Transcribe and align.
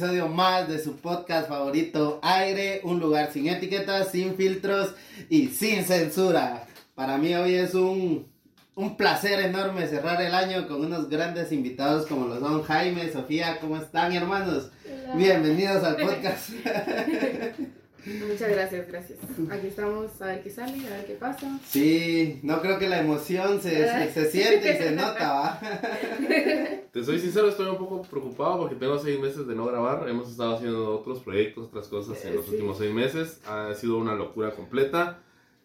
episodio 0.00 0.28
más 0.28 0.66
de 0.66 0.78
su 0.78 0.96
podcast 0.96 1.46
favorito 1.46 2.20
Aire, 2.22 2.80
un 2.84 3.00
lugar 3.00 3.30
sin 3.34 3.48
etiquetas, 3.48 4.10
sin 4.10 4.34
filtros 4.34 4.94
y 5.28 5.48
sin 5.48 5.84
censura. 5.84 6.66
Para 6.94 7.18
mí 7.18 7.34
hoy 7.34 7.56
es 7.56 7.74
un, 7.74 8.26
un 8.76 8.96
placer 8.96 9.40
enorme 9.40 9.86
cerrar 9.88 10.22
el 10.22 10.34
año 10.34 10.66
con 10.66 10.82
unos 10.86 11.10
grandes 11.10 11.52
invitados 11.52 12.06
como 12.06 12.28
lo 12.28 12.40
son 12.40 12.62
Jaime, 12.62 13.12
Sofía, 13.12 13.58
¿cómo 13.60 13.76
están 13.76 14.14
hermanos? 14.14 14.70
Bienvenidos 15.16 15.84
al 15.84 15.96
podcast. 15.96 16.48
Muchas 18.06 18.50
gracias, 18.50 18.88
gracias. 18.88 19.18
Aquí 19.50 19.66
estamos 19.66 20.22
a 20.22 20.26
ver 20.26 20.42
qué 20.42 20.50
sale, 20.50 20.72
a 20.86 20.90
ver 20.96 21.06
qué 21.06 21.14
pasa. 21.14 21.58
Sí, 21.66 22.40
no 22.42 22.60
creo 22.62 22.78
que 22.78 22.88
la 22.88 23.00
emoción 23.00 23.60
se, 23.60 23.86
se, 23.88 24.12
se 24.12 24.30
siente 24.30 24.72
y 24.74 24.76
se 24.78 24.92
nota, 24.92 25.32
¿va? 25.32 25.60
Te 26.92 27.04
soy 27.04 27.18
sincero, 27.18 27.48
estoy 27.48 27.66
un 27.68 27.76
poco 27.78 28.02
preocupado 28.02 28.58
porque 28.58 28.74
tengo 28.76 28.98
seis 28.98 29.18
meses 29.20 29.46
de 29.46 29.54
no 29.54 29.66
grabar. 29.66 30.08
Hemos 30.08 30.30
estado 30.30 30.56
haciendo 30.56 30.94
otros 30.98 31.20
proyectos, 31.20 31.68
otras 31.68 31.88
cosas 31.88 32.24
en 32.24 32.36
los 32.36 32.44
Sí. 32.46 32.52
últimos 32.52 32.78
seis 32.78 32.92
meses. 32.92 33.40
Ha 33.46 33.74
sido 33.74 33.98
una 33.98 34.14
locura 34.14 34.50
completa. 34.52 35.18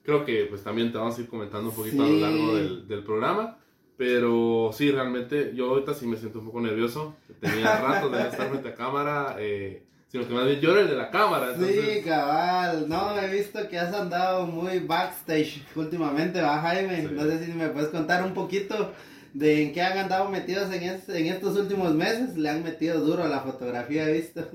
Creo 0.03 0.24
que 0.25 0.45
pues 0.45 0.63
también 0.63 0.91
te 0.91 0.97
vamos 0.97 1.18
a 1.18 1.22
ir 1.22 1.28
comentando 1.28 1.69
un 1.69 1.75
poquito 1.75 2.03
a 2.03 2.06
Sí. 2.06 2.12
lo 2.13 2.19
largo 2.19 2.56
del, 2.56 2.88
del 2.88 3.03
programa. 3.03 3.57
Pero 3.97 4.72
sí, 4.74 4.91
realmente 4.91 5.53
yo 5.56 5.69
ahorita 5.69 5.94
sí 5.94 6.06
me 6.06 6.18
siento 6.18 6.40
un 6.40 6.45
poco 6.47 6.59
nervioso. 6.59 7.16
Tenía 7.40 7.79
rato 7.79 8.09
de 8.09 8.22
estar 8.24 8.50
frente 8.50 8.68
a 8.69 8.75
cámara. 8.75 9.38
eh, 9.40 9.84
sino 10.15 10.27
que 10.29 10.33
más 10.33 10.45
bien 10.45 10.59
yo 10.61 10.71
era 10.71 10.81
el 10.81 10.87
de 10.87 10.95
la 10.95 11.09
cámara. 11.11 11.51
Entonces, 11.53 11.95
Sí, 11.95 12.01
cabal. 12.03 12.87
No, 12.87 13.19
he 13.19 13.27
visto 13.29 13.67
que 13.67 13.77
has 13.77 13.93
andado 13.93 14.45
muy 14.47 14.79
backstage 14.79 15.61
últimamente, 15.75 16.41
¿va, 16.41 16.59
Jaime? 16.61 17.01
Sí. 17.01 17.07
No 17.11 17.23
sé 17.23 17.45
si 17.45 17.51
me 17.51 17.67
puedes 17.67 17.89
contar 17.89 18.23
un 18.23 18.33
poquito 18.33 18.93
de 19.33 19.63
en 19.63 19.73
qué 19.73 19.81
han 19.81 19.97
andado 19.97 20.29
metidos 20.29 20.71
en, 20.71 20.83
es- 20.83 21.09
en 21.09 21.25
estos 21.27 21.57
últimos 21.57 21.93
meses. 21.93 22.37
Le 22.37 22.49
han 22.49 22.63
metido 22.63 23.01
duro 23.01 23.23
a 23.25 23.27
la 23.27 23.41
fotografía, 23.41 24.07
he 24.07 24.13
visto. 24.13 24.47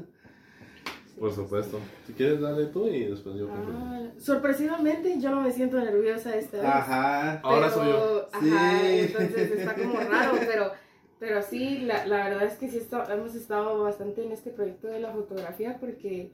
Por 1.19 1.35
supuesto. 1.35 1.79
Si 2.07 2.15
quieres, 2.15 2.41
dale 2.41 2.65
tú 2.67 2.87
y 2.89 3.05
después 3.05 3.37
yo. 3.37 3.47
Ah, 3.53 4.01
sorpresivamente 4.19 5.21
yo 5.21 5.29
no 5.31 5.43
me 5.43 5.53
siento 5.53 5.79
nerviosa 5.79 6.35
esta 6.35 6.57
vez. 6.57 6.67
Ajá. 6.67 7.41
Ahora 7.43 7.69
soy 7.71 7.89
yo. 7.89 8.29
Ajá, 8.33 8.41
Sí. 8.81 8.99
entonces 9.01 9.51
está 9.59 9.75
como 9.75 10.01
raro, 10.01 10.39
pero, 10.47 10.73
pero 11.21 11.41
sí, 11.43 11.81
la, 11.83 12.05
la 12.07 12.25
verdad 12.29 12.45
es 12.45 12.55
que 12.55 12.69
sí 12.69 12.79
está- 12.79 13.07
hemos 13.15 13.35
estado 13.37 13.83
bastante 13.83 14.25
en 14.25 14.33
este 14.33 14.51
proyecto 14.51 14.89
de 14.89 14.99
la 15.01 15.13
fotografía 15.13 15.77
porque... 15.79 16.33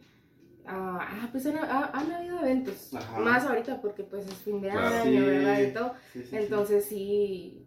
ah, 0.65 0.99
ah, 1.01 1.29
pues 1.33 1.45
han, 1.47 1.59
ha- 1.59 1.91
han 1.93 2.11
habido 2.13 2.41
eventos, 2.41 2.95
Ajá. 2.95 3.19
más 3.21 3.45
ahorita 3.45 3.81
porque 3.83 4.03
pues 4.05 4.27
es 4.27 4.35
fin 4.35 4.61
de 4.63 4.71
Claro. 4.71 4.97
año, 5.03 5.21
Sí. 5.21 5.27
¿verdad? 5.27 5.61
Y 5.61 5.73
todo. 5.73 5.93
Sí, 6.13 6.23
sí, 6.23 6.27
sí. 6.31 6.37
Entonces 6.37 6.85
sí, 6.87 7.63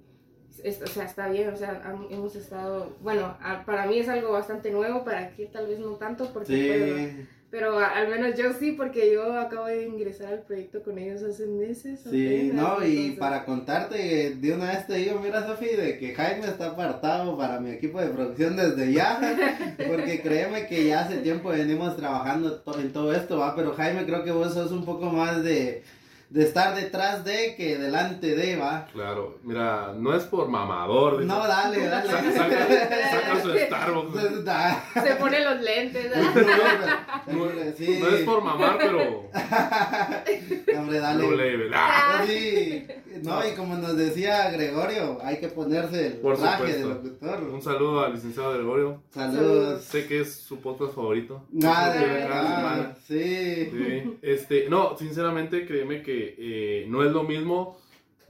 es- 0.63 0.81
o 0.81 0.88
sea, 0.88 1.06
está 1.06 1.30
bien, 1.30 1.53
o 1.53 1.56
sea, 1.56 1.81
hemos 2.09 2.35
estado, 2.35 2.96
bueno, 3.02 3.38
a- 3.41 3.63
para 3.66 3.86
mí 3.86 4.00
es 4.00 4.09
algo 4.09 4.31
bastante 4.31 4.72
nuevo, 4.72 5.03
para 5.06 5.30
ti 5.30 5.46
tal 5.47 5.68
vez 5.68 5.80
no 5.80 5.91
tanto, 5.96 6.31
porque, 6.34 7.16
pues, 7.16 7.28
pero 7.51 7.79
al 7.79 8.07
menos 8.09 8.37
yo 8.37 8.53
sí, 8.53 8.73
porque 8.73 9.11
yo 9.13 9.33
acabo 9.39 9.65
de 9.65 9.85
ingresar 9.87 10.33
al 10.33 10.41
proyecto 10.43 10.83
con 10.83 10.97
ellos 10.97 11.23
hace 11.23 11.47
meses. 11.47 12.01
sí, 12.09 12.27
apenas, 12.49 12.55
no, 12.55 12.85
y 12.85 12.91
entonces- 12.97 13.17
para 13.19 13.45
contarte, 13.45 14.35
de 14.35 14.53
una 14.53 14.67
vez 14.71 14.85
te 14.87 14.93
digo, 14.95 15.19
mira, 15.19 15.45
Sofi, 15.47 15.65
de 15.67 15.97
que 15.97 16.13
Jaime 16.13 16.45
está 16.45 16.67
apartado 16.67 17.38
para 17.38 17.59
mi 17.59 17.71
equipo 17.71 17.99
de 17.99 18.09
producción 18.09 18.55
desde 18.55 18.93
ya, 18.93 19.19
porque 19.88 20.21
créeme 20.21 20.67
que 20.67 20.85
ya 20.85 21.01
hace 21.01 21.17
tiempo 21.17 21.49
venimos 21.49 21.95
trabajando 21.97 22.61
en 22.79 22.93
todo 22.93 23.13
esto, 23.13 23.39
va, 23.39 23.55
pero 23.55 23.73
Jaime, 23.73 24.05
creo 24.05 24.23
que 24.23 24.31
vos 24.31 24.53
sos 24.53 24.71
un 24.71 24.85
poco 24.85 25.07
más 25.07 25.43
de, 25.43 25.83
de 26.29 26.44
estar 26.44 26.75
detrás 26.75 27.23
de 27.25 27.56
que 27.56 27.78
delante 27.78 28.35
de, 28.35 28.56
va. 28.56 28.85
Claro, 28.94 29.40
mira, 29.44 29.94
no 29.97 30.16
es 30.16 30.23
por 30.25 30.47
mamador. 30.47 31.23
No, 31.23 31.47
dale, 31.47 31.88
dale. 31.88 32.09
Saca, 32.09 32.31
saca, 32.31 32.67
saca 33.12 33.41
su 33.41 33.57
Starbucks. 33.57 34.45
Da- 34.45 34.84
Se 35.03 35.16
pone 35.16 35.44
los 35.44 35.59
lentes. 35.62 36.12
No, 37.28 37.47
Sí. 37.78 38.00
no 38.01 38.07
es 38.09 38.23
por 38.23 38.44
mamar, 38.44 38.78
pero 38.79 39.29
Hombre, 40.78 41.00
dale. 41.00 41.23
no 41.23 41.31
leve. 41.35 41.69
Ah, 41.73 42.23
Sí, 42.25 42.85
no, 43.23 43.47
y 43.47 43.51
como 43.56 43.75
nos 43.75 43.95
decía 43.97 44.50
Gregorio, 44.51 45.19
hay 45.23 45.38
que 45.39 45.47
ponerse 45.50 46.07
el 46.07 46.13
Por 46.13 46.38
traje 46.38 46.73
de 46.73 46.81
supuesto. 46.81 47.03
locutor. 47.07 47.44
Un 47.44 47.62
saludo 47.62 48.03
al 48.06 48.13
licenciado 48.13 48.53
Gregorio. 48.53 49.03
Saludos. 49.13 49.84
Sé 49.84 50.07
que 50.07 50.22
es 50.22 50.34
su 50.35 50.59
podcast 50.59 50.95
favorito. 50.95 51.45
Nada, 51.51 51.94
semana. 51.94 52.95
sí. 53.07 53.69
Sí, 53.72 54.18
Este, 54.22 54.68
no, 54.69 54.97
sinceramente, 54.97 55.66
créeme 55.68 56.01
que 56.01 56.19
eh, 56.38 56.85
no 56.88 57.03
es 57.03 57.12
lo 57.12 57.24
mismo. 57.24 57.78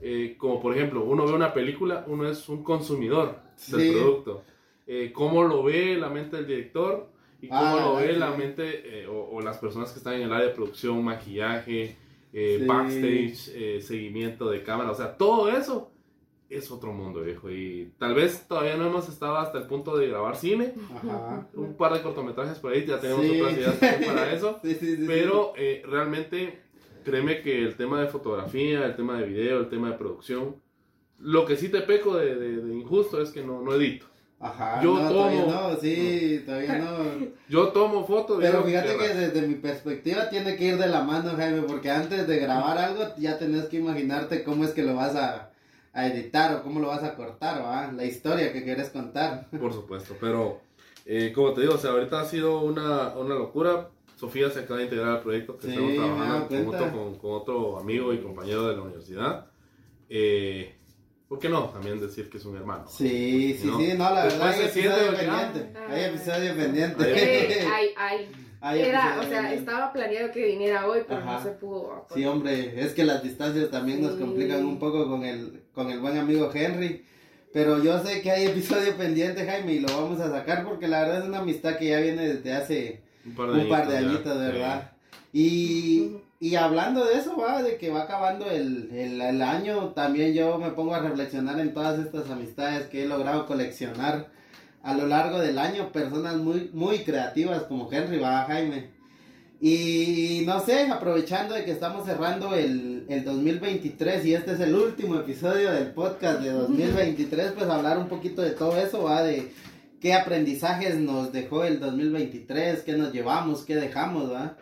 eh, 0.02 0.36
como 0.38 0.62
por 0.62 0.74
ejemplo, 0.74 1.04
uno 1.04 1.26
ve 1.26 1.34
una 1.34 1.52
película, 1.52 2.04
uno 2.08 2.26
es 2.26 2.48
un 2.48 2.64
consumidor 2.64 3.36
del 3.68 3.80
Sí. 3.82 3.92
producto. 3.92 4.42
Eh, 4.86 5.12
cómo 5.12 5.42
lo 5.44 5.62
ve 5.62 5.96
la 5.98 6.08
mente 6.08 6.36
del 6.38 6.46
director 6.46 7.06
y 7.42 7.48
cómo 7.48 7.60
Ah, 7.60 7.80
lo 7.84 7.96
ve 7.96 8.06
verdad, 8.06 8.18
la 8.30 8.32
sí. 8.32 8.38
mente 8.38 9.02
eh, 9.02 9.06
o, 9.06 9.28
o 9.32 9.40
las 9.42 9.58
personas 9.58 9.92
que 9.92 9.98
están 9.98 10.14
en 10.14 10.22
el 10.22 10.32
área 10.32 10.46
de 10.48 10.54
producción, 10.54 11.04
maquillaje, 11.04 11.96
eh, 12.32 12.56
Sí. 12.60 12.64
backstage, 12.66 13.48
eh, 13.54 13.80
seguimiento 13.82 14.48
de 14.48 14.62
cámara, 14.62 14.90
o 14.90 14.94
sea, 14.94 15.16
todo 15.18 15.50
eso 15.50 15.90
es 16.48 16.70
otro 16.70 16.92
mundo, 16.94 17.20
viejo. 17.20 17.50
Y 17.50 17.92
tal 17.98 18.14
vez 18.14 18.48
todavía 18.48 18.76
no 18.76 18.86
hemos 18.86 19.06
estado 19.08 19.36
hasta 19.36 19.58
el 19.58 19.66
punto 19.66 19.98
de 19.98 20.08
grabar 20.08 20.34
cine. 20.34 20.72
Ajá. 20.96 21.46
Un 21.54 21.74
par 21.76 21.92
de 21.92 22.00
cortometrajes 22.02 22.58
por 22.58 22.72
ahí, 22.72 22.86
ya 22.86 22.98
tenemos 22.98 23.26
Sí. 23.26 23.38
otras 23.38 23.56
ideas 23.58 23.74
para 24.06 24.32
eso. 24.32 24.58
Sí, 24.64 24.74
sí, 24.80 24.96
sí, 24.96 25.04
Pero 25.06 25.52
eh, 25.58 25.82
realmente, 25.86 26.58
créeme 27.04 27.42
que 27.42 27.62
el 27.62 27.76
tema 27.76 28.00
de 28.00 28.08
fotografía, 28.08 28.84
el 28.86 28.96
tema 28.96 29.18
de 29.18 29.26
video, 29.26 29.60
el 29.60 29.68
tema 29.68 29.90
de 29.90 29.96
producción, 29.98 30.56
lo 31.18 31.44
que 31.46 31.56
sí 31.56 31.68
te 31.68 31.82
peco 31.82 32.16
de, 32.16 32.34
de- 32.34 32.62
de 32.62 32.74
injusto 32.74 33.20
es 33.20 33.30
que 33.30 33.42
no, 33.42 33.60
no 33.62 33.74
edito. 33.74 34.06
Ajá. 34.42 34.82
Yo 34.82 34.94
no, 34.98 35.08
todavía 35.10 35.44
tomo. 35.44 35.52
no, 35.52 35.76
sí, 35.76 36.42
todavía 36.46 36.78
no. 36.78 36.96
Yo 37.50 37.68
tomo 37.68 38.06
fotos. 38.06 38.38
Pero 38.40 38.62
fíjate 38.64 38.96
que 38.96 39.08
raro. 39.08 39.20
desde 39.20 39.46
mi 39.46 39.54
perspectiva 39.56 40.30
tiene 40.30 40.56
que 40.56 40.64
ir 40.64 40.78
de 40.78 40.86
la 40.86 41.02
mano, 41.02 41.32
Jaime, 41.36 41.60
porque 41.62 41.90
antes 41.90 42.26
de 42.26 42.38
grabar 42.38 42.78
algo 42.78 43.02
ya 43.18 43.38
tenés 43.38 43.66
que 43.66 43.76
imaginarte 43.78 44.42
cómo 44.42 44.64
es 44.64 44.70
que 44.70 44.82
lo 44.82 44.94
vas 44.94 45.14
a, 45.14 45.50
a 45.92 46.06
editar 46.06 46.56
o 46.56 46.62
cómo 46.62 46.80
lo 46.80 46.88
vas 46.88 47.02
a 47.04 47.16
cortar, 47.16 47.62
¿va? 47.62 47.92
La 47.92 48.04
historia 48.04 48.50
que 48.50 48.64
quieres 48.64 48.88
contar. 48.88 49.46
Por 49.50 49.74
supuesto, 49.74 50.16
pero 50.18 50.62
eh, 51.04 51.32
como 51.34 51.52
te 51.52 51.60
digo, 51.60 51.74
o 51.74 51.78
sea, 51.78 51.90
ahorita 51.90 52.22
ha 52.22 52.24
sido 52.24 52.60
una, 52.62 53.08
una 53.18 53.34
locura. 53.34 53.90
Sofía 54.20 54.50
se 54.50 54.60
acaba 54.60 54.78
de 54.78 54.84
integrar 54.84 55.08
al 55.16 55.22
proyecto 55.22 55.56
que 55.56 55.66
Sí, 55.68 55.72
estamos 55.72 55.94
trabajando 56.76 56.92
con, 56.98 57.14
con 57.18 57.32
otro 57.32 57.78
amigo 57.78 58.12
y 58.12 58.18
compañero 58.18 58.68
de 58.68 58.76
la 58.76 58.82
universidad. 58.82 59.46
Eh, 60.10 60.74
¿Por 61.26 61.38
qué 61.38 61.48
no? 61.48 61.70
También 61.70 61.98
decir 62.00 62.28
que 62.28 62.36
es 62.36 62.44
un 62.44 62.56
hermano. 62.56 62.86
Sí, 62.88 63.56
sí, 63.58 63.66
¿No? 63.66 63.78
sí, 63.78 63.92
no, 63.96 64.12
la 64.12 64.24
verdad 64.24 64.48
Después 64.52 64.56
hay 64.76 64.82
episodio 64.82 65.16
pendiente. 65.16 65.78
Hay 65.88 66.04
episodio 66.04 66.54
pendiente. 66.56 67.04
Eh, 67.06 67.64
ay, 67.72 67.86
ay. 67.96 68.30
Hay 68.62 68.80
Era, 68.82 69.16
o 69.18 69.22
sea, 69.22 69.30
pendiente. 69.40 69.54
estaba 69.54 69.90
planeado 69.90 70.32
que 70.32 70.44
viniera 70.44 70.86
hoy, 70.86 71.00
pero 71.08 71.20
Ajá. 71.20 71.32
no 71.38 71.42
se 71.42 71.50
pudo. 71.52 72.06
Sí, 72.14 72.26
hombre, 72.26 72.78
es 72.84 72.92
que 72.92 73.04
las 73.04 73.22
distancias 73.22 73.70
también 73.70 74.02
nos 74.02 74.16
Sí. 74.16 74.18
complican 74.20 74.66
un 74.66 74.78
poco 74.78 75.08
con 75.08 75.24
el, 75.24 75.62
con 75.72 75.90
el 75.90 75.98
buen 75.98 76.18
amigo 76.18 76.50
Henry. 76.52 77.02
Pero 77.54 77.82
yo 77.82 77.98
sé 78.04 78.20
que 78.20 78.30
hay 78.30 78.48
episodio 78.48 78.94
pendiente, 78.98 79.46
Jaime, 79.46 79.72
y 79.72 79.80
lo 79.80 79.88
vamos 79.88 80.20
a 80.20 80.30
sacar 80.30 80.62
porque 80.66 80.88
la 80.88 81.00
verdad 81.00 81.20
es 81.22 81.24
una 81.28 81.38
amistad 81.38 81.78
que 81.78 81.86
ya 81.88 82.00
viene 82.00 82.34
desde 82.34 82.52
hace 82.52 83.00
Un 83.26 83.34
par 83.34 83.50
un 83.50 83.68
par 83.68 83.88
de 83.88 83.94
ya. 83.94 84.08
añitos, 84.08 84.38
de 84.38 84.46
verdad. 84.46 84.92
Y, 85.32 86.16
y 86.40 86.54
hablando 86.56 87.04
de 87.04 87.14
eso, 87.18 87.36
va, 87.36 87.62
de 87.62 87.76
que 87.76 87.90
va 87.90 88.02
acabando 88.02 88.50
el, 88.50 88.90
el, 88.92 89.20
el 89.20 89.42
año, 89.42 89.88
también 89.88 90.34
yo 90.34 90.58
me 90.58 90.70
pongo 90.70 90.94
a 90.94 91.00
reflexionar 91.00 91.60
en 91.60 91.72
todas 91.74 91.98
estas 91.98 92.30
amistades 92.30 92.88
que 92.88 93.04
he 93.04 93.06
logrado 93.06 93.46
coleccionar 93.46 94.28
a 94.82 94.94
lo 94.94 95.06
largo 95.06 95.38
del 95.38 95.58
año, 95.58 95.92
personas 95.92 96.36
muy, 96.36 96.70
muy 96.72 97.00
creativas 97.00 97.64
como 97.64 97.92
Henry, 97.92 98.18
va, 98.18 98.44
Jaime. 98.44 98.88
Y 99.60 100.42
no 100.46 100.58
sé, 100.64 100.86
aprovechando 100.86 101.54
de 101.54 101.64
que 101.66 101.72
estamos 101.72 102.06
cerrando 102.06 102.54
el, 102.54 103.04
el 103.10 103.24
2023 103.24 104.24
y 104.24 104.34
este 104.34 104.52
es 104.52 104.60
el 104.60 104.74
último 104.74 105.16
episodio 105.16 105.70
del 105.70 105.88
podcast 105.88 106.40
de 106.40 106.50
2023, 106.50 107.52
pues 107.52 107.68
hablar 107.68 107.98
un 107.98 108.08
poquito 108.08 108.40
de 108.40 108.52
todo 108.52 108.78
eso, 108.78 109.02
va, 109.02 109.22
de 109.22 109.52
qué 110.00 110.14
aprendizajes 110.14 110.96
nos 110.96 111.32
dejó 111.32 111.64
el 111.64 111.78
2023, 111.78 112.82
qué 112.82 112.94
nos 112.94 113.12
llevamos, 113.12 113.64
qué 113.64 113.76
dejamos, 113.76 114.32
va. 114.32 114.56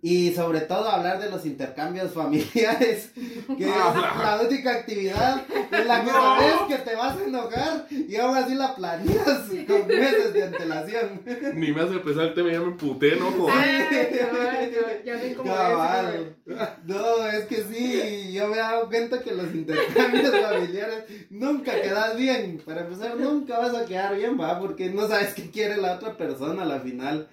Y 0.00 0.30
sobre 0.32 0.60
todo 0.60 0.88
hablar 0.88 1.18
de 1.20 1.28
los 1.28 1.44
intercambios 1.44 2.12
familiares, 2.14 3.10
que 3.14 3.64
es 3.64 3.68
la 3.68 4.40
única 4.48 4.70
actividad 4.70 5.42
en 5.72 5.88
la 5.88 6.04
que 6.04 6.10
sabes 6.10 6.54
que 6.68 6.78
te 6.78 6.94
vas 6.94 7.18
a 7.18 7.24
enojar 7.24 7.86
y 7.90 8.14
aún 8.14 8.36
así 8.36 8.54
la 8.54 8.76
planeas 8.76 9.48
con 9.66 9.88
meses 9.88 10.32
de 10.32 10.44
antelación. 10.44 11.20
Ni 11.54 11.72
me 11.72 11.80
hace 11.82 11.98
pensar 11.98 12.26
el 12.26 12.34
tema, 12.34 12.52
ya 12.52 12.60
me 12.60 12.72
puté, 12.76 13.16
no 13.16 13.32
jodas. 13.32 13.56
Ay, 13.58 14.18
cabal, 14.20 14.70
yo- 14.70 15.04
ya 15.04 15.14
ven 15.16 15.34
cómo 15.34 15.52
Cabal. 15.52 16.36
No, 16.84 17.26
es 17.26 17.44
que 17.46 17.56
sí, 17.64 18.32
yo 18.32 18.46
me 18.46 18.54
he 18.54 18.58
dado 18.60 18.86
cuenta 18.88 19.20
que 19.20 19.32
los 19.34 19.52
intercambios 19.52 20.30
familiares 20.30 21.04
nunca 21.30 21.72
quedas 21.82 22.16
bien. 22.16 22.62
Para 22.64 22.82
empezar, 22.82 23.16
nunca 23.16 23.58
vas 23.58 23.74
a 23.74 23.84
quedar 23.84 24.14
bien, 24.16 24.40
va, 24.40 24.60
porque 24.60 24.90
no 24.90 25.08
sabes 25.08 25.34
qué 25.34 25.50
quiere 25.50 25.76
la 25.76 25.94
otra 25.94 26.16
persona 26.16 26.62
a 26.62 26.66
la 26.66 26.78
final. 26.78 27.28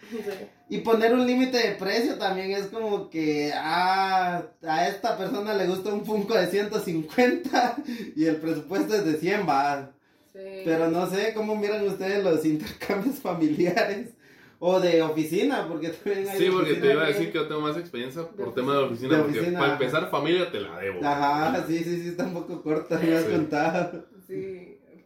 Y 0.68 0.80
poner 0.80 1.14
un 1.14 1.28
límite 1.28 1.58
de 1.58 1.76
precio 1.76 2.16
también 2.18 2.52
es 2.52 2.66
como 2.68 3.10
que 3.10 3.52
ah, 3.56 4.42
a 4.68 4.88
esta 4.88 5.16
persona 5.18 5.54
le 5.54 5.68
gusta 5.68 5.94
un 5.94 6.04
Funko 6.06 6.34
de 6.34 6.48
150 6.48 7.76
y 8.16 8.26
el 8.26 8.38
presupuesto 8.38 8.96
es 8.96 9.06
de 9.06 9.14
100, 9.18 9.48
va. 9.48 9.92
Sí. 10.34 10.40
Pero 10.66 10.90
no 10.90 11.08
sé 11.10 11.34
cómo 11.36 11.56
miran 11.56 11.88
ustedes 11.88 12.24
los 12.24 12.44
intercambios 12.46 13.16
familiares 13.20 14.10
o 14.58 14.80
de 14.80 15.02
oficina, 15.04 15.68
porque 15.68 15.90
también 15.90 16.28
hay 16.30 16.38
Sí, 16.40 16.48
porque 16.52 16.74
te 16.76 16.94
iba 16.94 17.04
a 17.04 17.08
decir 17.08 17.28
que 17.32 17.38
yo 17.38 17.48
tengo 17.48 17.62
más 17.62 17.78
experiencia 17.78 18.24
por 18.28 18.48
De 18.48 18.52
tema 18.62 18.74
de 18.74 18.80
oficina, 18.80 19.18
De 19.18 19.24
porque 19.24 19.40
oficina, 19.40 19.60
para 19.60 19.74
empezar 19.74 20.10
familia 20.10 20.52
te 20.52 20.62
la 20.62 20.80
debo. 20.80 21.06
Ajá, 21.06 21.64
sí, 21.68 21.78
sí, 21.84 22.02
sí, 22.02 22.08
está 22.10 22.24
un 22.24 22.34
poco 22.34 22.64
corta, 22.64 22.98
me 22.98 23.16
has 23.16 23.26
Sí. 23.26 23.32
contado. 23.32 24.06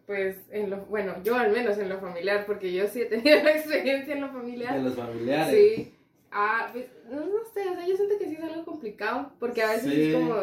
Pues 0.09 0.37
en 0.49 0.71
lo, 0.71 0.77
bueno, 0.87 1.13
yo 1.23 1.35
al 1.35 1.51
menos 1.51 1.77
en 1.77 1.87
lo 1.87 1.99
familiar, 1.99 2.47
porque 2.47 2.73
yo 2.73 2.87
sí 2.87 3.01
he 3.01 3.05
tenido 3.05 3.37
la 3.43 3.51
experiencia 3.51 4.15
en 4.15 4.21
lo 4.21 4.29
familiar. 4.31 4.73
De 4.75 4.81
los 4.81 4.95
familiares. 4.95 5.53
Sí. 5.55 5.93
Ah, 6.31 6.67
pues, 6.73 6.85
no, 7.11 7.17
no 7.19 7.45
sé, 7.53 7.69
o 7.69 7.75
sea, 7.75 7.85
yo 7.87 7.95
siento 7.95 8.17
que 8.17 8.25
sí 8.25 8.33
es 8.35 8.41
algo 8.43 8.65
complicado, 8.65 9.31
porque 9.39 9.61
a 9.61 9.67
veces 9.69 9.93
Sí. 9.93 10.01
es 10.09 10.15
como, 10.15 10.33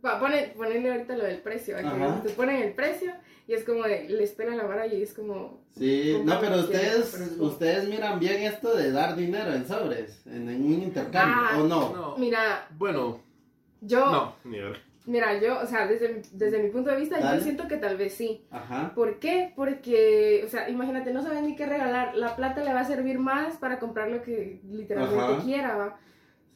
pa- 0.00 0.18
pone, 0.18 0.48
ponerle 0.56 0.90
ahorita 0.90 1.16
lo 1.16 1.22
del 1.22 1.38
precio, 1.38 1.76
¿a 1.76 1.82
que 1.82 1.86
Ajá. 1.86 2.20
te 2.24 2.30
ponen 2.30 2.62
el 2.64 2.72
precio 2.72 3.12
y 3.46 3.52
es 3.54 3.62
como, 3.62 3.84
de, 3.84 4.08
les 4.08 4.32
pela 4.32 4.56
la 4.56 4.64
vara 4.64 4.88
y 4.88 5.00
es 5.00 5.14
como, 5.14 5.60
Sí, 5.78 6.20
no, 6.24 6.40
pero 6.40 6.56
ustedes, 6.56 7.16
pero 7.16 7.44
ustedes 7.44 7.88
miran 7.88 8.18
bien 8.18 8.42
esto 8.42 8.74
de 8.76 8.90
dar 8.90 9.14
dinero 9.14 9.52
en 9.52 9.68
sobres, 9.68 10.20
en, 10.26 10.48
en 10.48 10.64
un 10.64 10.82
intercambio, 10.82 11.36
Ah, 11.48 11.58
¿o 11.60 11.64
no? 11.68 11.92
No. 11.94 12.16
mira, 12.18 12.66
Bueno, 12.76 13.20
yo, 13.82 14.04
no, 14.10 14.34
ni 14.42 14.58
ver. 14.58 14.80
Mira, 15.06 15.40
yo, 15.40 15.60
o 15.60 15.66
sea, 15.66 15.86
desde, 15.86 16.22
desde 16.32 16.62
mi 16.62 16.70
punto 16.70 16.90
de 16.90 16.96
vista, 16.96 17.18
Dale. 17.18 17.38
yo 17.38 17.42
siento 17.42 17.66
que 17.68 17.76
tal 17.76 17.96
vez 17.96 18.14
sí. 18.14 18.44
Ajá. 18.50 18.92
¿Por 18.94 19.18
qué? 19.18 19.52
Porque, 19.56 20.42
o 20.44 20.48
sea, 20.48 20.68
imagínate, 20.68 21.12
no 21.12 21.22
saben 21.22 21.46
ni 21.46 21.56
qué 21.56 21.66
regalar. 21.66 22.14
La 22.16 22.36
plata 22.36 22.62
le 22.62 22.72
va 22.72 22.80
a 22.80 22.84
servir 22.84 23.18
más 23.18 23.56
para 23.56 23.78
comprar 23.78 24.08
lo 24.08 24.22
que 24.22 24.60
literalmente 24.68 25.34
Ajá. 25.34 25.42
quiera, 25.42 25.76
¿va? 25.76 25.98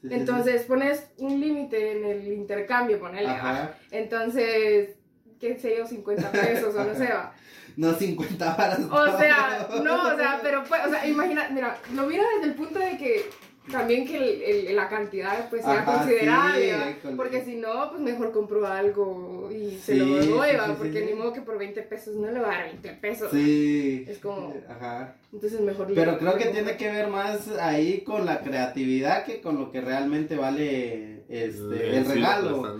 Sí, 0.03 0.09
sí, 0.09 0.15
Entonces 0.15 0.63
pones 0.65 1.11
un 1.19 1.41
límite 1.41 1.93
en 1.93 2.05
el 2.05 2.33
intercambio, 2.33 2.99
ponele, 2.99 3.29
¿va? 3.29 3.35
Ajá. 3.35 3.75
Entonces, 3.91 4.97
qué 5.39 5.59
sé 5.59 5.77
yo, 5.79 5.87
50 5.87 6.33
pesos 6.33 6.75
o 6.75 6.85
no 6.85 6.95
sé, 6.95 7.07
va. 7.13 7.33
No 7.77 7.95
50 7.95 8.57
varas. 8.57 8.81
O 8.81 9.19
sea, 9.19 9.69
no, 9.83 10.13
o 10.13 10.17
sea, 10.17 10.41
pero 10.43 10.65
pues, 10.65 10.81
o 10.87 10.91
sea, 10.91 11.07
imagina, 11.07 11.49
mira, 11.51 11.79
lo 11.95 12.07
mira 12.07 12.25
desde 12.35 12.49
el 12.51 12.55
punto 12.55 12.79
de 12.81 12.99
que 12.99 13.31
también 13.71 14.07
que 14.07 14.17
el- 14.17 14.43
el- 14.69 14.77
la 14.77 14.89
cantidad 14.89 15.49
pues 15.51 15.63
sea 15.63 15.81
Ajá, 15.83 15.99
considerable, 15.99 16.97
porque 17.17 17.43
si 17.45 17.57
no, 17.57 17.91
pues 17.91 18.01
mejor 18.03 18.33
compro 18.33 18.67
algo 18.67 19.49
y 19.53 19.77
se 19.79 19.93
Sí, 19.95 19.99
lo 19.99 20.07
doy, 20.07 20.23
sí, 20.51 20.57
¿va? 20.57 20.67
sí, 20.67 20.73
porque 20.79 21.01
sí, 21.01 21.07
ni 21.07 21.15
modo 21.15 21.33
que 21.33 21.43
por 21.43 21.59
20 21.59 21.83
pesos 21.83 22.15
no 22.17 22.31
le 22.31 22.41
va 22.41 22.49
a 22.49 22.57
dar 22.57 22.65
20 22.67 22.89
pesos. 22.95 23.31
Sí. 23.33 24.05
Es 24.09 24.19
como- 24.19 24.55
Ajá. 24.69 25.17
Entonces 25.33 25.61
mejor 25.61 25.93
Pero 25.95 26.19
creo 26.19 26.37
que 26.37 26.47
tiene 26.47 26.77
que 26.77 26.91
ver 26.91 27.09
más 27.09 27.49
ahí 27.61 28.01
con 28.01 28.27
la 28.27 28.41
creatividad 28.41 29.25
que 29.25 29.41
con 29.41 29.59
lo 29.59 29.71
que 29.71 29.81
realmente 29.81 30.37
vale 30.37 31.21
este, 31.29 31.97
el 31.97 32.07
regalo. 32.07 32.77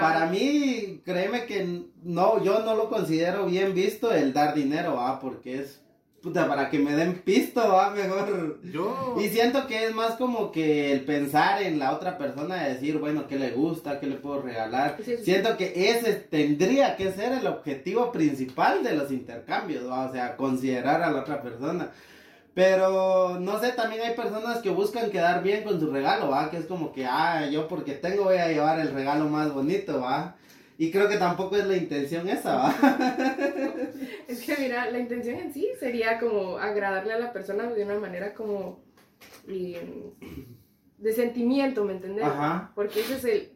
Para 0.00 0.26
mí, 0.26 1.02
créeme 1.04 1.44
que 1.44 1.82
no, 2.02 2.42
yo 2.42 2.60
no 2.60 2.74
lo 2.74 2.88
considero 2.88 3.44
bien 3.44 3.74
visto 3.74 4.10
el 4.12 4.32
dar 4.32 4.54
dinero, 4.54 4.98
ah, 4.98 5.18
porque 5.20 5.58
es 5.58 5.82
puta 6.20 6.46
para 6.46 6.68
que 6.68 6.78
me 6.78 6.94
den 6.94 7.14
pisto, 7.14 7.60
va 7.60 7.90
mejor. 7.90 8.60
Yo. 8.62 9.16
Y 9.20 9.28
siento 9.28 9.66
que 9.66 9.86
es 9.86 9.94
más 9.94 10.16
como 10.16 10.52
que 10.52 10.92
el 10.92 11.04
pensar 11.04 11.62
en 11.62 11.78
la 11.78 11.92
otra 11.92 12.18
persona, 12.18 12.62
de 12.62 12.74
decir, 12.74 12.98
bueno, 12.98 13.26
qué 13.26 13.38
le 13.38 13.50
gusta, 13.52 14.00
qué 14.00 14.06
le 14.06 14.16
puedo 14.16 14.42
regalar. 14.42 14.96
Sí, 15.04 15.16
sí. 15.16 15.24
Siento 15.24 15.56
que 15.56 15.90
ese 15.90 16.12
tendría 16.14 16.96
que 16.96 17.12
ser 17.12 17.32
el 17.32 17.46
objetivo 17.46 18.12
principal 18.12 18.82
de 18.82 18.94
los 18.94 19.10
intercambios, 19.10 19.88
¿va? 19.88 20.08
o 20.08 20.12
sea, 20.12 20.36
considerar 20.36 21.02
a 21.02 21.10
la 21.10 21.20
otra 21.20 21.42
persona. 21.42 21.90
Pero 22.52 23.38
no 23.38 23.60
sé, 23.60 23.72
también 23.72 24.02
hay 24.02 24.14
personas 24.14 24.58
que 24.58 24.70
buscan 24.70 25.10
quedar 25.10 25.42
bien 25.42 25.62
con 25.62 25.78
su 25.78 25.90
regalo, 25.90 26.28
¿va? 26.28 26.50
Que 26.50 26.58
es 26.58 26.66
como 26.66 26.92
que, 26.92 27.06
ah, 27.06 27.46
yo 27.46 27.68
porque 27.68 27.92
tengo 27.92 28.24
voy 28.24 28.38
a 28.38 28.48
llevar 28.48 28.80
el 28.80 28.92
regalo 28.92 29.28
más 29.28 29.54
bonito, 29.54 30.00
¿va? 30.00 30.34
Y 30.80 30.90
creo 30.90 31.10
que 31.10 31.18
tampoco 31.18 31.56
es 31.56 31.66
la 31.66 31.76
intención 31.76 32.26
esa, 32.26 32.56
¿va? 32.56 32.74
Es 34.26 34.42
que 34.42 34.56
mira, 34.58 34.90
la 34.90 34.98
intención 34.98 35.36
en 35.38 35.52
sí 35.52 35.68
sería 35.78 36.18
como 36.18 36.56
agradarle 36.56 37.12
a 37.12 37.18
la 37.18 37.34
persona 37.34 37.64
de 37.66 37.84
una 37.84 37.98
manera 37.98 38.32
como 38.32 38.80
eh, 39.46 40.10
de 40.96 41.12
sentimiento, 41.12 41.84
¿me 41.84 41.92
entendés? 41.92 42.24
Ajá. 42.24 42.72
Porque 42.74 43.00
ese 43.00 43.14
es 43.16 43.24
el, 43.26 43.52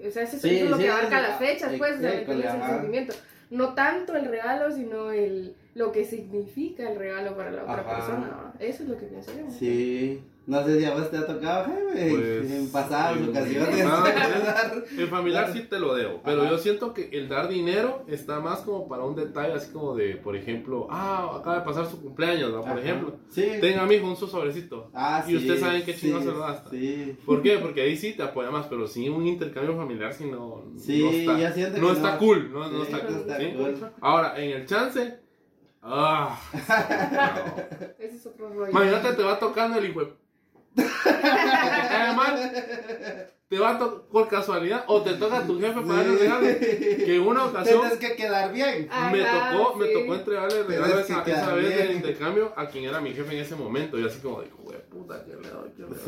eh, 0.00 0.08
o 0.08 0.10
sea, 0.10 0.24
ese 0.24 0.36
es, 0.36 0.42
Sí, 0.42 0.56
eso 0.56 0.64
es 0.64 0.70
lo 0.72 0.76
sí, 0.78 0.82
que 0.82 0.88
abarca 0.90 1.22
las 1.22 1.38
fechas, 1.38 1.72
pues, 1.78 2.00
sea, 2.00 2.10
¿me 2.10 2.16
exacto, 2.22 2.32
entendés? 2.32 2.54
el 2.54 2.68
sentimiento. 2.68 3.14
No 3.50 3.74
tanto 3.74 4.16
el 4.16 4.24
regalo, 4.24 4.72
sino 4.72 5.12
el 5.12 5.54
lo 5.76 5.92
que 5.92 6.04
significa 6.04 6.90
el 6.90 6.98
regalo 6.98 7.36
para 7.36 7.52
la 7.52 7.62
otra 7.62 7.80
Ajá. 7.82 7.94
persona. 7.94 8.52
Eso 8.58 8.82
es 8.82 8.88
lo 8.88 8.96
que 8.98 9.06
pienso 9.06 9.30
yo. 9.38 9.48
Sí. 9.56 10.20
No 10.46 10.64
sé 10.64 10.78
si 10.80 10.84
a 10.84 10.94
vos 10.94 11.08
te 11.10 11.16
ha 11.18 11.26
tocado, 11.26 11.64
Jaime, 11.66 12.10
Pues, 12.16 12.50
en 12.50 12.72
pasadas 12.72 13.16
en- 13.18 13.28
ocasiones. 13.28 13.84
Dar- 13.84 14.84
El 14.98 15.06
familiar 15.08 15.48
sí 15.52 15.60
te 15.68 15.78
lo 15.78 15.94
debo, 15.94 16.20
pero 16.24 16.42
Ajá. 16.42 16.50
yo 16.50 16.58
siento 16.58 16.92
que 16.92 17.08
el 17.12 17.28
dar 17.28 17.46
dinero 17.46 18.04
está 18.08 18.40
más 18.40 18.60
como 18.60 18.88
para 18.88 19.04
un 19.04 19.14
detalle 19.14 19.52
así 19.52 19.70
como 19.70 19.94
de, 19.94 20.16
por 20.16 20.34
ejemplo, 20.34 20.88
ah, 20.90 21.36
acaba 21.38 21.58
de 21.60 21.64
pasar 21.64 21.86
su 21.86 22.00
cumpleaños, 22.02 22.50
¿no? 22.50 22.62
por 22.62 22.70
Ajá. 22.70 22.80
ejemplo. 22.80 23.16
Sí. 23.28 23.46
Tenga 23.60 23.86
mi 23.86 23.96
hijo 23.96 24.08
un 24.08 24.16
su 24.16 24.26
sobrecito. 24.26 24.90
Ah, 24.92 25.22
y 25.28 25.36
ustedes 25.36 25.58
sí, 25.60 25.64
saben 25.64 25.84
qué 25.84 25.92
sí, 25.92 26.00
chingados 26.00 26.24
se 26.24 26.30
lo 26.32 26.40
gasta. 26.40 26.70
Sí. 26.70 27.16
¿Por 27.24 27.42
qué? 27.42 27.58
Porque 27.58 27.82
ahí 27.82 27.96
sí 27.96 28.14
te 28.14 28.22
apoya 28.24 28.50
más, 28.50 28.66
pero 28.66 28.88
sí 28.88 29.08
un 29.08 29.26
intercambio 29.26 29.76
familiar 29.76 30.12
si 30.14 30.24
no, 30.24 30.64
Sí, 30.76 31.04
no 31.04 31.10
está, 31.10 31.38
ya 31.38 31.52
siento 31.52 31.74
que 31.76 31.80
no 31.80 31.92
está 31.92 32.12
no. 32.14 32.18
cool, 32.18 32.52
no, 32.52 32.68
no 32.70 32.84
Sí, 32.84 32.90
está 32.92 33.06
cool. 33.06 33.16
está 33.18 33.38
¿sí? 33.38 33.52
cool. 33.56 33.90
Ahora, 34.00 34.42
en 34.42 34.50
el 34.50 34.66
chance, 34.66 35.18
ah, 35.82 36.40
no. 36.52 37.86
Ese 37.98 38.16
es 38.16 38.26
otro 38.26 38.48
rollo. 38.48 38.70
Imagínate, 38.70 39.12
te 39.12 39.22
va 39.22 39.38
tocando 39.38 39.78
el 39.78 39.84
hijo. 39.90 40.00
Te 40.74 41.88
cae 41.88 42.14
mal, 42.14 42.52
te 43.48 43.58
va 43.58 43.70
a 43.70 43.78
tocar 43.78 44.00
por 44.10 44.28
casualidad 44.28 44.84
o 44.86 45.02
te 45.02 45.14
toca 45.14 45.38
a 45.38 45.46
tu 45.46 45.58
jefe 45.60 45.80
para 45.80 45.94
darle 45.96 46.12
el 46.12 46.18
regalo. 46.18 46.46
Que 46.60 47.16
en 47.16 47.22
una 47.22 47.44
ocasión 47.46 47.80
Tienes 47.80 47.98
que 47.98 48.14
quedar 48.16 48.52
bien. 48.52 48.88
me 49.12 49.24
Ajá, 49.24 49.52
tocó, 49.56 49.76
me 49.76 49.86
sí. 49.86 49.92
tocó 49.94 50.14
entregarle 50.14 50.60
el 50.60 50.66
regalo 50.66 50.94
que 51.24 51.32
esa, 51.32 51.54
vez 51.54 51.76
del 51.78 51.90
intercambio 51.96 52.52
a 52.56 52.66
quien 52.68 52.84
era 52.84 53.00
mi 53.00 53.12
jefe 53.12 53.34
en 53.34 53.40
ese 53.42 53.56
momento. 53.56 53.98
Y 53.98 54.06
así 54.06 54.20
como 54.20 54.40
de, 54.40 54.46
"Hijo 54.48 54.70
de 54.70 54.78
puta, 54.78 55.24
que 55.24 55.30
le 55.30 55.48
doy, 55.48 55.70
que 55.76 55.82
le 55.82 55.88
doy. 55.88 55.98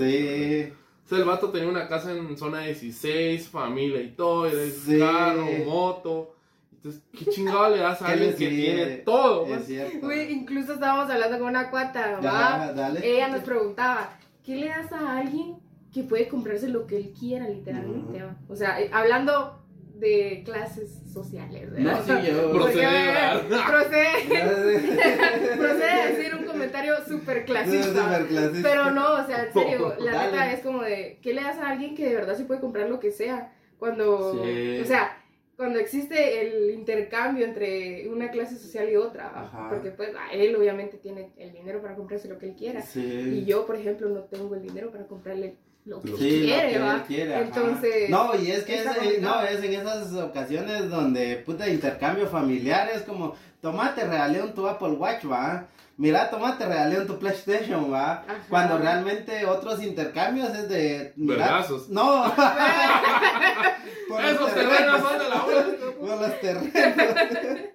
Sí. 0.68 0.72
O 1.04 1.08
sea, 1.08 1.18
el 1.18 1.24
vato 1.24 1.50
tenía 1.50 1.68
una 1.68 1.88
casa 1.88 2.12
en 2.12 2.38
zona 2.38 2.60
16, 2.60 3.48
familia 3.48 4.00
y 4.00 4.10
todo, 4.10 4.46
y 4.48 4.52
de 4.54 4.70
Sí. 4.70 4.98
carro, 5.00 5.44
moto. 5.66 6.36
Entonces, 6.74 7.02
¿qué 7.16 7.26
chingado 7.26 7.70
le 7.70 7.78
das 7.82 8.00
a 8.02 8.06
¿Qué 8.06 8.12
alguien 8.12 8.36
que 8.36 8.48
tiene 8.48 8.86
todo? 8.98 9.46
Es 9.46 9.50
pues? 9.52 9.66
cierto. 9.66 10.12
Incluso 10.12 10.74
estábamos 10.74 11.10
hablando 11.10 11.38
con 11.38 11.48
una 11.48 11.70
cuata, 11.70 12.20
¿va? 12.24 12.72
Dale. 12.72 13.00
Ella 13.04 13.28
nos 13.28 13.42
preguntaba, 13.42 14.16
¿qué 14.44 14.56
le 14.56 14.68
das 14.68 14.92
a 14.92 15.18
alguien 15.18 15.56
que 15.92 16.02
puede 16.04 16.28
comprarse 16.28 16.68
lo 16.68 16.86
que 16.86 16.96
él 16.96 17.12
quiera, 17.18 17.48
literalmente? 17.48 18.22
O 18.48 18.56
sea, 18.56 18.80
eh, 18.80 18.90
hablando 18.92 19.58
de 19.94 20.42
clases 20.44 20.90
sociales. 21.12 21.70
No, 21.70 21.84
¿verdad? 21.84 22.02
sí, 22.22 22.26
yo. 22.32 22.50
Porque 22.52 22.72
Procede, 22.72 23.42
procede, 23.68 25.56
procede 25.58 25.90
a 25.90 26.06
decir 26.06 26.34
un 26.34 26.44
comentario 26.44 26.94
súper 27.06 27.44
clasista. 27.44 28.24
Clasista. 28.26 28.68
Pero 28.68 28.90
no, 28.90 29.12
o 29.14 29.26
sea, 29.26 29.44
en 29.44 29.52
serio, 29.52 29.94
la 30.00 30.24
neta 30.26 30.52
es 30.52 30.60
como 30.60 30.82
de, 30.82 31.18
¿qué 31.22 31.34
le 31.34 31.42
das 31.42 31.58
a 31.58 31.68
alguien 31.70 31.94
que 31.94 32.08
de 32.08 32.14
verdad 32.16 32.36
se 32.36 32.44
puede 32.44 32.60
comprar 32.60 32.88
lo 32.88 32.98
que 32.98 33.12
sea? 33.12 33.52
Cuando, 33.78 34.42
Sí. 34.44 34.80
o 34.80 34.84
sea, 34.84 35.21
cuando 35.62 35.78
existe 35.78 36.40
el 36.40 36.72
intercambio 36.72 37.44
entre 37.44 38.08
una 38.08 38.32
clase 38.32 38.56
social 38.56 38.90
y 38.90 38.96
otra, 38.96 39.28
Ajá. 39.32 39.68
porque 39.70 39.92
pues 39.92 40.10
a 40.16 40.32
él 40.32 40.56
obviamente 40.56 40.96
tiene 40.96 41.30
el 41.36 41.52
dinero 41.52 41.80
para 41.80 41.94
comprarse 41.94 42.26
lo 42.26 42.36
que 42.36 42.46
él 42.46 42.56
quiera. 42.56 42.82
Sí. 42.82 43.00
Y 43.00 43.44
yo, 43.44 43.64
por 43.64 43.76
ejemplo, 43.76 44.08
no 44.08 44.22
tengo 44.22 44.52
el 44.56 44.62
dinero 44.62 44.90
para 44.90 45.06
comprarle 45.06 45.54
lo 45.84 46.02
que 46.02 46.08
Sí, 46.08 46.14
lo 46.40 46.46
quiere, 46.46 46.68
que 46.70 46.76
él 46.76 47.02
quiere. 47.06 47.38
Entonces, 47.42 48.10
No, 48.10 48.34
y 48.34 48.50
es 48.50 48.64
que 48.64 48.74
es, 48.74 48.86
eh, 48.86 49.18
no, 49.20 49.40
es 49.44 49.62
en 49.62 49.72
esas 49.74 50.12
ocasiones 50.14 50.90
donde, 50.90 51.36
puta, 51.46 51.68
intercambio 51.68 52.26
familiar 52.26 52.90
es 52.92 53.02
como, 53.02 53.36
toma, 53.62 53.94
te 53.94 54.04
regalé 54.04 54.42
un 54.42 54.52
tu 54.52 54.68
Apple 54.68 54.90
Watch, 54.90 55.24
va. 55.24 55.64
Mira, 55.96 56.28
toma, 56.30 56.58
te 56.58 56.66
regalé 56.66 56.98
un 56.98 57.06
tu 57.06 57.18
PlayStation, 57.18 57.90
va. 57.90 58.12
Ajá. 58.12 58.38
Cuando 58.50 58.76
realmente 58.76 59.46
otros 59.46 59.82
intercambios 59.82 60.50
es 60.50 60.68
de, 60.68 61.12
mira, 61.16 61.64
no. 61.88 62.34
Por 64.08 64.22
los 64.22 64.32
Esos 64.32 64.54
terrenos 64.54 65.00
son 65.00 65.18
de 65.18 65.28
la 65.28 65.44
hora. 65.44 65.64
Por 65.98 66.20
los 66.20 66.40
terrenos. 66.40 67.72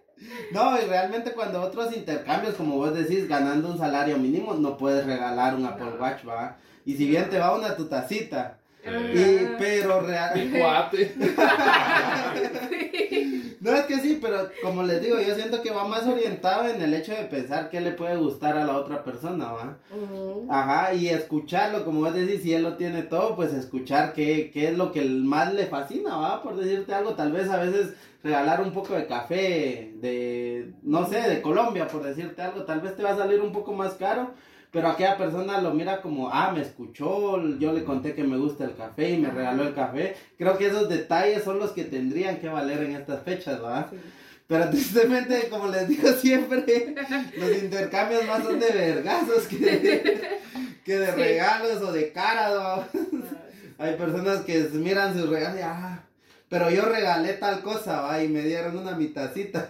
No, 0.52 0.80
y 0.80 0.86
realmente 0.86 1.32
cuando 1.32 1.62
otros 1.62 1.96
intercambios, 1.96 2.56
como 2.56 2.76
vos 2.76 2.94
decís, 2.94 3.28
ganando 3.28 3.70
un 3.70 3.78
salario 3.78 4.18
mínimo, 4.18 4.54
no 4.56 4.78
puedes 4.78 5.06
regalar 5.06 5.56
un 5.56 5.66
Apple 5.66 5.92
No. 5.92 6.02
Watch, 6.02 6.28
va. 6.28 6.58
Y 6.86 6.96
si 6.96 7.08
bien 7.08 7.30
te 7.30 7.40
va 7.40 7.56
una 7.56 7.76
tu 7.76 7.86
tacita, 7.86 8.58
Ajá. 8.86 8.98
y, 9.14 9.56
pero 9.58 10.02
real... 10.02 10.32
Mi 10.36 10.60
cuate. 10.60 11.16
No, 13.60 13.72
es 13.72 13.86
que 13.86 14.00
sí, 14.00 14.20
pero 14.22 14.50
como 14.62 14.84
les 14.84 15.02
digo, 15.02 15.20
yo 15.20 15.34
siento 15.36 15.62
que 15.62 15.72
va 15.72 15.88
más 15.88 16.06
orientado 16.06 16.68
en 16.68 16.82
el 16.82 16.94
hecho 16.94 17.12
de 17.12 17.24
pensar 17.24 17.70
qué 17.70 17.82
le 17.82 17.92
puede 17.92 18.16
gustar 18.18 18.58
a 18.58 18.66
la 18.66 18.78
otra 18.78 19.04
persona, 19.04 19.52
¿va? 19.52 19.78
Ajá, 20.50 20.94
y 20.94 21.10
escucharlo, 21.10 21.84
como 21.84 22.02
vos 22.02 22.14
decís, 22.14 22.44
si 22.44 22.54
él 22.54 22.64
lo 22.64 22.78
tiene 22.78 23.04
todo, 23.04 23.36
pues 23.36 23.54
escuchar 23.54 24.14
qué, 24.14 24.52
qué 24.54 24.70
es 24.70 24.78
lo 24.78 24.92
que 24.92 25.04
más 25.04 25.54
le 25.54 25.66
fascina, 25.66 26.18
¿va? 26.18 26.44
Por 26.44 26.56
decirte 26.56 26.94
algo, 26.94 27.16
tal 27.16 27.32
vez 27.32 27.50
a 27.50 27.58
veces 27.58 27.94
regalar 28.24 28.62
un 28.62 28.72
poco 28.72 28.94
de 28.94 29.08
café 29.08 29.94
de, 30.02 30.74
no 30.84 31.08
sé, 31.08 31.22
de 31.22 31.42
Colombia, 31.42 31.88
por 31.88 32.04
decirte 32.04 32.42
algo, 32.42 32.64
tal 32.64 32.82
vez 32.82 32.96
te 32.96 33.04
va 33.04 33.12
a 33.12 33.18
salir 33.18 33.42
un 33.42 33.52
poco 33.52 33.74
más 33.74 33.94
caro, 33.94 34.32
pero 34.72 34.90
aquella 34.90 35.18
persona 35.18 35.62
lo 35.62 35.74
mira 35.74 36.02
como, 36.02 36.30
ah, 36.30 36.52
me 36.54 36.62
escuchó, 36.62 37.42
yo 37.58 37.74
le 37.74 37.84
conté 37.84 38.14
que 38.14 38.24
me 38.24 38.38
gusta 38.38 38.66
el 38.66 38.76
café 38.76 39.12
y 39.12 39.18
me 39.18 39.30
regaló 39.30 39.64
el 39.64 39.74
café. 39.74 40.16
Creo 40.38 40.58
que 40.58 40.68
esos 40.68 40.90
detalles 40.90 41.44
son 41.44 41.60
los 41.60 41.72
que 41.72 41.84
tendrían 41.86 42.38
que 42.40 42.50
valer 42.50 42.84
en 42.84 42.96
estas 42.96 43.24
fechas, 43.24 43.64
¿va? 43.64 43.88
Sí. 43.90 43.98
Pero 44.48 44.70
tristemente, 44.70 45.50
como 45.50 45.68
les 45.68 45.88
digo 45.88 46.10
siempre, 46.14 46.96
los 47.38 47.64
intercambios 47.64 48.26
más 48.26 48.44
son 48.44 48.60
de 48.60 48.70
vergazos 48.72 49.48
que 49.48 49.58
de, 49.58 50.40
que 50.86 51.00
de 51.00 51.06
Sí. 51.08 51.12
regalos 51.14 51.82
o 51.82 51.92
de 51.92 52.12
caras, 52.12 52.54
¿va? 52.54 52.76
Ah, 52.76 52.88
Hay 53.80 53.96
personas 53.96 54.42
que 54.42 54.60
miran 54.74 55.14
sus 55.20 55.30
regalos 55.30 55.60
y, 55.60 55.64
ah, 55.64 56.04
pero 56.50 56.70
yo 56.72 56.86
regalé 56.86 57.34
tal 57.34 57.62
cosa, 57.62 58.02
¿va? 58.02 58.24
Y 58.24 58.30
me 58.30 58.42
dieron 58.42 58.78
una 58.78 58.96
mitacita. 58.96 59.68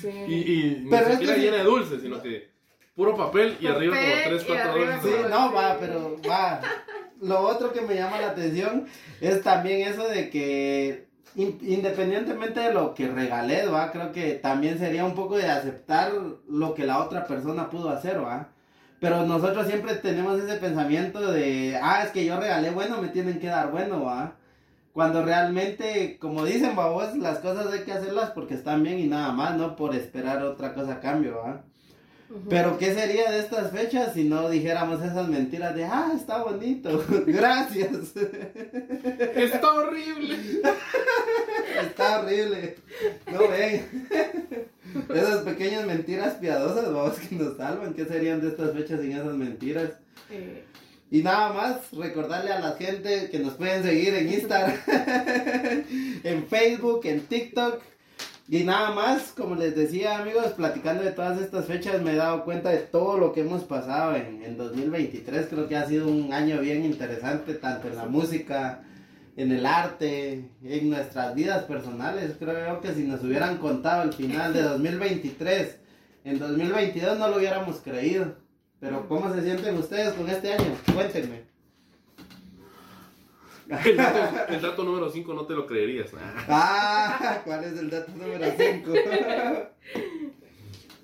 sí. 0.00 0.08
Y, 0.28 0.34
y 0.34 0.80
ni 0.84 0.90
Pero 0.90 1.06
es 1.06 1.12
siquiera 1.14 1.34
que 1.34 1.40
sí. 1.40 1.46
llena 1.46 1.56
de 1.58 1.64
dulces, 1.64 2.02
sino 2.02 2.22
que 2.22 2.48
puro 2.94 3.16
papel 3.16 3.56
y 3.60 3.66
arriba 3.66 3.96
como 3.96 4.08
Papel 4.08 4.28
3, 4.28 4.42
y 4.42 4.46
4 4.46 4.70
arriba 4.70 4.96
dulces. 4.96 5.12
Sí, 5.14 5.22
no, 5.30 5.52
va, 5.52 5.76
pero 5.78 6.16
va. 6.28 6.60
Lo 7.20 7.40
otro 7.40 7.72
que 7.72 7.80
me 7.82 7.94
llama 7.94 8.20
la 8.20 8.30
atención 8.30 8.86
es 9.20 9.42
también 9.42 9.86
eso 9.88 10.08
de 10.08 10.30
que 10.30 11.06
in- 11.34 11.58
independientemente 11.62 12.60
de 12.60 12.72
lo 12.72 12.94
que 12.94 13.08
regalé, 13.08 13.66
va, 13.66 13.92
creo 13.92 14.12
que 14.12 14.34
también 14.34 14.78
sería 14.78 15.04
un 15.04 15.14
poco 15.14 15.36
de 15.36 15.48
aceptar 15.48 16.12
lo 16.48 16.74
que 16.74 16.84
la 16.86 16.98
otra 16.98 17.26
persona 17.26 17.68
pudo 17.70 17.90
hacer, 17.90 18.22
va. 18.22 18.48
Pero 19.00 19.24
nosotros 19.24 19.66
siempre 19.66 19.94
tenemos 19.94 20.38
ese 20.40 20.56
pensamiento 20.56 21.32
de, 21.32 21.78
ah, 21.82 22.02
es 22.04 22.10
que 22.10 22.24
yo 22.24 22.38
regalé 22.38 22.70
bueno, 22.70 23.00
me 23.00 23.08
tienen 23.08 23.38
que 23.38 23.46
dar 23.46 23.70
bueno, 23.70 24.04
va. 24.04 24.34
Cuando 24.92 25.24
realmente, 25.24 26.18
como 26.18 26.44
dicen, 26.44 26.74
va, 26.78 26.88
vos, 26.90 27.16
las 27.16 27.38
cosas 27.38 27.72
hay 27.72 27.80
que 27.80 27.92
hacerlas 27.92 28.30
porque 28.30 28.54
están 28.54 28.82
bien 28.82 28.98
y 28.98 29.06
nada 29.06 29.32
más, 29.32 29.56
no 29.56 29.76
por 29.76 29.94
esperar 29.94 30.42
otra 30.42 30.74
cosa 30.74 30.94
a 30.94 31.00
cambio, 31.00 31.38
va. 31.38 31.62
Pero 32.48 32.78
¿qué 32.78 32.94
sería 32.94 33.30
de 33.30 33.40
estas 33.40 33.72
fechas 33.72 34.14
si 34.14 34.24
no 34.24 34.48
dijéramos 34.48 35.02
esas 35.02 35.28
mentiras 35.28 35.74
de, 35.74 35.84
ah, 35.84 36.12
está 36.16 36.42
bonito, 36.44 37.04
gracias, 37.26 38.12
Está 39.36 39.72
horrible. 39.72 40.36
está 41.82 42.20
horrible, 42.20 42.76
no 43.32 43.48
ven? 43.48 44.08
Esas 45.12 45.42
pequeñas 45.42 45.86
mentiras 45.86 46.34
piadosas, 46.34 46.92
vamos, 46.92 47.18
que 47.18 47.34
nos 47.36 47.56
salvan, 47.56 47.94
¿qué 47.94 48.04
serían 48.04 48.40
de 48.40 48.48
estas 48.48 48.72
fechas 48.74 49.00
sin 49.00 49.12
esas 49.12 49.34
mentiras? 49.34 49.90
Eh, 50.30 50.64
Y 51.10 51.22
nada 51.22 51.52
más, 51.52 51.90
recordarle 51.92 52.52
a 52.52 52.60
la 52.60 52.72
gente 52.76 53.28
que 53.30 53.40
nos 53.40 53.54
pueden 53.54 53.82
seguir 53.82 54.14
en 54.14 54.32
Instagram, 54.32 54.76
en 56.22 56.46
Facebook, 56.46 57.00
en 57.04 57.20
TikTok. 57.22 57.82
Y 58.52 58.64
nada 58.64 58.90
más, 58.90 59.32
como 59.36 59.54
les 59.54 59.76
decía 59.76 60.18
amigos, 60.18 60.54
platicando 60.56 61.04
de 61.04 61.12
todas 61.12 61.40
estas 61.40 61.66
fechas 61.66 62.02
me 62.02 62.14
he 62.14 62.16
dado 62.16 62.44
cuenta 62.44 62.70
de 62.70 62.78
todo 62.78 63.16
lo 63.16 63.32
que 63.32 63.42
hemos 63.42 63.62
pasado 63.62 64.16
en, 64.16 64.42
en 64.42 64.56
2023. 64.56 65.46
Creo 65.48 65.68
que 65.68 65.76
ha 65.76 65.86
sido 65.86 66.08
un 66.08 66.32
año 66.32 66.58
bien 66.58 66.84
interesante, 66.84 67.54
tanto 67.54 67.86
en 67.86 67.94
la 67.94 68.06
música, 68.06 68.82
en 69.36 69.52
el 69.52 69.64
arte, 69.64 70.50
en 70.64 70.90
nuestras 70.90 71.32
vidas 71.36 71.62
personales. 71.62 72.34
Creo 72.40 72.80
que 72.80 72.92
si 72.92 73.04
nos 73.04 73.22
hubieran 73.22 73.58
contado 73.58 74.02
el 74.02 74.12
final 74.14 74.52
de 74.52 74.62
2023, 74.62 75.78
en 76.24 76.40
2022 76.40 77.20
no 77.20 77.28
lo 77.28 77.36
hubiéramos 77.36 77.76
creído. 77.76 78.34
Pero 78.80 79.06
¿cómo 79.06 79.32
se 79.32 79.42
sienten 79.42 79.76
ustedes 79.78 80.12
con 80.14 80.28
este 80.28 80.54
año? 80.54 80.74
Cuéntenme. 80.92 81.49
El 83.84 83.96
dato, 83.96 84.52
el 84.52 84.60
dato 84.60 84.84
número 84.84 85.10
5 85.10 85.34
no 85.34 85.46
te 85.46 85.54
lo 85.54 85.66
creerías. 85.66 86.10
Ah, 86.48 87.40
¿cuál 87.44 87.64
es 87.64 87.78
el 87.78 87.88
dato 87.90 88.12
número 88.12 88.44
5? 88.56 88.92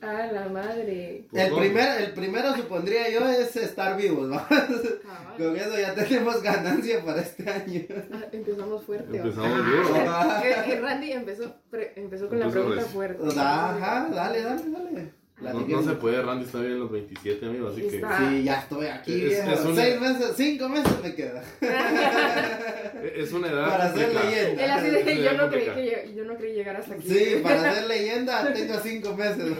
ah, 0.03 0.27
la 0.33 0.49
madre. 0.49 1.25
El, 1.33 1.55
primer, 1.55 2.01
el 2.03 2.13
primero 2.13 2.55
supondría 2.57 3.11
yo 3.11 3.29
es 3.29 3.55
estar 3.57 3.97
vivos, 3.97 4.29
¿no? 4.29 4.37
Cabal. 4.49 5.37
Con 5.37 5.57
eso 5.57 5.79
ya 5.79 5.95
tenemos 5.95 6.43
ganancia 6.43 7.05
para 7.05 7.21
este 7.23 7.49
año. 7.51 7.83
Ah, 8.13 8.25
Empezamos 8.33 8.85
fuerte. 8.85 9.17
Empezamos 9.17 9.57
duro. 9.67 9.95
Ah. 10.09 10.43
Eh, 10.45 10.81
Randy 10.81 11.13
empezó, 11.13 11.55
pre- 11.71 11.93
empezó 11.97 12.29
con 12.29 12.39
la 12.41 12.49
pregunta 12.49 12.83
fuerte. 12.83 13.25
Ajá, 13.39 14.09
dale, 14.13 14.43
dale, 14.43 14.63
dale. 14.71 15.13
No, 15.39 15.83
se 15.83 15.93
puede, 15.97 16.23
Randy 16.23 16.45
está 16.47 16.61
bien 16.61 16.73
en 16.73 16.81
los 16.81 16.91
27, 16.91 17.45
amigos, 17.45 17.73
así 17.75 17.83
que. 17.83 17.91
Sí, 17.91 18.43
ya 18.45 18.61
estoy 18.61 18.87
aquí, 18.87 19.25
Es- 19.27 19.33
es 19.47 19.65
una- 19.67 19.83
Seis 19.83 20.01
meses, 20.01 20.33
cinco 20.35 20.69
meses 20.71 20.93
me 21.03 21.15
queda. 21.15 21.45
es 23.15 23.33
una 23.33 23.49
edad 23.49 23.69
Para 23.69 23.93
ser 23.93 24.05
complicada. 24.13 24.31
leyenda. 24.31 24.65
Él 24.65 24.71
así 24.71 24.91
de, 25.05 25.23
yo, 25.23 25.33
no 25.35 25.51
creí 25.51 25.65
que, 25.67 26.15
yo 26.17 26.25
no 26.25 26.37
creí 26.37 26.55
llegar 26.55 26.77
hasta 26.77 26.95
aquí. 26.95 27.09
Sí, 27.09 27.41
para 27.43 27.75
ser 27.75 27.87
leyenda 27.87 28.53
tengo 28.55 28.79
cinco 28.81 29.15
meses. 29.15 29.53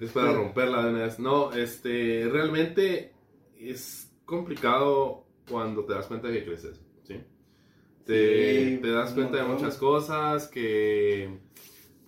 Es 0.00 0.10
para 0.12 0.32
romperla 0.32 0.84
de 0.84 0.90
una 0.90 1.02
vez. 1.04 1.18
No, 1.18 1.52
este, 1.52 2.28
realmente 2.30 3.12
es 3.58 4.10
complicado 4.26 5.26
cuando 5.48 5.84
te 5.84 5.94
das 5.94 6.06
cuenta 6.06 6.28
de 6.28 6.38
que 6.40 6.44
creces, 6.44 6.80
¿sí? 7.02 7.20
Te, 8.04 8.64
Sí, 8.76 8.78
te 8.82 8.90
das 8.92 9.12
cuenta 9.12 9.38
de 9.38 9.42
muchas 9.44 9.76
cosas 9.76 10.48
que, 10.48 11.38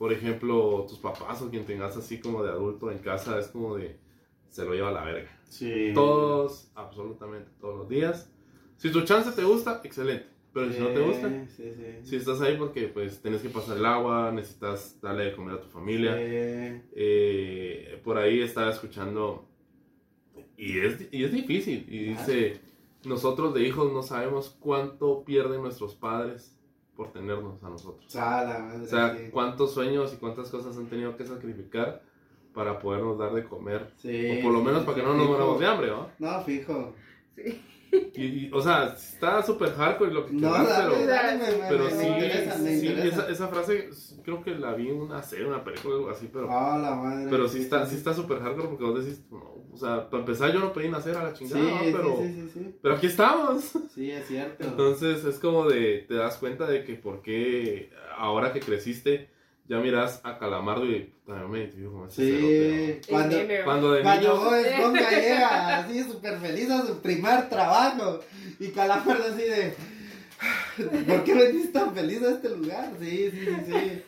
por 0.02 0.12
ejemplo, 0.12 0.84
tus 0.88 0.98
papás 0.98 1.40
o 1.42 1.48
quien 1.48 1.64
tengas 1.64 1.96
así 1.96 2.18
como 2.18 2.42
de 2.42 2.50
adulto 2.50 2.90
en 2.90 2.98
casa 2.98 3.38
es 3.38 3.46
como 3.46 3.76
de, 3.76 4.00
se 4.48 4.64
lo 4.64 4.74
lleva 4.74 4.88
a 4.88 4.92
la 4.92 5.04
verga. 5.04 5.30
Sí. 5.44 5.92
Todos, 5.94 6.72
absolutamente 6.74 7.48
todos 7.60 7.78
los 7.78 7.88
días. 7.88 8.28
Si 8.78 8.90
tu 8.90 9.02
chance 9.02 9.30
te 9.30 9.44
gusta, 9.44 9.80
excelente. 9.84 10.26
Pero 10.52 10.72
si 10.72 10.80
no 10.80 10.88
te 10.88 11.00
gusta, 11.02 11.28
Sí, 11.46 11.72
sí. 11.76 11.84
si 12.02 12.16
estás 12.16 12.40
ahí 12.40 12.56
porque 12.56 12.88
pues 12.88 13.22
tienes 13.22 13.42
que 13.42 13.48
pasar 13.48 13.76
el 13.76 13.86
agua, 13.86 14.32
necesitas 14.32 15.00
darle 15.00 15.26
de 15.26 15.36
comer 15.36 15.54
a 15.54 15.60
tu 15.60 15.68
familia. 15.68 16.16
Sí. 16.16 16.82
Eh, 16.96 18.00
por 18.02 18.18
ahí 18.18 18.40
estaba 18.40 18.72
escuchando 18.72 19.46
y 20.56 20.80
es, 20.80 21.12
y 21.12 21.22
es 21.22 21.30
difícil. 21.30 21.86
Y 21.88 22.06
dice, 22.06 22.60
nosotros 23.04 23.54
de 23.54 23.62
hijos 23.62 23.92
no 23.92 24.02
sabemos 24.02 24.56
cuánto 24.58 25.22
pierden 25.24 25.62
nuestros 25.62 25.94
padres 25.94 26.58
por 26.96 27.12
tenernos 27.12 27.62
a 27.62 27.68
nosotros. 27.70 28.14
Ah, 28.16 28.44
la 28.46 28.58
madre, 28.58 28.84
O 28.84 28.86
sea, 28.86 29.16
cuántos 29.30 29.72
sueños 29.74 30.12
y 30.12 30.16
cuántas 30.16 30.50
cosas 30.50 30.76
han 30.76 30.86
tenido 30.86 31.16
que 31.16 31.24
sacrificar 31.24 32.02
para 32.54 32.78
podernos 32.78 33.18
dar 33.18 33.32
de 33.32 33.44
comer. 33.44 33.92
Sí, 33.96 34.38
o 34.38 34.42
por 34.42 34.52
lo 34.52 34.60
menos 34.62 34.80
sí, 34.80 34.86
para 34.86 34.96
que 34.98 35.02
no 35.02 35.14
nos 35.14 35.26
moramos 35.26 35.58
de 35.60 35.66
hambre, 35.66 35.88
¿no? 35.88 36.08
No, 36.18 36.42
fijo. 36.42 36.94
Y, 38.14 38.24
y, 38.24 38.50
o 38.52 38.60
sea, 38.60 38.94
está 38.94 39.42
súper 39.42 39.74
hardcore 39.74 40.12
lo 40.12 40.26
que 40.26 40.32
No, 40.32 40.48
quieras, 40.50 40.68
dale, 40.68 40.94
pero... 40.96 41.06
dale, 41.06 41.38
me, 41.38 41.58
me- 41.58 41.68
Pero 41.68 41.84
me 41.84 41.90
sí, 41.90 42.06
interesa, 42.06 43.04
esa, 43.08 43.28
esa 43.30 43.48
frase 43.48 43.90
creo 44.22 44.42
que 44.42 44.54
la 44.54 44.72
vi 44.74 44.88
en 44.88 45.00
una 45.00 45.22
serie, 45.22 45.46
una 45.46 45.62
película, 45.62 45.96
algo 45.96 46.10
así, 46.10 46.28
pero... 46.32 46.46
Ah, 46.50 46.78
la 46.78 46.94
madre. 46.94 47.26
Pero 47.30 47.48
sí 47.48 47.60
está, 47.60 47.84
sí 47.86 47.96
está 47.96 48.14
súper 48.14 48.40
hardcore 48.40 48.68
porque 48.68 48.84
vos 48.84 49.04
decís, 49.04 49.22
no, 49.30 49.51
O 49.72 49.76
sea, 49.76 50.10
para 50.10 50.20
empezar 50.20 50.52
yo 50.52 50.60
no 50.60 50.72
pedí 50.72 50.88
nacer 50.88 51.16
a 51.16 51.22
la 51.24 51.34
Sí, 51.34 51.46
chingada, 51.46 51.62
¿no? 51.62 51.84
sí, 51.84 51.92
pero, 51.92 52.16
sí, 52.18 52.28
sí, 52.34 52.50
sí. 52.52 52.74
pero 52.82 52.94
aquí 52.96 53.06
estamos. 53.06 53.72
Sí, 53.94 54.10
es 54.10 54.26
cierto. 54.28 54.64
Entonces 54.64 55.24
es 55.24 55.38
como 55.38 55.66
de, 55.68 56.04
te 56.06 56.14
das 56.14 56.36
cuenta 56.36 56.66
de 56.66 56.84
que 56.84 56.94
por 56.94 57.22
qué 57.22 57.90
ahora 58.16 58.52
que 58.52 58.60
creciste, 58.60 59.30
ya 59.68 59.78
miras 59.78 60.20
a 60.24 60.38
Calamardo 60.38 60.84
y 60.84 61.12
también 61.26 61.50
me 61.50 61.58
identifico 61.60 62.06
Sí, 62.10 63.00
cuando. 63.08 63.36
Cuando 63.64 63.92
de 63.92 64.02
cuando 64.02 64.54
Esponja 64.56 65.10
llega 65.10 65.78
así 65.78 66.02
súper 66.04 66.38
feliz 66.38 66.70
a 66.70 66.86
su 66.86 66.98
primer 67.00 67.48
trabajo 67.48 68.20
y 68.58 68.68
Calamardo 68.68 69.24
así 69.32 69.42
de... 69.42 69.74
¿Por 71.06 71.24
qué 71.24 71.34
venís 71.34 71.72
tan 71.72 71.94
feliz 71.94 72.22
a 72.22 72.30
este 72.30 72.48
lugar? 72.50 72.92
Sí, 73.00 73.30
sí, 73.30 73.38
sí, 73.46 73.54
sí. 73.66 74.02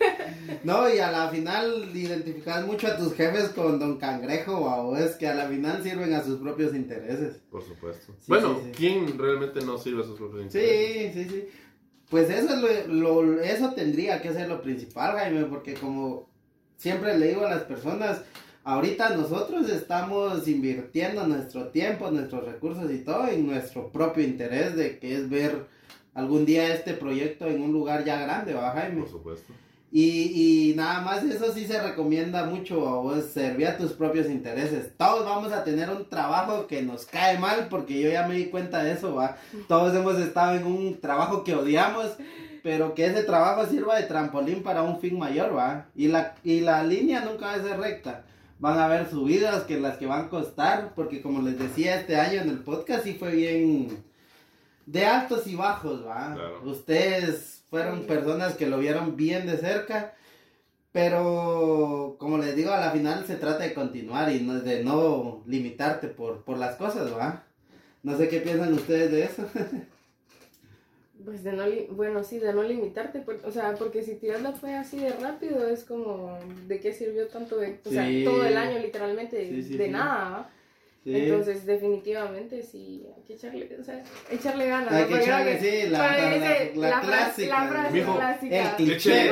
No, 0.62 0.88
y 0.92 0.99
a 0.99 1.11
la 1.11 1.28
final 1.28 1.90
identificas 1.94 2.66
mucho 2.66 2.87
a 2.87 2.97
tus 2.97 3.14
jefes 3.14 3.50
con 3.50 3.78
Don 3.78 3.99
Cangrejo 3.99 4.56
o 4.59 4.97
es 4.97 5.12
que 5.16 5.26
a 5.28 5.35
la 5.35 5.47
final 5.49 5.83
sirven 5.83 6.14
a 6.14 6.23
sus 6.25 6.38
propios 6.40 6.75
intereses. 6.75 7.40
por 7.50 7.62
supuesto. 7.62 8.12
Sí, 8.21 8.25
bueno, 8.28 8.54
sí, 8.62 8.66
sí. 8.66 8.73
¿quién 8.76 9.18
realmente 9.18 9.61
no 9.64 9.78
sirve 9.78 10.02
a 10.02 10.06
sus 10.06 10.16
propios 10.18 10.42
intereses? 10.44 11.12
Sí, 11.14 11.23
sí, 11.25 11.28
sí. 11.30 11.49
Pues 12.11 12.30
eso, 12.30 12.66
es 12.68 12.87
lo, 12.88 13.23
lo- 13.23 13.40
eso 13.42 13.73
tendría 13.75 14.21
que 14.23 14.33
ser 14.33 14.49
lo 14.49 14.62
principal, 14.62 15.16
Jaime, 15.16 15.44
porque 15.44 15.75
como 15.75 16.28
siempre 16.76 17.18
le 17.18 17.28
digo 17.28 17.44
a 17.47 17.50
las 17.50 17.62
personas, 17.62 18.23
ahorita 18.62 19.16
nosotros 19.16 19.68
estamos 19.71 20.47
invirtiendo 20.49 21.26
nuestro 21.26 21.68
tiempo, 21.68 22.11
nuestros 22.11 22.44
recursos 22.44 22.90
y 22.90 22.99
todo 22.99 23.26
en 23.28 23.47
nuestro 23.47 23.90
propio 23.90 24.23
interés 24.25 24.76
de 24.76 24.99
que 24.99 25.14
es 25.16 25.28
ver 25.28 25.66
algún 26.14 26.47
día 26.47 26.73
este 26.73 26.94
proyecto 26.94 27.47
en 27.47 27.61
un 27.62 27.73
lugar 27.73 28.04
ya 28.04 28.21
grande, 28.21 28.54
¿va, 28.54 28.71
Jaime? 28.71 29.02
Por 29.02 29.11
supuesto. 29.11 29.52
Y, 29.97 30.71
y 30.71 30.75
nada 30.75 31.02
más 31.02 31.23
eso 31.23 31.52
sí 31.52 31.66
se 31.66 31.80
recomienda 31.80 32.47
mucho 32.47 32.88
a 32.88 32.97
vos, 32.97 33.26
servir 33.26 33.68
a 33.68 33.76
tus 33.76 33.92
propios 33.92 34.28
intereses. 34.28 34.90
Todos 34.97 35.25
vamos 35.25 35.52
a 35.52 35.62
tener 35.62 35.88
un 35.88 36.09
trabajo 36.09 36.66
que 36.66 36.83
nos 36.83 37.06
cae 37.06 37.38
mal, 37.38 37.68
porque 37.71 38.00
yo 38.00 38.11
ya 38.11 38.26
me 38.26 38.35
di 38.35 38.47
cuenta 38.47 38.83
de 38.83 38.92
eso, 38.92 39.14
va. 39.14 39.37
Todos 39.68 39.94
hemos 39.94 40.18
estado 40.18 40.56
en 40.56 40.66
un 40.66 41.00
trabajo 41.00 41.44
que 41.44 41.54
odiamos, 41.54 42.11
pero 42.64 42.94
que 42.94 43.06
ese 43.06 43.23
trabajo 43.23 43.66
sirva 43.66 43.94
de 43.97 44.06
trampolín 44.06 44.64
para 44.64 44.83
un 44.83 44.99
fin 44.99 45.16
mayor, 45.16 45.56
va. 45.56 45.87
Y 45.94 46.09
la, 46.09 46.35
y 46.42 46.59
la 46.59 46.83
línea 46.83 47.21
nunca 47.21 47.47
va 47.47 47.54
a 47.54 47.62
ser 47.62 47.78
recta. 47.78 48.25
Van 48.59 48.78
a 48.78 48.87
haber 48.87 49.09
subidas 49.09 49.62
que 49.62 49.78
las 49.78 49.97
que 49.97 50.06
van 50.06 50.25
a 50.25 50.28
costar, 50.28 50.92
porque 50.97 51.23
como 51.23 51.40
les 51.40 51.56
decía 51.56 52.00
este 52.00 52.16
año 52.16 52.40
en 52.40 52.49
el 52.49 52.59
podcast, 52.59 53.04
sí 53.04 53.14
fue 53.14 53.30
bien 53.30 54.02
de 54.87 55.05
altos 55.07 55.47
y 55.47 55.55
bajos, 55.57 56.07
va. 56.07 56.35
Claro. 56.35 56.62
Ustedes 56.64 57.62
fueron 57.71 58.03
personas 58.07 58.55
que 58.55 58.67
lo 58.67 58.79
vieron 58.79 59.17
bien 59.17 59.47
de 59.47 59.57
cerca, 59.59 60.14
pero 60.93 62.17
como 62.19 62.38
les 62.38 62.55
digo, 62.57 62.71
a 62.73 62.81
la 62.81 62.91
final 62.93 63.26
se 63.26 63.37
trata 63.37 63.64
de 63.64 63.75
continuar 63.75 64.31
y 64.33 64.41
no, 64.41 64.55
de 64.61 64.85
no 64.85 65.43
limitarte 65.47 66.09
por, 66.09 66.43
por 66.45 66.59
las 66.59 66.76
cosas, 66.76 67.12
va. 67.12 67.43
No 68.03 68.17
sé 68.17 68.29
qué 68.29 68.41
piensan 68.41 68.73
ustedes 68.75 69.11
de 69.11 69.25
eso. 69.25 69.45
Pues 71.25 71.43
de 71.43 71.53
no, 71.53 71.64
bueno, 71.95 72.23
sí, 72.23 72.38
de 72.38 72.53
no 72.53 72.62
limitarte, 72.62 73.21
por- 73.21 73.41
o 73.47 73.50
sea, 73.50 73.75
porque 73.76 74.03
si 74.03 74.17
tirarla 74.17 74.53
fue 74.53 74.75
así 74.75 74.99
de 74.99 75.11
rápido, 75.11 75.67
es 75.67 75.85
como, 75.85 76.38
¿de 76.67 76.81
qué 76.81 76.93
sirvió 76.93 77.29
tanto 77.29 77.57
de, 77.57 77.79
o 77.85 77.88
sea, 77.88 78.07
todo 78.25 78.45
el 78.45 78.57
año 78.59 78.79
literalmente, 78.81 79.49
Sí, 79.49 79.62
sí, 79.62 79.76
de 79.79 79.87
sí. 79.87 79.91
nada, 79.91 80.29
¿va? 80.31 80.50
Sí. 81.04 81.14
Entonces, 81.14 81.66
definitivamente, 81.66 82.62
sí, 82.62 83.06
hay 83.14 83.23
que 83.25 83.34
echarle, 83.34 83.76
o 83.78 83.84
sea, 83.84 84.02
echarle 84.30 84.66
ganas. 84.68 84.90
Hay 84.90 85.02
¿no? 85.02 85.08
que 85.08 85.23
echarle, 85.23 85.58
que- 85.58 85.82
sí, 85.82 85.90
la, 85.90 85.99
la, 85.99 86.16
la, 86.16 86.34
dice 86.34 86.73
la 86.76 86.88
la 86.88 87.00
fra- 87.00 87.06
clásica. 87.06 87.61
La 87.64 87.68
frase 87.70 87.92
Mijo, 87.92 88.16
clásica. 88.16 88.70
El 88.70 88.76
cliché, 88.76 89.25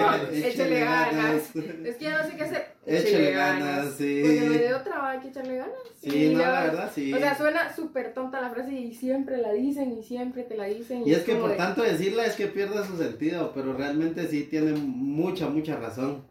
Échale 0.49 0.81
ganas. 0.81 1.15
Ganas. 1.55 1.57
Es 1.87 1.97
que 1.97 2.05
ya 2.05 2.23
no 2.23 2.29
sé 2.31 2.37
qué 2.37 2.43
hacer. 2.45 2.67
Échale 2.85 3.31
ganas, 3.33 3.95
sí. 3.97 4.21
Porque 4.23 4.41
no 4.41 4.53
de 4.53 4.75
otra, 4.75 5.11
hay 5.11 5.21
que 5.21 5.29
echarle 5.29 5.57
ganas. 5.57 5.75
Sí, 6.03 6.25
Y 6.27 6.35
no, 6.35 6.39
la 6.41 6.63
verdad, 6.65 6.93
sí. 6.95 7.15
O 7.15 7.19
sea, 7.19 7.37
suena 7.39 7.75
súper 7.75 8.13
tonta 8.13 8.41
la 8.43 8.51
frase 8.51 8.73
y 8.75 8.93
siempre 8.95 9.39
la 9.39 9.53
dicen 9.53 9.93
y 9.99 10.03
siempre 10.03 10.43
te 10.43 10.57
la 10.59 10.65
dicen. 10.67 11.05
Y 11.07 11.13
es 11.15 11.23
que 11.23 11.37
por 11.37 11.51
de- 11.53 11.57
tanto 11.57 11.83
decirla 11.83 12.27
es 12.27 12.35
que 12.35 12.49
pierde 12.49 12.85
su 12.87 12.99
sentido, 12.99 13.51
pero 13.55 13.73
realmente 13.73 14.27
sí 14.29 14.43
tiene 14.45 14.73
mucha, 14.73 15.49
mucha 15.49 15.77
razón. 15.77 16.31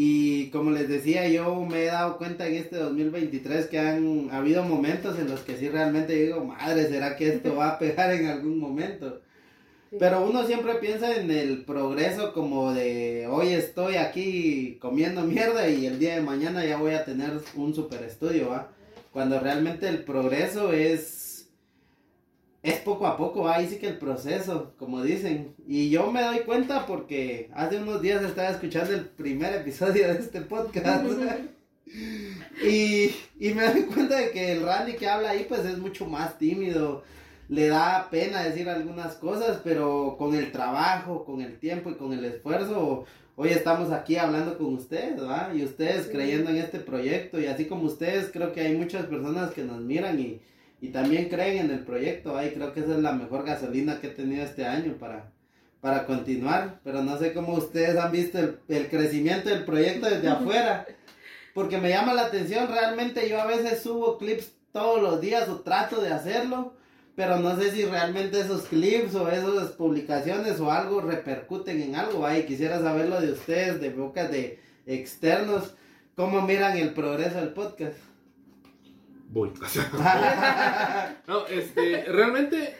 Y 0.00 0.50
como 0.50 0.70
les 0.70 0.88
decía, 0.88 1.26
yo 1.28 1.56
me 1.64 1.82
he 1.82 1.86
dado 1.86 2.18
cuenta 2.18 2.46
en 2.46 2.54
este 2.54 2.76
2023 2.76 3.66
que 3.66 3.80
han 3.80 4.28
habido 4.30 4.62
momentos 4.62 5.18
en 5.18 5.28
los 5.28 5.40
que 5.40 5.56
sí 5.56 5.68
realmente 5.68 6.12
digo, 6.12 6.44
madre, 6.44 6.86
¿será 6.86 7.16
que 7.16 7.30
esto 7.30 7.56
va 7.56 7.70
a 7.70 7.78
pegar 7.80 8.12
en 8.12 8.26
algún 8.26 8.60
momento? 8.60 9.20
Sí. 9.90 9.96
Pero 9.98 10.24
uno 10.24 10.46
siempre 10.46 10.74
piensa 10.74 11.16
en 11.16 11.32
el 11.32 11.64
progreso 11.64 12.32
como 12.32 12.72
de 12.72 13.26
hoy 13.28 13.48
estoy 13.48 13.96
aquí 13.96 14.78
comiendo 14.80 15.22
mierda 15.22 15.68
y 15.68 15.86
el 15.86 15.98
día 15.98 16.14
de 16.14 16.22
mañana 16.22 16.64
ya 16.64 16.76
voy 16.76 16.92
a 16.92 17.04
tener 17.04 17.32
un 17.56 17.74
super 17.74 18.00
estudio, 18.04 18.50
¿va? 18.50 18.68
Cuando 19.12 19.40
realmente 19.40 19.88
el 19.88 20.04
progreso 20.04 20.72
es 20.72 21.27
es 22.62 22.80
poco 22.80 23.06
a 23.06 23.16
poco, 23.16 23.48
ahí 23.48 23.68
sí 23.68 23.76
que 23.76 23.88
el 23.88 23.98
proceso, 23.98 24.74
como 24.78 25.02
dicen. 25.02 25.54
Y 25.66 25.90
yo 25.90 26.10
me 26.10 26.22
doy 26.22 26.40
cuenta 26.40 26.86
porque 26.86 27.50
hace 27.54 27.78
unos 27.78 28.02
días 28.02 28.22
estaba 28.22 28.50
escuchando 28.50 28.92
el 28.94 29.04
primer 29.04 29.54
episodio 29.54 30.08
de 30.08 30.18
este 30.18 30.40
podcast. 30.40 31.04
y, 32.64 33.14
y 33.38 33.54
me 33.54 33.66
doy 33.72 33.82
cuenta 33.82 34.16
de 34.16 34.30
que 34.30 34.52
el 34.52 34.62
Randy 34.62 34.94
que 34.94 35.08
habla 35.08 35.30
ahí 35.30 35.46
pues 35.48 35.64
es 35.64 35.78
mucho 35.78 36.06
más 36.06 36.38
tímido. 36.38 37.02
Le 37.48 37.68
da 37.68 38.08
pena 38.10 38.42
decir 38.42 38.68
algunas 38.68 39.14
cosas, 39.14 39.60
pero 39.64 40.16
con 40.18 40.34
el 40.34 40.52
trabajo, 40.52 41.24
con 41.24 41.40
el 41.40 41.58
tiempo 41.58 41.88
y 41.90 41.94
con 41.94 42.12
el 42.12 42.22
esfuerzo, 42.26 43.06
hoy 43.36 43.48
estamos 43.50 43.90
aquí 43.90 44.16
hablando 44.16 44.58
con 44.58 44.74
ustedes, 44.74 45.18
¿va? 45.22 45.50
Y 45.54 45.64
ustedes 45.64 46.06
Sí. 46.06 46.12
creyendo 46.12 46.50
en 46.50 46.56
este 46.56 46.78
proyecto. 46.78 47.40
Y 47.40 47.46
así 47.46 47.64
como 47.64 47.84
ustedes, 47.84 48.28
creo 48.30 48.52
que 48.52 48.60
hay 48.60 48.76
muchas 48.76 49.06
personas 49.06 49.52
que 49.52 49.62
nos 49.62 49.80
miran 49.80 50.18
y, 50.20 50.40
y 50.80 50.88
también 50.88 51.28
creen 51.28 51.66
en 51.66 51.70
el 51.70 51.80
proyecto, 51.80 52.34
¿va? 52.34 52.46
Y 52.46 52.52
creo 52.52 52.72
que 52.72 52.80
esa 52.80 52.92
es 52.92 52.98
la 52.98 53.12
mejor 53.12 53.44
gasolina 53.44 54.00
que 54.00 54.08
he 54.08 54.10
tenido 54.10 54.44
este 54.44 54.64
año 54.64 54.94
para, 54.98 55.32
para 55.80 56.06
continuar. 56.06 56.80
Pero 56.84 57.02
no 57.02 57.18
sé 57.18 57.32
cómo 57.32 57.54
ustedes 57.54 57.96
han 57.96 58.12
visto 58.12 58.38
el, 58.38 58.58
el 58.68 58.88
crecimiento 58.88 59.48
del 59.48 59.64
proyecto 59.64 60.08
desde 60.08 60.28
afuera. 60.28 60.86
Porque 61.52 61.78
me 61.78 61.88
llama 61.88 62.14
la 62.14 62.26
atención, 62.26 62.68
realmente 62.68 63.28
yo 63.28 63.40
a 63.40 63.46
veces 63.46 63.82
subo 63.82 64.18
clips 64.18 64.52
todos 64.72 65.02
los 65.02 65.20
días 65.20 65.48
o 65.48 65.60
trato 65.60 66.00
de 66.00 66.12
hacerlo, 66.12 66.74
pero 67.16 67.38
no 67.38 67.58
sé 67.58 67.72
si 67.72 67.84
realmente 67.84 68.40
esos 68.40 68.62
clips 68.62 69.16
o 69.16 69.28
esas 69.28 69.72
publicaciones 69.72 70.60
o 70.60 70.70
algo 70.70 71.00
repercuten 71.00 71.82
en 71.82 71.96
algo, 71.96 72.20
¿va? 72.20 72.38
y 72.38 72.44
quisiera 72.44 72.80
saberlo 72.80 73.20
de 73.20 73.32
ustedes, 73.32 73.80
de 73.80 73.90
bocas 73.90 74.30
de 74.30 74.60
externos, 74.86 75.74
cómo 76.14 76.42
miran 76.42 76.76
el 76.76 76.94
progreso 76.94 77.40
del 77.40 77.54
podcast. 77.54 77.96
Voy. 79.30 79.50
no, 81.26 81.46
este, 81.46 82.04
realmente 82.06 82.76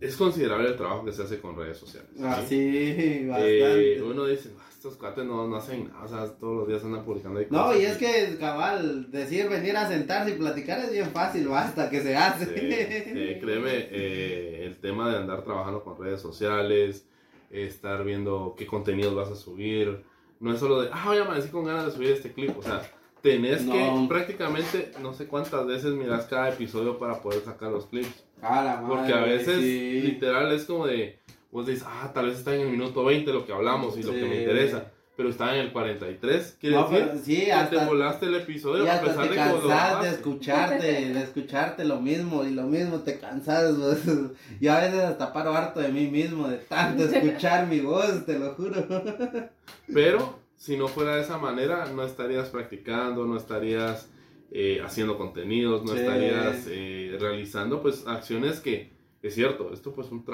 es 0.00 0.16
considerable 0.16 0.68
el 0.68 0.76
trabajo 0.76 1.04
que 1.04 1.12
se 1.12 1.22
hace 1.22 1.40
con 1.40 1.56
redes 1.56 1.78
sociales. 1.78 2.10
Ah, 2.22 2.42
¿sí? 2.46 2.94
sí, 2.96 3.26
bastante. 3.26 3.96
Eh, 3.96 4.02
uno 4.02 4.26
dice, 4.26 4.50
"Ah, 4.58 4.66
estos 4.70 4.96
cuates 4.96 5.24
no, 5.24 5.46
no 5.46 5.56
hacen 5.56 5.88
nada, 5.88 6.04
o 6.04 6.08
sea, 6.08 6.26
todos 6.38 6.56
los 6.58 6.68
días 6.68 6.84
andan 6.84 7.04
publicando 7.04 7.40
ahí 7.40 7.46
No, 7.50 7.64
cosas". 7.66 7.80
y 7.80 7.84
es 7.84 7.96
que, 7.98 8.36
cabal, 8.38 9.10
decir 9.10 9.48
venir 9.48 9.76
a 9.76 9.88
sentarse 9.88 10.32
y 10.32 10.38
platicar 10.38 10.80
es 10.80 10.92
bien 10.92 11.10
fácil, 11.10 11.48
basta 11.48 11.90
que 11.90 12.00
se 12.00 12.16
hace. 12.16 12.44
Sí, 12.46 13.40
créeme, 13.40 13.70
eh, 13.90 14.64
el 14.64 14.76
tema 14.78 15.10
de 15.10 15.18
andar 15.18 15.42
trabajando 15.44 15.82
con 15.82 15.98
redes 15.98 16.20
sociales, 16.20 17.06
estar 17.50 18.04
viendo 18.04 18.54
qué 18.56 18.66
contenidos 18.66 19.14
vas 19.14 19.30
a 19.30 19.36
subir, 19.36 20.02
no 20.40 20.52
es 20.52 20.60
solo 20.60 20.82
de, 20.82 20.90
ah, 20.92 21.04
voy 21.06 21.18
a 21.18 21.22
amanecí 21.22 21.48
con 21.48 21.64
ganas 21.64 21.86
de 21.86 21.92
subir 21.92 22.10
este 22.10 22.32
clip, 22.32 22.56
o 22.58 22.62
sea, 22.62 22.82
tenés 23.22 23.62
No. 23.64 23.72
que 23.72 24.06
prácticamente, 24.08 24.92
no 25.02 25.12
sé 25.14 25.26
cuántas 25.26 25.66
veces 25.66 25.92
miras 25.94 26.26
cada 26.26 26.50
episodio 26.50 26.98
para 26.98 27.20
poder 27.20 27.42
sacar 27.44 27.70
los 27.70 27.86
clips, 27.86 28.24
A 28.42 28.62
la 28.64 28.76
madre, 28.80 28.86
porque 28.88 29.12
a 29.12 29.20
veces, 29.24 29.60
sí. 29.60 30.00
literal, 30.02 30.52
es 30.52 30.64
como 30.64 30.86
de, 30.86 31.18
vos 31.50 31.66
dices, 31.66 31.84
ah, 31.86 32.10
tal 32.14 32.26
vez 32.26 32.38
está 32.38 32.54
en 32.54 32.62
el 32.62 32.68
minuto 32.68 33.04
20 33.04 33.32
lo 33.32 33.44
que 33.46 33.52
hablamos 33.52 33.96
y 33.96 34.02
lo 34.02 34.12
que 34.12 34.20
Sí. 34.22 34.28
me 34.28 34.38
interesa, 34.40 34.92
pero 35.16 35.30
está 35.30 35.54
en 35.54 35.62
el 35.62 35.72
43, 35.72 36.58
quiere 36.60 36.76
No, 36.76 36.88
decir 36.88 37.06
pero 37.08 37.18
sí, 37.24 37.36
que 37.40 37.44
te 37.46 37.52
hasta, 37.52 37.86
volaste 37.86 38.26
el 38.26 38.34
episodio 38.34 38.84
y 38.84 38.88
a 38.88 38.92
hasta 38.96 39.06
pesar 39.06 39.22
te 39.24 39.30
de 39.30 39.36
cansás 39.36 40.06
escucharte, 40.06 40.86
de 40.86 41.22
escucharte 41.22 41.84
lo 41.86 42.00
mismo 42.00 42.44
y 42.44 42.50
lo 42.50 42.64
mismo 42.64 42.98
te 43.00 43.18
cansas. 43.18 43.76
vos. 43.78 43.96
Yo 44.60 44.72
a 44.74 44.80
veces 44.82 45.00
hasta 45.00 45.32
paro 45.32 45.54
harto 45.56 45.80
de 45.80 45.88
mí 45.88 46.06
mismo 46.08 46.46
de 46.48 46.58
tanto 46.58 47.02
escuchar 47.08 47.66
mi 47.66 47.80
voz, 47.80 48.26
te 48.26 48.38
lo 48.38 48.52
juro. 48.54 48.74
Pero 49.92 50.38
si 50.56 50.76
no 50.76 50.88
fuera 50.88 51.16
de 51.16 51.22
esa 51.22 51.38
manera, 51.38 51.86
no 51.94 52.02
estarías 52.02 52.48
practicando, 52.50 53.24
no 53.26 53.36
estarías 53.36 54.10
eh, 54.50 54.80
haciendo 54.84 55.18
contenidos, 55.18 55.84
no 55.84 55.92
Sí. 55.92 55.98
estarías 56.00 56.66
eh, 56.68 57.16
realizando 57.20 57.82
pues 57.82 58.06
acciones 58.06 58.60
que, 58.60 58.90
es 59.22 59.34
cierto, 59.34 59.72
esto 59.72 59.92
pues 59.92 60.10
un 60.12 60.24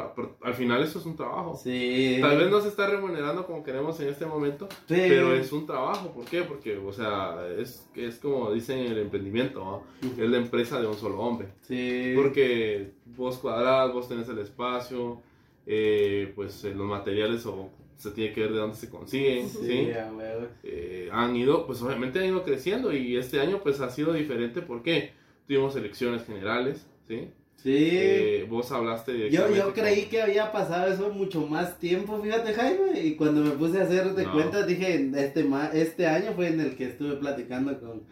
al 0.43 0.55
final 0.55 0.83
esto 0.83 0.99
es 0.99 1.07
un 1.07 1.17
trabajo. 1.17 1.57
Sí. 1.57 2.19
Tal 2.21 2.37
vez 2.37 2.51
no 2.51 2.61
se 2.61 2.69
está 2.69 2.87
remunerando 2.87 3.47
como 3.47 3.65
queremos 3.65 3.99
en 4.01 4.09
este 4.09 4.27
momento, 4.27 4.69
Sí. 4.87 4.97
pero 5.09 5.35
es 5.35 5.51
un 5.51 5.65
trabajo. 5.67 6.13
¿Por 6.13 6.27
qué? 6.27 6.43
Porque, 6.43 6.77
o 6.77 6.93
sea, 6.93 7.39
es, 7.59 7.89
es 7.95 8.17
como 8.19 8.53
dicen 8.53 8.81
en 8.81 8.93
el 8.93 8.99
emprendimiento, 8.99 9.61
¿no? 9.65 9.83
es 10.23 10.29
la 10.31 10.37
empresa 10.37 10.79
de 10.81 10.87
un 10.87 10.95
solo 10.95 11.19
hombre. 11.21 11.49
Sí. 11.63 12.13
Porque 12.15 12.91
vos 13.17 13.39
cuadrás, 13.39 13.93
vos 13.95 14.09
tenés 14.09 14.29
el 14.29 14.39
espacio, 14.41 15.23
eh, 15.67 16.31
pues 16.35 16.63
los 16.65 16.87
materiales 16.87 17.47
o 17.47 17.71
se 17.97 18.11
tiene 18.11 18.33
que 18.33 18.41
ver 18.41 18.53
de 18.53 18.59
dónde 18.59 18.77
se 18.77 18.89
consiguen, 18.91 19.49
¿sí? 19.49 19.59
Sí. 19.67 19.91
Eh, 20.65 21.09
han 21.13 21.35
ido, 21.37 21.67
pues 21.67 21.81
obviamente 21.83 22.19
han 22.19 22.27
ido 22.27 22.43
creciendo 22.45 22.93
y 22.93 23.17
este 23.17 23.41
año 23.41 23.61
pues 23.63 23.81
ha 23.81 23.91
sido 23.91 24.13
diferente 24.13 24.61
porque 24.63 25.13
tuvimos 25.47 25.77
elecciones 25.77 26.25
generales, 26.25 26.87
¿sí? 27.07 27.29
Sí. 27.57 27.71
Eh, 27.93 28.47
vos 28.49 28.73
hablaste 28.73 29.13
Yo, 29.13 29.19
directamente 29.47 29.59
yo 29.59 29.65
con- 29.67 29.73
creí 29.75 30.03
que 30.07 30.21
había 30.21 30.51
pasado 30.51 30.93
eso 30.93 31.11
mucho 31.11 31.47
más 31.47 31.79
tiempo, 31.79 32.21
fíjate 32.21 32.55
Jaime, 32.55 33.01
y 33.01 33.15
cuando 33.15 33.41
me 33.43 33.51
puse 33.53 33.79
a 33.81 33.85
hacer 33.85 34.15
de 34.15 34.25
No. 34.25 34.33
cuenta 34.33 34.67
dije, 34.67 35.11
este, 35.17 35.45
ma- 35.45 35.71
este 35.73 36.07
año 36.09 36.33
fue 36.35 36.49
en 36.49 36.59
el 36.61 36.75
que 36.77 36.87
estuve 36.87 37.15
platicando 37.17 37.79
con, 37.79 38.03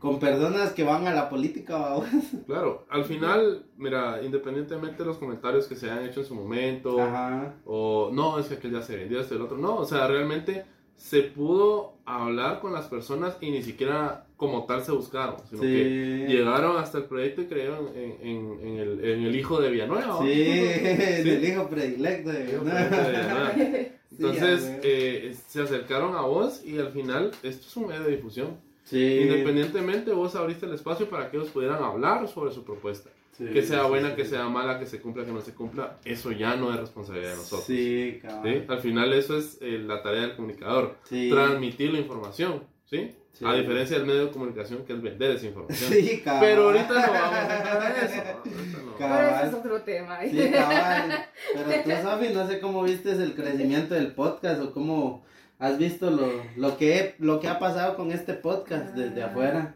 con 0.00 0.18
personas 0.18 0.72
que 0.72 0.82
van 0.82 1.06
a 1.06 1.14
la 1.14 1.28
política, 1.28 1.78
babos. 1.78 2.06
Claro, 2.46 2.86
al 2.90 3.04
final, 3.04 3.62
mira, 3.76 4.20
independientemente 4.24 4.98
de 5.02 5.04
los 5.04 5.18
comentarios 5.18 5.66
que 5.68 5.76
se 5.76 5.88
hayan 5.90 6.06
hecho 6.06 6.20
en 6.20 6.26
su 6.26 6.34
momento, 6.34 7.00
Ajá. 7.00 7.54
o 7.64 8.10
no, 8.12 8.38
es 8.40 8.46
que 8.46 8.54
aquel 8.54 8.72
ya 8.72 8.82
se 8.82 8.96
vendió, 8.96 9.20
este 9.20 9.36
el 9.36 9.42
otro, 9.42 9.56
no, 9.58 9.76
o 9.76 9.84
sea, 9.84 10.08
realmente 10.08 10.64
se 10.96 11.22
pudo 11.22 11.94
hablar 12.04 12.60
con 12.60 12.72
las 12.72 12.86
personas 12.86 13.36
y 13.40 13.50
ni 13.50 13.62
siquiera 13.62 14.26
como 14.36 14.64
tal 14.64 14.82
se 14.82 14.92
buscaron, 14.92 15.36
sino 15.48 15.62
que 15.62 16.26
llegaron 16.28 16.76
hasta 16.78 16.98
el 16.98 17.04
proyecto 17.04 17.42
y 17.42 17.46
creyeron 17.46 17.88
en, 17.94 18.16
en- 18.26 18.58
en 18.66 18.76
el, 18.78 19.04
en 19.04 19.22
el 19.24 19.36
hijo 19.36 19.60
de 19.60 19.70
Villanueva. 19.70 20.18
Sí, 20.22 20.26
Sí. 21.22 21.30
el 21.30 21.44
hijo 21.44 21.68
predilecto 21.68 22.30
de 22.30 22.42
Villanueva. 22.44 23.52
Entonces, 24.10 24.78
eh, 24.82 25.34
se 25.46 25.62
acercaron 25.62 26.16
a 26.16 26.22
vos 26.22 26.62
y 26.64 26.78
al 26.78 26.90
final 26.92 27.30
esto 27.42 27.66
es 27.66 27.76
un 27.76 27.86
medio 27.88 28.02
de 28.02 28.16
difusión. 28.16 28.58
Sí. 28.84 29.20
Independientemente, 29.22 30.12
vos 30.12 30.34
abriste 30.34 30.66
el 30.66 30.74
espacio 30.74 31.08
para 31.08 31.30
que 31.30 31.36
ellos 31.36 31.50
pudieran 31.50 31.82
hablar 31.82 32.26
sobre 32.28 32.52
su 32.52 32.64
propuesta. 32.64 33.10
Sí, 33.32 33.46
que 33.46 33.62
sea 33.62 33.84
buena, 33.84 34.10
sí, 34.10 34.16
que 34.16 34.24
sea 34.26 34.48
mala, 34.48 34.78
que 34.78 34.84
se 34.86 35.00
cumpla, 35.00 35.24
que 35.24 35.32
no 35.32 35.40
se 35.40 35.54
cumpla, 35.54 35.96
eso 36.04 36.30
ya 36.32 36.56
no 36.56 36.74
es 36.74 36.80
responsabilidad 36.80 37.30
de 37.30 37.36
nosotros. 37.36 37.64
Sí, 37.64 38.12
¿sí? 38.14 38.20
cabrón. 38.20 38.64
Al 38.68 38.78
final 38.80 39.12
eso 39.14 39.38
es 39.38 39.56
eh, 39.62 39.78
la 39.78 40.02
tarea 40.02 40.22
del 40.22 40.36
comunicador, 40.36 40.96
Sí. 41.04 41.30
transmitir 41.30 41.92
la 41.92 42.00
información, 42.00 42.64
¿sí? 42.84 43.14
Sí. 43.32 43.44
A 43.46 43.54
diferencia 43.54 43.96
del 43.96 44.06
medio 44.06 44.26
de 44.26 44.32
comunicación 44.32 44.84
que 44.84 44.92
es 44.92 45.00
vender 45.00 45.30
esa 45.30 45.46
información. 45.46 45.90
Sí, 45.90 46.20
cabrón. 46.22 46.40
Pero 46.42 46.62
ahorita 46.64 46.88
no 47.06 47.12
vamos 47.12 47.38
a 47.38 47.56
entrar 47.56 47.96
en 47.96 48.04
eso. 48.04 48.20
ahorita 48.20 48.78
no. 48.84 48.96
Cabal. 48.98 49.26
Pero 49.26 49.36
ese 49.38 49.46
es 49.46 49.54
otro 49.54 49.82
tema. 49.82 50.18
Sí, 50.20 50.50
cabal. 50.50 51.24
Pero 51.54 51.82
tú, 51.84 52.02
Sofi, 52.10 52.34
no 52.34 52.46
sé 52.46 52.60
cómo 52.60 52.82
viste 52.82 53.12
el 53.12 53.34
crecimiento 53.34 53.94
del 53.94 54.12
podcast 54.12 54.60
o 54.60 54.72
cómo 54.74 55.24
has 55.60 55.78
visto 55.78 56.10
lo, 56.10 56.26
lo, 56.56 56.76
que, 56.76 57.14
lo 57.18 57.38
que 57.38 57.46
ha 57.48 57.58
pasado 57.58 57.94
con 57.96 58.10
este 58.10 58.34
podcast 58.34 58.94
desde 58.94 59.22
Ah. 59.22 59.26
afuera. 59.26 59.74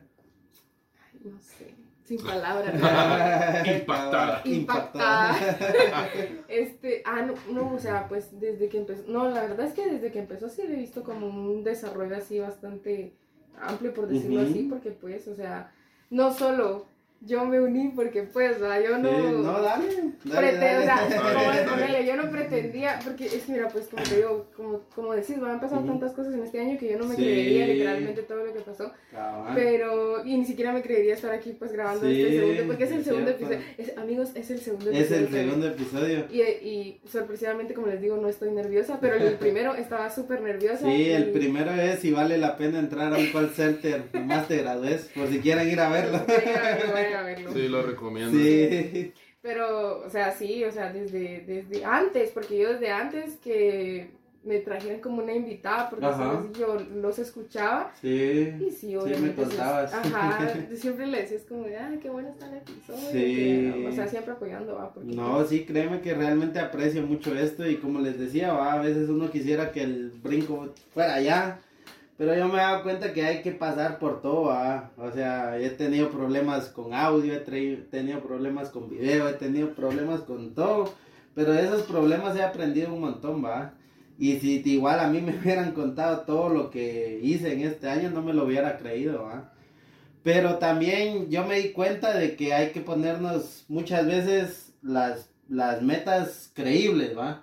Ay, 1.12 1.20
no 1.25 1.38
sé, 1.38 1.75
sin 2.05 2.18
palabras. 2.27 2.75
Impactada. 3.66 4.42
Impactada. 4.44 5.37
Este, 6.49 7.03
ah, 7.05 7.23
no, 7.23 7.35
no, 7.53 7.75
o 7.75 7.79
sea, 7.79 8.09
pues 8.09 8.38
desde 8.40 8.68
que 8.68 8.79
empezó, 8.79 9.05
no, 9.09 9.29
la 9.29 9.42
verdad 9.42 9.66
es 9.66 9.75
que 9.75 9.90
desde 9.90 10.11
que 10.11 10.18
empezó 10.20 10.49
sí 10.49 10.62
le 10.66 10.75
he 10.75 10.79
visto 10.79 11.03
como 11.05 11.27
un 11.27 11.62
desarrollo 11.64 12.16
así 12.16 12.38
bastante 12.38 13.14
amplio, 13.61 13.92
por 13.94 14.07
decirlo 14.09 14.40
así, 14.42 14.66
porque 14.70 14.90
pues, 14.90 15.29
o 15.29 15.35
sea, 15.35 15.73
no 16.11 16.33
solo 16.33 16.87
yo 17.26 17.44
me 17.46 17.60
uní 17.60 17.92
porque 17.94 18.22
pues, 18.24 18.56
o 18.56 18.66
sea, 18.66 18.80
yo 18.82 18.98
no... 18.98 19.08
Sí, 19.08 19.16
no, 19.42 19.62
dale. 19.62 19.87
dale, 20.24 20.48
o 20.48 20.82
sea, 20.82 21.08
dale. 21.08 21.64
como 21.64 22.02
yo 22.06 22.16
no 22.16 22.30
pretendía, 22.30 22.98
porque 23.04 23.26
es 23.26 23.42
que 23.44 23.52
mira, 23.52 23.68
pues 23.68 23.87
como 23.88 24.02
te 24.02 24.16
digo, 24.16 24.46
como, 24.56 24.80
como 24.94 25.12
decís, 25.14 25.37
me 25.38 25.48
han 25.50 25.60
pasado 25.60 25.82
tantas 25.84 26.12
cosas 26.12 26.34
en 26.34 26.42
este 26.42 26.60
año 26.60 26.78
que 26.78 26.90
yo 26.92 26.98
no 26.98 27.06
me 27.06 27.16
Sí. 27.16 27.22
creería 27.22 27.66
literalmente 27.66 28.22
todo 28.22 28.44
lo 28.44 28.52
que 28.52 28.60
pasó, 28.60 28.92
Cabal. 29.10 29.52
pero, 29.54 30.24
y 30.24 30.37
ni 30.37 30.44
siquiera 30.44 30.72
me 30.72 30.82
creería 30.82 31.14
estar 31.14 31.32
aquí 31.32 31.52
pues 31.58 31.72
grabando 31.72 32.06
Sí, 32.06 32.20
este 32.22 32.38
segundo, 32.40 32.62
porque 32.66 32.84
es 32.84 32.92
el 32.92 33.04
segundo 33.04 33.32
cierto. 33.32 33.54
episodio, 33.54 33.74
Es- 33.78 33.96
amigos, 33.98 34.30
es 34.34 34.50
el 34.50 34.58
segundo 34.60 34.90
Es 34.90 35.10
el 35.10 35.28
segundo 35.30 35.66
episodio. 35.68 36.26
y, 36.30 36.40
y 36.42 37.00
sorpresivamente, 37.08 37.72
como 37.74 37.87
les 37.87 38.00
digo, 38.00 38.16
no 38.16 38.28
estoy 38.28 38.50
nerviosa, 38.50 38.98
pero 39.00 39.14
el 39.16 39.34
primero 39.38 39.74
estaba 39.74 40.10
súper 40.10 40.40
nerviosa. 40.42 40.84
Sí, 40.87 41.10
el 41.10 41.30
y- 41.30 41.32
primero 41.32 41.70
es 41.72 42.00
si 42.00 42.12
vale 42.12 42.37
la 42.38 42.56
pena 42.56 42.78
entrar 42.80 43.14
a 43.14 43.16
un 43.18 43.26
call 43.32 43.50
center, 43.50 44.02
nomás 44.12 44.46
te 44.48 44.58
gradúes, 44.58 45.10
por 45.14 45.28
si 45.28 45.38
quieren 45.40 45.68
ir 45.70 45.80
a 45.80 45.88
verlo. 45.88 46.20
A 47.14 47.22
verlo. 47.22 47.53
Sí, 47.53 47.68
lo 47.68 47.83
recomiendo. 47.83 48.37
Sí, 48.38 49.12
Pero, 49.42 50.00
o 50.07 50.11
sea, 50.11 50.33
sí, 50.33 50.64
o 50.64 50.72
sea, 50.72 50.92
desde, 50.92 51.44
desde 51.46 51.85
antes, 51.85 52.31
porque 52.31 52.59
yo 52.59 52.72
desde 52.72 52.90
antes 52.90 53.37
que 53.37 54.09
me 54.42 54.59
trajeran 54.61 55.00
como 55.00 55.22
una 55.22 55.33
invitada, 55.35 55.88
porque 55.88 56.05
Ajá. 56.05 56.33
así 56.38 56.48
yo 56.61 56.77
los 56.96 57.18
escuchaba. 57.18 57.92
sí. 58.00 58.53
Y 58.61 58.70
sí, 58.70 58.88
me 58.88 58.98
obviamente. 58.98 59.37
pues, 59.37 59.48
contabas. 59.48 59.94
ajá, 59.94 60.55
siempre 60.77 61.07
le 61.07 61.22
decías 61.22 61.42
como 61.48 61.64
de, 61.64 61.77
ay, 61.79 61.98
qué 62.03 62.11
bueno 62.11 62.29
está 62.29 62.50
el 62.50 62.59
episodio. 62.59 63.09
Sí. 63.11 63.72
que- 63.72 63.87
o 63.88 63.92
sea, 63.92 64.07
siempre 64.07 64.33
apoyando, 64.33 64.74
va. 64.74 64.92
Porque, 64.92 65.14
No, 65.14 65.44
sí, 65.46 65.64
créeme 65.64 66.00
que 66.03 66.12
realmente 66.14 66.59
aprecio 66.59 67.03
mucho 67.07 67.35
esto 67.35 67.66
y 67.66 67.77
como 67.77 68.00
les 68.00 68.18
decía, 68.18 68.53
va, 68.53 68.74
a 68.74 68.81
veces 68.83 69.09
uno 69.09 69.31
quisiera 69.31 69.72
que 69.72 69.83
el 69.83 70.11
brinco 70.22 70.74
fuera 70.92 71.14
allá, 71.14 71.59
pero 72.16 72.37
yo 72.37 72.46
me 72.46 72.55
he 72.55 72.59
dado 72.59 72.83
cuenta 72.85 73.12
que 73.12 73.24
hay 73.24 73.42
que 73.42 73.50
pasar 73.53 73.98
por 73.98 74.22
todo, 74.22 74.44
va. 74.44 74.92
O 74.96 75.11
sea, 75.11 75.59
he 75.59 75.70
tenido 75.70 76.11
problemas 76.11 76.68
con 76.68 76.94
audio, 76.94 77.35
he 77.35 77.40
tenido 77.90 78.20
problemas 78.20 78.68
con 78.70 78.88
video, 78.88 79.29
he 79.29 79.33
tenido 79.33 79.74
problemas 79.74 80.20
con 80.20 80.55
todo, 80.55 80.94
pero 81.35 81.53
de 81.53 81.64
esos 81.64 81.83
problemas 81.83 82.37
he 82.37 82.42
aprendido 82.42 82.94
un 82.94 83.00
montón, 83.00 83.44
va. 83.44 83.74
Y 84.16 84.38
si 84.38 84.62
igual 84.64 85.00
a 85.00 85.09
mí 85.09 85.20
me 85.20 85.37
hubieran 85.38 85.72
contado 85.72 86.20
todo 86.20 86.48
lo 86.50 86.70
que 86.70 87.18
hice 87.22 87.53
en 87.53 87.62
este 87.62 87.88
año, 87.88 88.11
no 88.11 88.22
me 88.22 88.33
lo 88.33 88.44
hubiera 88.44 88.79
creído, 88.79 89.24
va. 89.24 89.53
Pero 90.22 90.59
también 90.59 91.29
yo 91.31 91.44
me 91.44 91.61
di 91.61 91.72
cuenta 91.72 92.16
de 92.16 92.37
que 92.37 92.55
hay 92.55 92.70
que 92.70 92.81
ponernos 92.81 93.64
muchas 93.68 94.07
veces 94.07 94.72
las, 94.83 95.31
las 95.48 95.83
metas 95.83 96.50
creíbles, 96.55 97.18
¿va? 97.18 97.42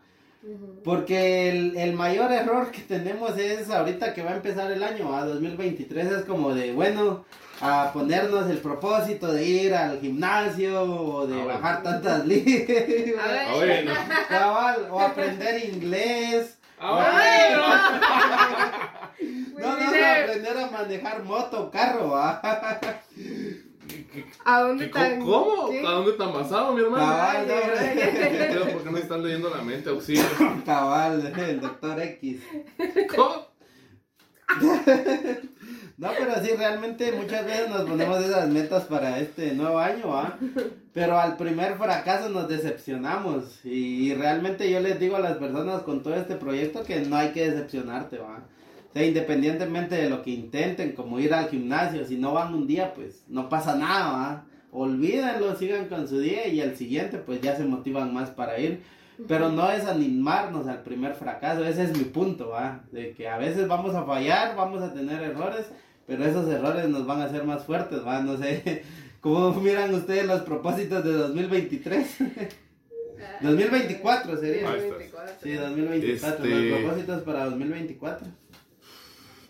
Porque 0.83 1.49
el, 1.49 1.77
el 1.77 1.93
mayor 1.93 2.31
error 2.31 2.71
que 2.71 2.81
tenemos 2.81 3.37
es 3.37 3.69
ahorita 3.69 4.13
que 4.13 4.23
va 4.23 4.31
a 4.31 4.35
empezar 4.35 4.71
el 4.71 4.81
año, 4.81 5.15
a 5.15 5.25
2023, 5.25 6.07
es 6.11 6.25
como 6.25 6.53
de, 6.55 6.73
bueno, 6.73 7.23
a 7.61 7.91
ponernos 7.93 8.49
el 8.49 8.57
propósito 8.57 9.31
de 9.31 9.45
ir 9.45 9.75
al 9.75 9.99
gimnasio 9.99 10.81
o 10.81 11.27
de 11.27 11.39
Ah, 11.41 11.45
bajar 11.45 11.83
tantas 11.83 12.25
libras, 12.31 13.23
A 13.23 13.31
ver. 13.31 13.45
Ah, 13.47 13.53
bueno. 13.55 13.91
cabal, 14.27 14.87
o 14.89 14.99
aprender 14.99 15.63
inglés. 15.65 16.57
Ah, 16.79 18.71
Muy 19.21 19.61
No, 19.61 19.77
no, 19.77 19.77
no, 19.77 20.21
aprender 20.23 20.57
a 20.57 20.71
manejar 20.71 21.23
moto, 21.23 21.69
carro, 21.69 22.09
¿va? 22.09 22.41
¿A 24.45 24.61
dónde 24.61 24.89
¿Qué- 24.91 24.99
están? 24.99 25.19
¿Cómo? 25.19 25.69
¿Qué? 25.69 25.79
¿A 25.85 25.91
dónde 25.91 26.11
están 26.11 26.33
basado, 26.33 26.73
mi 26.73 26.81
hermano? 26.81 27.05
Cabal, 27.05 27.47
no. 27.47 27.53
Creo 28.61 28.73
porque 28.73 28.91
no 28.91 28.97
están 28.97 29.23
leyendo 29.23 29.49
la 29.49 29.61
mente, 29.61 29.89
auxilio. 29.89 30.23
Cabal, 30.65 31.33
el 31.37 31.61
doctor 31.61 31.99
X. 32.01 32.41
¿Cómo? 33.15 33.47
No, 35.97 36.09
pero 36.17 36.33
sí, 36.43 36.49
realmente 36.57 37.11
muchas 37.11 37.45
veces 37.45 37.69
nos 37.69 37.83
ponemos 37.83 38.19
esas 38.23 38.49
metas 38.49 38.85
para 38.85 39.19
este 39.19 39.53
nuevo 39.53 39.77
año, 39.77 40.07
¿va? 40.09 40.35
Pero 40.93 41.19
al 41.19 41.37
primer 41.37 41.75
fracaso 41.77 42.29
nos 42.29 42.47
decepcionamos. 42.49 43.63
Y, 43.63 44.13
realmente 44.15 44.69
yo 44.69 44.79
les 44.79 44.99
digo 44.99 45.15
a 45.17 45.19
las 45.19 45.37
personas 45.37 45.83
con 45.83 46.01
todo 46.01 46.15
este 46.15 46.35
proyecto 46.35 46.83
que 46.83 47.01
no 47.01 47.15
hay 47.17 47.29
que 47.33 47.49
decepcionarte, 47.51 48.17
¿va? 48.17 48.39
O 48.91 48.93
sea, 48.93 49.05
independientemente 49.05 49.95
de 49.95 50.09
lo 50.09 50.21
que 50.21 50.31
intenten, 50.31 50.91
como 50.91 51.17
ir 51.17 51.33
al 51.33 51.47
gimnasio, 51.49 52.05
si 52.05 52.17
no 52.17 52.33
van 52.33 52.53
un 52.53 52.67
día, 52.67 52.93
pues 52.93 53.23
no 53.29 53.47
pasa 53.47 53.75
nada. 53.75 54.43
Olvídenlo, 54.73 55.55
sigan 55.55 55.87
con 55.87 56.09
su 56.09 56.19
día 56.19 56.47
y 56.47 56.59
el 56.59 56.75
siguiente, 56.75 57.17
pues 57.17 57.39
ya 57.41 57.55
se 57.55 57.63
motivan 57.63 58.13
más 58.13 58.31
para 58.31 58.59
ir. 58.59 58.81
Pero 59.29 59.49
no 59.49 59.69
desanimarnos 59.69 60.67
al 60.67 60.81
primer 60.83 61.13
fracaso, 61.13 61.63
ese 61.63 61.83
es 61.83 61.97
mi 61.97 62.03
punto, 62.03 62.49
¿va? 62.49 62.83
De 62.91 63.13
que 63.13 63.29
a 63.29 63.37
veces 63.37 63.67
vamos 63.67 63.95
a 63.95 64.03
fallar, 64.03 64.55
vamos 64.57 64.81
a 64.81 64.93
tener 64.93 65.21
errores, 65.21 65.67
pero 66.05 66.25
esos 66.25 66.49
errores 66.49 66.89
nos 66.89 67.05
van 67.05 67.21
a 67.21 67.25
hacer 67.25 67.45
más 67.45 67.63
fuertes, 67.63 68.05
¿va? 68.05 68.21
No 68.21 68.35
sé, 68.37 68.83
¿cómo 69.21 69.53
miran 69.61 69.93
ustedes 69.93 70.25
los 70.25 70.41
propósitos 70.41 71.03
de 71.05 71.13
2023? 71.13 72.17
2024 73.41 74.37
sería. 74.39 74.67
Sí, 75.41 75.53
2024, 75.53 76.45
Este- 76.45 76.49
los 76.71 76.79
propósitos 76.79 77.21
para 77.23 77.45
2024. 77.45 78.27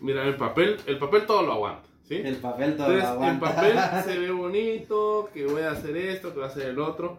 Mira, 0.02 0.26
el 0.26 0.36
papel, 0.36 0.76
el 0.86 0.98
papel 0.98 1.24
todo 1.26 1.42
lo 1.42 1.52
aguanta, 1.52 1.88
¿sí? 2.02 2.16
El 2.16 2.36
papel 2.36 2.76
todo 2.76 2.88
lo 2.88 2.94
Entonces, 2.94 3.10
aguanta. 3.10 3.54
papel 3.54 3.78
se 4.04 4.18
ve 4.18 4.30
bonito, 4.32 5.30
que 5.32 5.46
voy 5.46 5.62
a 5.62 5.70
hacer 5.70 5.96
esto, 5.96 6.30
que 6.30 6.34
voy 6.40 6.44
a 6.44 6.48
hacer 6.48 6.66
el 6.70 6.78
otro, 6.80 7.18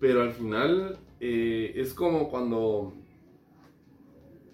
pero 0.00 0.22
al 0.22 0.32
final 0.32 0.98
eh, 1.20 1.72
es 1.76 1.94
como 1.94 2.28
cuando 2.28 2.92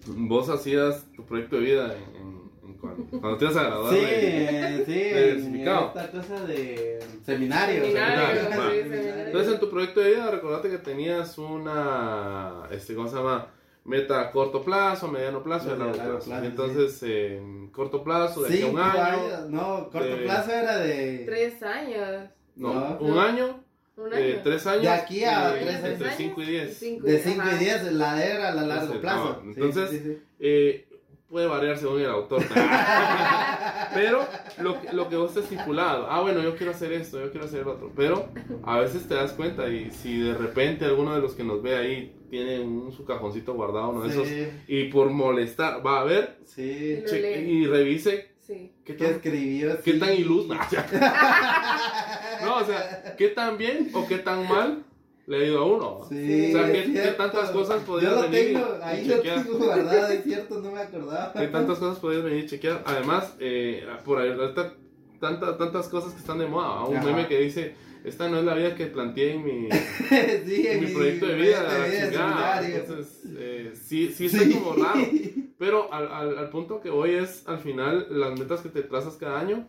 vos 0.07 0.49
hacías 0.49 1.05
tu 1.15 1.25
proyecto 1.25 1.57
de 1.57 1.61
vida 1.63 1.93
en, 1.95 2.15
en- 2.21 2.41
en 2.63 2.73
cuando, 2.75 3.03
cuando 3.19 3.37
te 3.37 3.45
ibas 3.45 3.57
a 3.57 3.63
graduar. 3.63 3.93
Sí, 3.93 3.99
de- 3.99 4.83
sí, 4.85 4.93
de 4.93 5.63
esta 5.87 6.11
cosa 6.11 6.45
de 6.45 6.99
seminario. 7.25 7.81
Seminario, 7.83 8.41
sí, 8.41 8.89
seminario. 8.89 9.25
Entonces 9.27 9.53
en 9.53 9.59
tu 9.59 9.69
proyecto 9.69 9.99
de 9.99 10.11
vida 10.11 10.31
recordate 10.31 10.69
que 10.69 10.77
tenías 10.77 11.37
una, 11.37 12.67
este, 12.71 12.93
¿cómo 12.95 13.07
se 13.07 13.15
llama? 13.17 13.47
Meta 13.83 14.21
a 14.21 14.31
corto 14.31 14.63
plazo, 14.63 15.07
mediano 15.07 15.41
plazo 15.41 15.69
y 15.69 15.71
a 15.71 15.75
largo 15.75 15.93
plazo. 15.93 16.25
plazo, 16.29 16.45
Entonces, 16.45 17.03
en 17.03 17.67
corto 17.71 18.03
plazo, 18.03 18.43
de 18.43 18.53
aquí 18.53 18.61
a 18.61 18.67
un 18.67 18.77
año, 18.79 19.01
años, 19.01 19.49
no, 19.49 19.89
corto 19.91 20.15
de- 20.17 20.23
plazo 20.23 20.51
era 20.51 20.77
de... 20.77 21.23
Tres 21.25 21.63
años. 21.63 22.29
no, 22.55 22.73
No. 22.73 22.97
un 22.99 23.17
año, 23.17 23.59
Un 23.97 24.09
de 24.11 24.33
año. 24.33 24.41
3 24.43 24.67
años. 24.67 24.81
De 24.83 24.89
aquí 24.89 25.23
a 25.23 25.55
eh, 25.55 25.59
tres 25.63 25.75
años. 25.83 25.85
Entre 25.93 26.11
5 26.15 26.41
y 26.41 26.45
10. 26.45 26.77
Cinco 26.77 27.05
De 27.07 27.19
5 27.19 27.41
ajá. 27.41 27.55
y 27.55 27.59
10, 27.59 27.93
la 27.93 28.15
de 28.15 28.25
era 28.31 28.47
a 28.49 28.55
la 28.55 28.61
largo 28.61 28.93
Entonces, 28.93 29.01
plazo. 29.01 29.41
no, 29.43 29.53
Sí, 29.53 29.59
entonces- 29.59 29.89
sí, 29.89 29.99
sí. 29.99 30.21
Eh, 30.39 30.85
puede 31.31 31.47
variar 31.47 31.77
según 31.77 32.01
el 32.01 32.09
autor. 32.09 32.43
Pero 33.93 34.27
lo, 34.59 34.81
que- 34.81 34.93
lo 34.93 35.09
que 35.09 35.15
vos 35.15 35.31
has 35.31 35.37
estipulado, 35.43 36.07
ah, 36.09 36.21
bueno, 36.21 36.41
yo 36.41 36.55
quiero 36.55 36.71
hacer 36.73 36.91
esto, 36.93 37.19
yo 37.19 37.31
quiero 37.31 37.45
hacer 37.45 37.65
lo 37.65 37.73
otro. 37.73 37.91
Pero 37.95 38.27
a 38.63 38.79
veces 38.79 39.07
te 39.07 39.15
das 39.15 39.31
cuenta 39.33 39.67
y 39.69 39.91
si 39.91 40.19
de 40.19 40.33
repente 40.33 40.85
alguno 40.85 41.15
de 41.15 41.21
los 41.21 41.33
que 41.33 41.43
nos 41.43 41.61
ve 41.61 41.75
ahí 41.77 42.15
tiene 42.29 42.59
un, 42.59 42.91
su 42.91 43.05
cajoncito 43.05 43.53
guardado, 43.53 43.89
uno 43.89 44.03
de 44.03 44.11
Sí. 44.13 44.21
esos, 44.21 44.53
y 44.67 44.83
por 44.85 45.09
molestar, 45.09 45.85
va 45.85 46.01
a 46.01 46.03
ver 46.03 46.37
Sí. 46.45 47.03
Y 47.47 47.65
revise 47.65 48.31
Sí. 48.41 48.73
qué 48.83 48.95
¿Qué 48.95 49.05
tan, 49.05 49.13
escribió? 49.15 49.81
qué 49.81 49.93
Sí. 49.93 49.99
tan 49.99 50.13
iluso. 50.13 50.53
no, 52.43 52.55
o 52.57 52.65
sea, 52.65 53.15
qué 53.17 53.29
tan 53.29 53.57
bien 53.57 53.89
o 53.93 54.05
qué 54.07 54.17
tan 54.17 54.47
mal 54.49 54.83
le 55.27 55.47
ido 55.47 55.59
a 55.59 55.65
uno. 55.65 55.99
Sí, 56.09 56.53
O 56.53 56.57
sea, 56.57 56.71
¿qué- 56.71 56.91
qué 56.93 56.99
tantas 57.17 57.51
cosas 57.51 57.83
podrías 57.83 58.11
Yo 58.15 58.21
lo 58.23 58.29
venir 58.29 58.49
y- 58.49 58.53
tengo, 58.53 58.67
y 58.79 58.83
ahí 58.83 59.05
lo 59.05 59.15
chequear? 59.15 59.43
tengo 59.43 59.57
guardado, 59.59 60.07
es 60.13 60.23
cierto, 60.23 60.59
no 60.59 60.71
me 60.71 60.79
acordaba. 60.81 61.33
¿Qué 61.37 61.47
tantas 61.47 61.77
cosas 61.79 61.99
podrías 61.99 62.23
venir 62.23 62.43
a 62.45 62.47
chequear? 62.47 62.83
Además, 62.85 63.33
eh, 63.39 63.85
por 64.03 64.19
ahí 64.19 64.31
ahorita 64.31 64.73
tanta- 65.19 65.57
tantas 65.57 65.87
cosas 65.89 66.13
que 66.13 66.19
están 66.19 66.39
de 66.39 66.47
moda. 66.47 66.83
Un 66.85 66.97
Ajá. 66.97 67.05
meme 67.05 67.27
que 67.27 67.39
dice, 67.39 67.75
esta 68.03 68.27
no 68.29 68.39
es 68.39 68.43
la 68.45 68.55
vida 68.55 68.73
que 68.75 68.87
planteé 68.87 69.33
en 69.35 69.43
mi, 69.45 69.69
sí, 70.45 70.67
en 70.67 70.77
en 70.77 70.85
mi 70.85 70.91
proyecto 70.91 71.27
de 71.27 71.35
vida. 71.35 71.63
la 71.63 71.85
vida, 71.85 72.09
chingada". 72.09 72.61
seminario. 72.61 72.75
Entonces, 72.77 73.21
eh, 73.37 73.71
sí, 73.75 74.07
sí 74.09 74.27
Sí. 74.29 74.37
está 74.37 74.59
como 74.59 74.83
raro. 74.83 74.99
Pero 75.59 75.93
al, 75.93 76.07
al, 76.11 76.37
al 76.39 76.49
punto 76.49 76.81
que 76.81 76.89
voy 76.89 77.11
es, 77.13 77.47
al 77.47 77.59
final, 77.59 78.07
las 78.09 78.39
metas 78.39 78.61
que 78.61 78.69
te 78.69 78.81
trazas 78.81 79.15
cada 79.17 79.39
año 79.39 79.67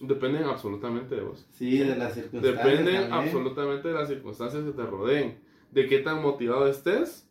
dependen 0.00 0.44
absolutamente 0.44 1.14
de 1.14 1.22
vos. 1.22 1.46
Sí, 1.52 1.78
de 1.78 1.96
las 1.96 2.14
circunstancias. 2.14 2.64
Dependen 2.64 2.94
también. 3.02 3.12
absolutamente 3.12 3.88
de 3.88 3.94
las 3.94 4.08
circunstancias 4.08 4.64
que 4.64 4.72
te 4.72 4.82
rodeen, 4.84 5.38
de 5.70 5.86
qué 5.86 5.98
tan 5.98 6.22
motivado 6.22 6.66
estés 6.66 7.28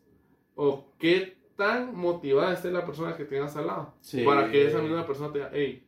o 0.54 0.86
qué 0.98 1.36
tan 1.56 1.94
motivada 1.94 2.52
esté 2.54 2.70
la 2.70 2.86
persona 2.86 3.16
que 3.16 3.24
tengas 3.24 3.54
al 3.56 3.66
lado. 3.66 3.94
Sí. 4.00 4.22
Para 4.22 4.50
que 4.50 4.66
esa 4.66 4.78
misma 4.80 5.06
persona 5.06 5.32
te 5.32 5.38
diga, 5.38 5.50
hey, 5.52 5.86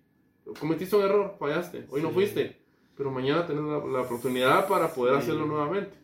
cometiste 0.60 0.96
un 0.96 1.02
error, 1.02 1.36
fallaste, 1.38 1.86
hoy 1.88 2.02
no 2.02 2.10
fuiste, 2.10 2.60
pero 2.96 3.10
mañana 3.10 3.46
tenés 3.46 3.62
la, 3.64 3.78
la 3.78 4.00
oportunidad 4.02 4.66
para 4.68 4.88
poder 4.92 5.14
Sí. 5.14 5.20
hacerlo 5.22 5.46
nuevamente. 5.46 5.96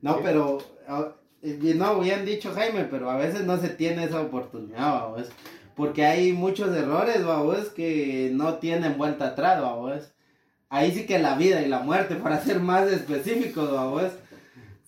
No, 0.00 0.18
pero, 0.22 0.58
ah, 0.88 1.12
no, 1.42 2.00
bien 2.00 2.24
dicho 2.24 2.52
Jaime, 2.52 2.84
pero 2.90 3.10
a 3.10 3.16
veces 3.16 3.44
no 3.44 3.58
se 3.58 3.68
tiene 3.68 4.04
esa 4.04 4.20
oportunidad, 4.22 4.92
vamos. 5.02 5.30
Porque 5.76 6.04
hay 6.04 6.32
muchos 6.32 6.74
errores, 6.76 7.24
vamos, 7.24 7.68
que 7.70 8.30
no 8.34 8.54
tienen 8.54 8.98
vuelta 8.98 9.28
atrás, 9.28 9.62
vamos. 9.62 10.12
Ahí 10.72 10.90
sí 10.90 11.04
que 11.04 11.18
la 11.18 11.36
vida 11.36 11.60
y 11.60 11.68
la 11.68 11.80
muerte, 11.80 12.14
para 12.16 12.40
ser 12.40 12.58
más 12.58 12.90
específicos, 12.90 13.70
vamos. 13.70 14.04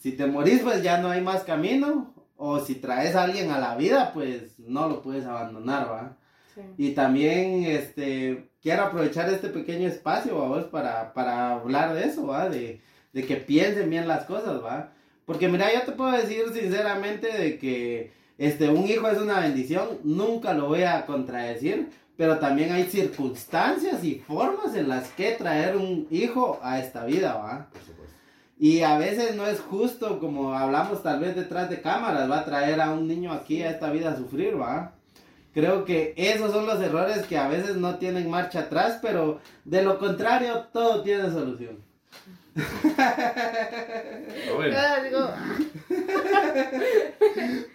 Si 0.01 0.13
te 0.13 0.25
morís, 0.25 0.63
pues 0.63 0.83
ya 0.83 0.97
no 0.97 1.11
hay 1.11 1.21
más 1.21 1.45
camino. 1.45 2.15
O 2.39 2.59
si 2.59 2.77
traes 2.77 3.15
a 3.15 3.25
alguien 3.25 3.51
a 3.51 3.59
la 3.59 3.77
vida, 3.77 4.11
pues 4.15 4.59
no 4.59 4.89
lo 4.89 5.03
puedes 5.03 5.27
abandonar, 5.27 5.91
va. 5.91 6.17
Sí. 6.55 6.63
Y 6.79 6.91
también, 6.93 7.65
este, 7.65 8.49
quiero 8.63 8.85
aprovechar 8.85 9.29
este 9.29 9.49
pequeño 9.51 9.87
espacio, 9.87 10.39
vamos, 10.39 10.65
para, 10.65 11.13
para 11.13 11.53
hablar 11.53 11.93
de 11.93 12.07
eso, 12.07 12.27
¿va? 12.27 12.49
De, 12.49 12.81
de 13.13 13.27
que 13.27 13.37
piensen 13.37 13.91
bien 13.91 14.09
las 14.09 14.25
cosas, 14.25 14.65
¿va? 14.65 14.95
Porque 15.27 15.49
mira, 15.49 15.71
yo 15.71 15.83
te 15.83 15.93
puedo 15.93 16.13
decir 16.13 16.45
sinceramente 16.55 17.29
de 17.31 17.59
que, 17.59 18.11
este, 18.39 18.71
un 18.71 18.87
hijo 18.87 19.07
es 19.09 19.21
una 19.21 19.41
bendición, 19.41 19.99
nunca 20.03 20.55
lo 20.55 20.69
voy 20.69 20.85
a 20.85 21.05
contradecir, 21.05 21.91
pero 22.17 22.39
también 22.39 22.73
hay 22.73 22.85
circunstancias 22.85 24.05
y 24.05 24.17
formas 24.17 24.75
en 24.75 24.89
las 24.89 25.09
que 25.11 25.33
traer 25.33 25.77
un 25.77 26.07
hijo 26.11 26.61
a 26.63 26.79
esta 26.79 27.05
vida, 27.05 27.35
¿va? 27.35 27.69
Y 28.59 28.83
a 28.83 28.99
veces 28.99 29.35
no 29.35 29.47
es 29.47 29.61
justo, 29.61 30.21
como 30.21 30.55
hablamos 30.55 31.03
tal 31.03 31.21
vez 31.21 31.35
detrás 31.35 31.69
de 31.69 31.81
cámaras, 31.81 32.31
va 32.31 32.41
a 32.41 32.45
traer 32.45 32.81
a 32.81 32.93
un 32.93 33.09
niño 33.09 33.33
aquí 33.33 33.63
a 33.63 33.71
esta 33.71 33.91
vida 33.91 34.13
a 34.13 34.17
sufrir, 34.17 34.61
¿va? 34.61 34.93
Creo 35.53 35.85
que 35.85 36.15
esos 36.17 36.53
son 36.53 36.67
los 36.67 36.81
errores 36.81 37.27
que 37.27 37.37
a 37.37 37.49
veces 37.49 37.77
no 37.77 37.97
tienen 37.99 38.31
marcha 38.31 38.61
atrás, 38.61 38.99
pero 39.03 39.41
de 39.65 39.83
lo 39.83 39.99
contrario, 39.99 40.67
todo 40.73 41.03
tiene 41.03 41.31
solución. 41.31 41.79
Ah, 44.57 45.03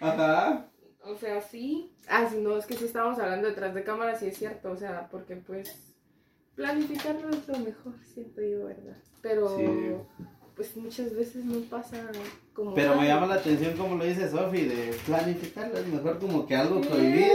Ajá. 0.00 0.69
O 1.10 1.18
sea, 1.18 1.40
sí. 1.40 1.92
Ah, 2.08 2.26
sí, 2.30 2.38
no, 2.38 2.56
es 2.56 2.66
que 2.66 2.74
sí 2.74 2.84
estábamos 2.86 3.18
hablando 3.18 3.48
detrás 3.48 3.74
de 3.74 3.84
cámara, 3.84 4.18
sí 4.18 4.26
es 4.26 4.36
cierto, 4.38 4.70
o 4.72 4.76
sea, 4.76 5.08
porque 5.10 5.36
pues 5.36 5.94
planificarlo 6.54 7.28
es 7.30 7.46
lo 7.48 7.58
mejor, 7.58 7.92
siento 8.14 8.40
yo, 8.42 8.64
¿verdad? 8.66 8.96
Pero 9.22 9.48
Sí. 9.56 10.24
pues 10.56 10.76
muchas 10.76 11.14
veces 11.14 11.44
no 11.44 11.60
pasa 11.70 12.10
como... 12.54 12.74
Pero 12.74 12.94
me 12.96 13.02
"Ay, 13.02 13.08
llama 13.08 13.26
la 13.26 13.34
atención 13.36 13.76
como 13.76 13.96
lo 13.96 14.04
dice 14.04 14.28
Sofi, 14.28 14.64
de 14.66 14.94
planificarlo 15.06 15.78
es 15.78 15.86
mejor 15.86 16.18
como 16.18 16.46
que 16.46 16.56
algo 16.56 16.82
Sí. 16.82 16.88
prohibido. 16.88 17.34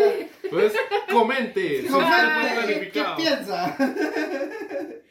pues 0.50 0.74
comente 1.12 1.86
Comente, 1.88 2.92
¿Qué 2.94 3.04
piensa? 3.18 3.76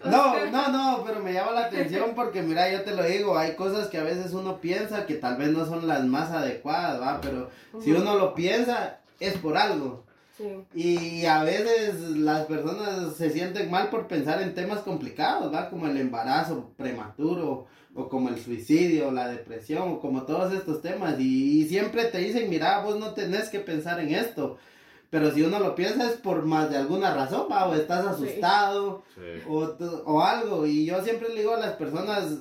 No, 0.10 0.46
no, 0.46 0.68
no, 0.68 1.04
pero 1.04 1.20
me 1.20 1.32
llama 1.32 1.52
la 1.52 1.66
atención 1.66 2.12
porque 2.14 2.42
mira, 2.42 2.70
yo 2.70 2.82
te 2.82 2.94
lo 2.94 3.04
digo, 3.04 3.36
hay 3.36 3.54
cosas 3.54 3.88
que 3.88 3.98
a 3.98 4.02
veces 4.02 4.32
uno 4.32 4.60
piensa 4.60 5.06
que 5.06 5.14
tal 5.14 5.36
vez 5.36 5.50
no 5.50 5.66
son 5.66 5.86
las 5.86 6.04
más 6.04 6.30
adecuadas, 6.30 7.00
¿va? 7.00 7.20
Pero 7.20 7.50
si 7.80 7.92
uno 7.92 8.16
lo 8.16 8.34
piensa, 8.34 9.00
es 9.18 9.36
por 9.38 9.56
algo. 9.56 10.04
Sí, 10.36 10.46
Y 10.74 11.26
a 11.26 11.42
veces 11.42 12.00
las 12.00 12.46
personas 12.46 13.14
se 13.14 13.28
sienten 13.30 13.70
mal 13.70 13.90
por 13.90 14.06
pensar 14.06 14.40
en 14.40 14.54
temas 14.54 14.80
complicados, 14.80 15.52
¿va? 15.52 15.68
Como 15.68 15.86
el 15.86 15.98
embarazo 15.98 16.70
prematuro, 16.78 17.66
o 17.94 18.08
como 18.08 18.28
el 18.28 18.38
suicidio, 18.38 19.10
la 19.10 19.28
depresión, 19.28 19.88
o 19.88 20.00
como 20.00 20.22
todos 20.22 20.52
estos 20.54 20.80
temas. 20.80 21.18
Y, 21.18 21.66
siempre 21.66 22.04
te 22.04 22.18
dicen, 22.18 22.48
mira, 22.48 22.80
vos 22.82 22.98
no 22.98 23.12
tenés 23.12 23.48
que 23.48 23.60
pensar 23.60 24.00
en 24.00 24.14
esto. 24.14 24.58
Pero 25.10 25.32
si 25.32 25.42
uno 25.42 25.58
lo 25.58 25.74
piensa 25.74 26.06
es 26.08 26.12
por 26.18 26.44
más 26.44 26.70
de 26.70 26.76
alguna 26.78 27.12
razón, 27.12 27.48
¿va? 27.50 27.66
O 27.68 27.74
estás 27.74 28.06
asustado, 28.06 29.02
Sí. 29.16 29.42
o, 29.48 29.76
o 30.06 30.22
algo. 30.22 30.66
Y 30.66 30.86
yo 30.86 31.02
siempre 31.02 31.28
le 31.30 31.40
digo 31.40 31.54
a 31.54 31.58
las 31.60 31.72
personas, 31.72 32.38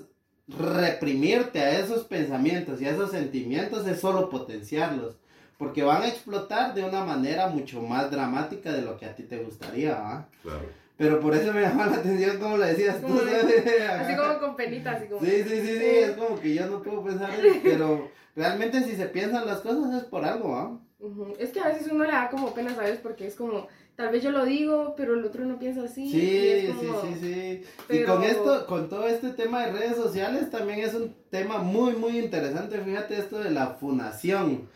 reprimirte 0.58 1.60
a 1.60 1.80
esos 1.80 2.04
pensamientos 2.06 2.82
y 2.82 2.86
a 2.86 2.92
esos 2.92 3.12
sentimientos 3.12 3.88
es 3.88 4.00
solo 4.00 4.30
potenciarlos. 4.30 5.16
Porque 5.58 5.84
van 5.84 6.04
a 6.04 6.08
explotar 6.08 6.74
de 6.74 6.84
una 6.84 7.04
manera 7.04 7.48
mucho 7.48 7.82
más 7.82 8.10
dramática 8.12 8.72
de 8.72 8.82
lo 8.82 8.98
que 8.98 9.06
a 9.06 9.16
ti 9.16 9.24
te 9.24 9.44
gustaría, 9.44 10.00
¿va? 10.00 10.28
Claro. 10.42 10.80
Pero 10.96 11.20
por 11.20 11.34
eso 11.36 11.54
me 11.54 11.62
llama 11.62 11.88
la 11.88 11.98
atención 11.98 12.38
como 12.40 12.58
lo 12.58 12.66
decías 12.66 13.00
tú. 13.02 13.08
Así 13.08 14.16
como 14.16 14.40
con 14.40 14.56
penita, 14.56 14.92
así 14.92 15.08
como... 15.08 15.22
Sí, 15.22 15.44
sí, 15.44 15.62
sí, 15.62 15.78
sí, 15.80 15.86
es 15.86 16.12
como 16.12 16.40
que 16.40 16.54
yo 16.56 16.66
no 16.68 16.82
puedo 16.82 17.04
pensar 17.04 17.32
pero 17.64 18.10
realmente 18.36 18.84
si 18.84 18.96
se 18.96 19.06
piensan 19.08 19.46
las 19.46 19.60
cosas 19.60 19.94
es 20.02 20.04
por 20.04 20.24
algo, 20.26 20.56
¿ah? 20.56 20.78
Ujú. 21.00 21.34
Es 21.40 21.52
que 21.52 21.60
a 21.62 21.68
veces 21.70 21.88
uno 21.92 22.04
le 22.04 22.12
da 22.12 22.30
como 22.30 22.54
pena, 22.54 22.76
¿sabes? 22.76 23.00
Porque 23.02 23.26
es 23.26 23.36
como, 23.36 23.68
tal 23.96 24.10
vez 24.12 24.22
yo 24.22 24.32
lo 24.32 24.44
digo, 24.46 24.96
pero 24.98 25.14
el 25.14 25.24
otro 25.24 25.46
no 25.46 25.58
piensa 25.58 25.84
así. 25.84 26.10
Sí, 26.12 26.18
y 26.20 26.48
es 26.50 26.62
sí, 26.80 26.86
como- 26.88 27.02
sí, 27.02 27.16
sí. 27.22 27.62
Y 27.64 27.66
pero- 27.88 28.14
con 28.16 28.24
esto, 28.24 28.66
con 28.68 28.90
todo 28.90 29.08
este 29.08 29.30
tema 29.30 29.66
de 29.66 29.72
redes 29.72 29.96
sociales 29.96 30.50
también 30.52 30.80
es 30.80 30.94
un 30.94 31.16
tema 31.30 31.60
muy, 31.60 31.94
muy 31.94 32.20
interesante. 32.20 32.80
Fíjate 32.82 33.18
esto 33.18 33.40
de 33.40 33.52
la 33.52 33.68
funación. 33.76 34.68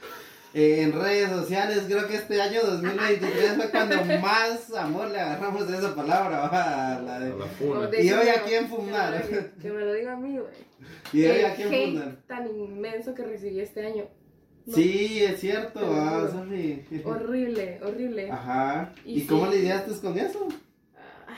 Eh, 0.56 0.84
en 0.84 0.94
redes 0.94 1.30
sociales, 1.32 1.82
creo 1.88 2.08
que 2.08 2.16
este 2.16 2.40
año 2.40 2.62
2023 2.64 3.54
fue 3.56 3.70
cuando 3.72 3.96
más 4.22 4.72
amor 4.76 5.10
le 5.10 5.20
agarramos 5.20 5.68
a 5.68 5.78
esa 5.80 5.96
palabra, 5.96 6.42
¿va? 6.48 7.02
La 7.04 7.16
A 7.16 7.20
de- 7.20 7.36
la 7.36 7.46
funa. 7.48 7.88
de- 7.88 8.04
Y 8.04 8.12
hoy 8.14 8.30
a 8.30 8.44
quién 8.44 8.68
funar. 8.70 9.28
Que 9.60 9.72
me 9.72 9.82
lo 9.84 9.92
diga 9.94 10.14
a 10.14 10.16
mí, 10.16 10.38
güey. 10.38 10.54
Y 11.12 11.26
hoy 11.26 11.38
El 11.40 11.46
a 11.46 11.56
quién 11.56 11.74
hate 11.74 11.90
funar. 11.94 12.18
tan 12.28 12.48
inmenso 12.56 13.16
que 13.16 13.24
recibí 13.24 13.60
este 13.62 13.86
año. 13.86 14.06
No, 14.66 14.74
Sí, 14.76 15.24
es 15.24 15.40
cierto, 15.42 15.80
ah. 15.94 16.28
Sofi. 16.32 16.86
Horrible, 17.06 17.80
horrible. 17.84 18.32
Ajá. 18.32 18.94
Y 19.06 19.22
¿Y, 19.22 19.26
cómo 19.26 19.52
sí. 19.52 19.58
lidiaste 19.58 19.92
con 20.00 20.18
eso? 20.18 20.48
Ah, 21.28 21.36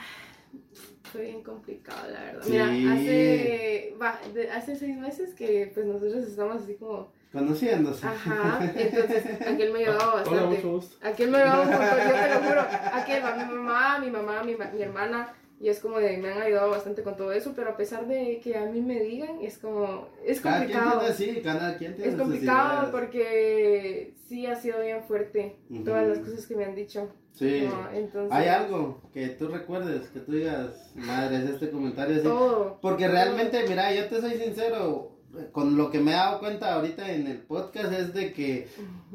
Fue 1.10 1.22
bien 1.22 1.42
complicado, 1.42 2.08
la 2.10 2.20
verdad. 2.20 2.42
Sí. 2.44 2.52
Mira, 2.52 2.92
hace, 2.92 3.94
de- 4.34 4.50
hace 4.52 4.76
seis 4.76 4.96
meses 4.96 5.34
que 5.34 5.70
pues 5.74 5.86
nosotros 5.86 6.24
estamos 6.26 6.62
así 6.62 6.74
como, 6.74 7.10
Conociéndose. 7.32 8.06
ajá, 8.06 8.60
entonces 8.76 9.24
aquel 9.40 9.72
me 9.72 9.80
ayudaba 9.80 10.04
Hola, 10.14 10.22
bastante. 10.22 10.56
mucho 10.56 10.70
gusto. 10.72 10.96
Aquel 11.06 11.30
me 11.30 11.38
ayudaba 11.38 11.62
un 11.62 11.68
montón, 11.70 11.88
yo 11.98 12.14
te 12.14 12.28
lo 12.34 12.40
juro. 12.48 12.60
Aquel 12.92 13.24
va 13.24 13.36
mi 13.36 13.54
mamá, 13.54 13.98
mi 13.98 14.10
mamá, 14.10 14.42
mi, 14.44 14.54
mi 14.54 14.82
hermana, 14.82 15.34
y 15.58 15.68
es 15.68 15.80
como 15.80 15.98
de, 15.98 16.18
me 16.18 16.30
han 16.32 16.42
ayudado 16.42 16.70
bastante 16.70 17.02
con 17.02 17.16
todo 17.16 17.32
eso, 17.32 17.52
pero 17.56 17.70
a 17.70 17.76
pesar 17.76 18.06
de 18.06 18.40
que 18.42 18.56
a 18.56 18.66
mí 18.66 18.80
me 18.82 19.00
digan, 19.00 19.40
es 19.40 19.58
como, 19.58 20.08
es 20.24 20.40
Cada 20.40 20.66
quien 20.66 20.78
complicado. 20.78 21.00
tiene, 21.00 21.14
sí, 21.34 21.40
cada 21.42 21.78
quien 21.78 21.96
tiene 21.96 22.10
Es 22.10 22.16
complicado 22.18 22.90
porque 22.90 24.14
sí 24.28 24.46
ha 24.46 24.56
sido 24.56 24.80
bien 24.82 25.02
fuerte 25.04 25.56
Ujú. 25.70 25.84
todas 25.84 26.06
las 26.08 26.18
cosas 26.18 26.46
que 26.46 26.56
me 26.56 26.64
han 26.64 26.74
dicho. 26.74 27.08
Sí. 27.32 27.66
No, 27.68 27.90
entonces, 27.92 28.32
¿Hay 28.32 28.48
algo 28.48 29.02
que 29.12 29.28
tú 29.28 29.48
recuerdes, 29.48 30.08
que 30.08 30.20
tú 30.20 30.32
digas, 30.32 30.92
madre, 30.94 31.36
es 31.44 31.50
este 31.50 31.70
comentario 31.70 32.14
así? 32.16 32.24
Todo. 32.24 32.78
Porque 32.80 33.08
realmente, 33.08 33.62
mira, 33.68 33.94
yo 33.94 34.08
te 34.08 34.20
soy 34.22 34.38
sincero, 34.38 35.12
con 35.52 35.76
lo 35.76 35.90
que 35.90 36.00
me 36.00 36.12
he 36.12 36.14
dado 36.14 36.38
cuenta 36.38 36.72
ahorita 36.74 37.12
en 37.12 37.26
el 37.26 37.38
podcast 37.38 37.92
es 37.92 38.14
de 38.14 38.32
que 38.32 38.68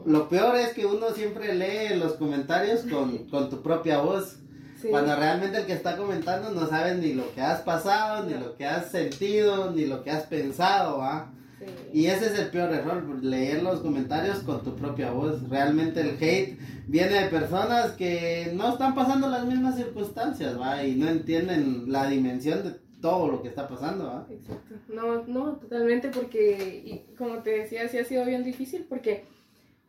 lo 0.06 0.30
peor 0.30 0.56
es 0.56 0.74
que 0.74 0.86
uno 0.86 1.10
siempre 1.12 1.56
lee 1.56 1.98
los 1.98 2.14
comentarios 2.14 2.82
con, 2.82 3.28
con 3.30 3.50
tu 3.50 3.64
propia 3.64 4.02
voz. 4.02 4.38
Sí. 4.82 4.88
Cuando 4.90 5.16
realmente 5.16 5.60
el 5.60 5.66
que 5.66 5.74
está 5.74 5.96
comentando 5.98 6.50
no 6.52 6.68
sabe 6.68 6.96
ni 6.96 7.14
lo 7.14 7.34
que 7.34 7.42
has 7.42 7.62
pasado, 7.62 8.26
ni 8.26 8.34
No. 8.34 8.40
lo 8.40 8.56
que 8.56 8.66
has 8.66 8.90
sentido, 8.90 9.72
ni 9.72 9.86
lo 9.86 10.04
que 10.04 10.12
has 10.12 10.24
pensado, 10.26 10.98
¿va? 10.98 11.32
Sí. 11.60 11.66
Y 11.94 12.06
ese 12.08 12.26
es 12.28 12.40
el 12.40 12.48
peor 12.50 12.74
error, 12.74 13.04
leer 13.24 13.62
los 13.62 13.82
comentarios 13.82 14.40
con 14.40 14.64
tu 14.64 14.76
propia 14.76 15.12
voz. 15.12 15.48
Realmente 15.48 16.02
el 16.02 16.18
hate 16.20 16.58
viene 16.88 17.22
de 17.24 17.30
personas 17.30 17.92
que 17.92 18.52
no 18.56 18.70
están 18.70 18.96
pasando 18.96 19.30
las 19.30 19.46
mismas 19.46 19.76
circunstancias, 19.76 20.60
¿va? 20.60 20.84
Y 20.84 20.96
no 20.96 21.08
entienden 21.08 21.92
la 21.92 22.08
dimensión 22.08 22.64
de 22.64 22.76
todo 23.02 23.28
lo 23.32 23.42
que 23.44 23.50
está 23.50 23.68
pasando, 23.68 24.06
¿va? 24.08 24.26
Exacto. 24.32 24.76
No, 24.90 25.24
no, 25.28 25.58
totalmente 25.58 26.10
porque, 26.10 26.82
y 26.86 27.16
como 27.16 27.44
te 27.44 27.52
decía, 27.60 27.88
sí 27.88 27.98
ha 28.00 28.06
sido 28.06 28.26
bien 28.26 28.44
difícil 28.44 28.86
porque, 28.90 29.26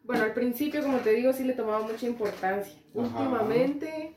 bueno, 0.05 0.24
al 0.24 0.35
principio, 0.35 0.83
como 0.83 0.98
te 0.98 1.11
digo, 1.14 1.33
sí 1.33 1.44
le 1.44 1.55
tomaba 1.55 1.87
mucha 1.87 2.07
importancia. 2.07 2.74
Ajá. 2.74 3.00
Últimamente 3.00 4.14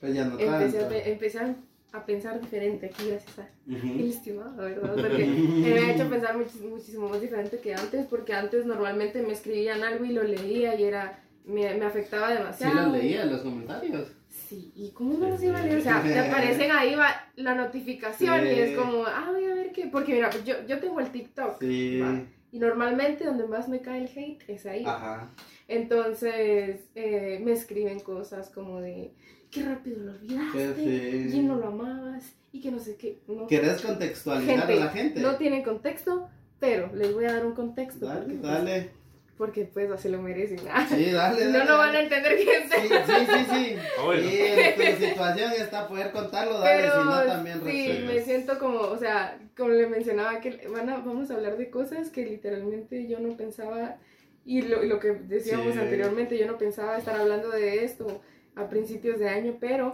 Pues 0.00 0.14
ya 0.14 0.24
no 0.24 0.38
empecé, 0.38 0.78
a, 0.78 0.80
tanto. 0.80 0.88
pe- 0.88 1.10
empecé 1.12 1.38
a- 1.40 1.54
a 1.92 2.04
pensar 2.06 2.40
diferente 2.40 2.86
aquí, 2.86 3.08
gracias 3.08 3.38
a 3.38 3.48
el 3.68 3.76
Ujú. 3.76 4.08
estimado, 4.10 4.56
¿verdad? 4.56 4.94
Porque 4.94 5.26
me 5.26 5.78
ha 5.78 5.92
hecho 5.94 6.08
pensar 6.08 6.36
muchis- 6.36 6.68
muchísimo 6.68 7.08
más 7.08 7.20
diferente 7.20 7.58
que 7.60 7.74
antes, 7.74 8.06
porque 8.06 8.34
antes 8.34 8.66
normalmente 8.66 9.22
me 9.22 9.32
escribían 9.32 9.82
algo 9.82 10.04
y 10.04 10.12
lo 10.12 10.22
leía 10.22 10.74
y 10.78 10.84
era, 10.84 11.18
me, 11.44 11.74
me 11.74 11.84
afectaba 11.86 12.28
Sí 12.30 12.34
demasiado. 12.38 12.82
los 12.82 12.92
leía 12.92 13.22
en 13.22 13.32
los 13.32 13.40
comentarios. 13.40 14.08
Sí, 14.28 14.70
¿y 14.76 14.90
cómo 14.92 15.16
no 15.18 15.28
los 15.30 15.42
iba 15.42 15.58
a 15.58 15.62
leer? 15.62 15.78
O 15.78 15.82
sea, 15.82 16.02
te 16.02 16.18
aparecen 16.18 16.70
ahí 16.70 16.94
va 16.94 17.08
la 17.36 17.54
notificación 17.54 18.46
y 18.46 18.50
Sí. 18.50 18.60
es 18.60 18.76
como, 18.78 19.04
ah, 19.06 19.30
voy 19.32 19.44
a 19.46 19.54
ver 19.54 19.72
qué. 19.72 19.86
Porque 19.86 20.12
mira, 20.14 20.30
yo, 20.44 20.54
yo 20.66 20.78
tengo 20.78 21.00
el 21.00 21.10
TikTok. 21.10 21.58
Sí. 21.60 22.00
¿va? 22.00 22.22
Y 22.50 22.58
normalmente 22.58 23.24
donde 23.24 23.46
más 23.46 23.68
me 23.68 23.80
cae 23.80 24.04
el 24.04 24.08
hate 24.08 24.42
es 24.48 24.66
ahí. 24.66 24.84
Ajá. 24.86 25.30
Entonces 25.68 26.80
eh, 26.94 27.40
me 27.44 27.52
escriben 27.52 28.00
cosas 28.00 28.50
como 28.50 28.80
de, 28.80 29.12
qué 29.50 29.62
rápido 29.62 30.02
lo 30.04 30.12
olvidaste, 30.12 30.74
sí. 30.74 31.36
y 31.36 31.40
no 31.40 31.56
lo 31.56 31.68
amabas, 31.68 32.32
y 32.52 32.60
que 32.60 32.70
no 32.70 32.78
sé 32.78 32.96
qué. 32.96 33.18
No. 33.28 33.46
¿Querés 33.46 33.82
contextualizar 33.82 34.58
Gente, 34.58 34.72
a 34.72 34.84
la 34.84 34.90
gente? 34.90 35.20
No 35.20 35.36
tienen 35.36 35.62
contexto, 35.62 36.28
pero 36.58 36.94
les 36.94 37.12
voy 37.12 37.26
a 37.26 37.34
dar 37.34 37.46
un 37.46 37.54
contexto. 37.54 38.06
Dale, 38.06 38.24
pues, 38.24 38.42
dale. 38.42 38.90
Porque 39.38 39.64
pues 39.64 39.90
así 39.90 40.08
lo 40.08 40.20
merecen. 40.20 40.58
Sí, 40.88 41.10
dale, 41.12 41.44
no 41.46 41.52
dale, 41.52 41.64
lo 41.64 41.78
van 41.78 41.94
a 41.94 42.00
entender 42.00 42.36
quién 42.36 42.62
Sí, 42.64 42.88
sea. 42.88 43.06
sí, 43.06 43.26
sí, 43.26 43.46
sí. 43.54 43.76
Bueno. 44.04 44.22
Y 44.28 44.36
en 44.38 44.74
tu 44.98 45.04
situación 45.06 45.52
está 45.52 45.88
poder 45.88 46.10
contarlo, 46.10 46.58
dale, 46.58 46.82
Pero 46.82 46.92
si 47.02 47.08
no 47.08 47.22
también 47.22 47.60
sí, 47.64 48.04
me 48.06 48.20
siento 48.22 48.58
como, 48.58 48.80
o 48.80 48.98
sea, 48.98 49.38
como 49.56 49.70
le 49.70 49.86
mencionaba, 49.86 50.40
que 50.40 50.66
van 50.68 50.88
a, 50.90 50.98
vamos 50.98 51.30
a 51.30 51.34
hablar 51.36 51.56
de 51.56 51.70
cosas 51.70 52.10
que 52.10 52.24
literalmente 52.26 53.06
yo 53.08 53.20
no 53.20 53.36
pensaba, 53.36 53.96
y 54.44 54.62
lo, 54.62 54.82
y 54.84 54.88
lo 54.88 54.98
que 54.98 55.12
decíamos 55.12 55.74
Sí. 55.74 55.78
anteriormente, 55.78 56.36
yo 56.38 56.46
no 56.46 56.58
pensaba 56.58 56.98
estar 56.98 57.16
hablando 57.18 57.50
de 57.50 57.84
esto 57.84 58.20
a 58.56 58.68
principios 58.68 59.18
de 59.20 59.28
año, 59.28 59.56
pero 59.60 59.92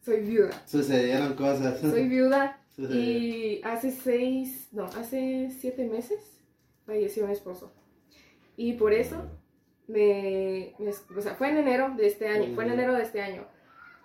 soy 0.00 0.20
viuda. 0.20 0.62
Sucedieron 0.66 1.34
cosas. 1.34 1.80
Soy 1.80 2.08
viuda 2.08 2.60
Sucedió. 2.74 3.00
y 3.00 3.60
hace 3.64 3.90
seis, 3.90 4.68
no, 4.72 4.84
hace 4.84 5.50
siete 5.60 5.84
meses 5.86 6.18
falleció 6.86 7.26
mi 7.26 7.32
esposo. 7.32 7.72
Y 8.56 8.74
por 8.74 8.92
eso, 8.92 9.16
me, 9.88 10.74
me- 10.78 10.90
o 10.90 11.20
sea, 11.20 11.34
fue 11.34 11.50
en 11.50 11.58
enero 11.58 11.92
de 11.96 12.06
este 12.06 12.28
año, 12.28 12.54
fue 12.54 12.64
en 12.64 12.72
enero 12.72 12.94
de 12.94 13.02
este 13.02 13.20
año. 13.20 13.44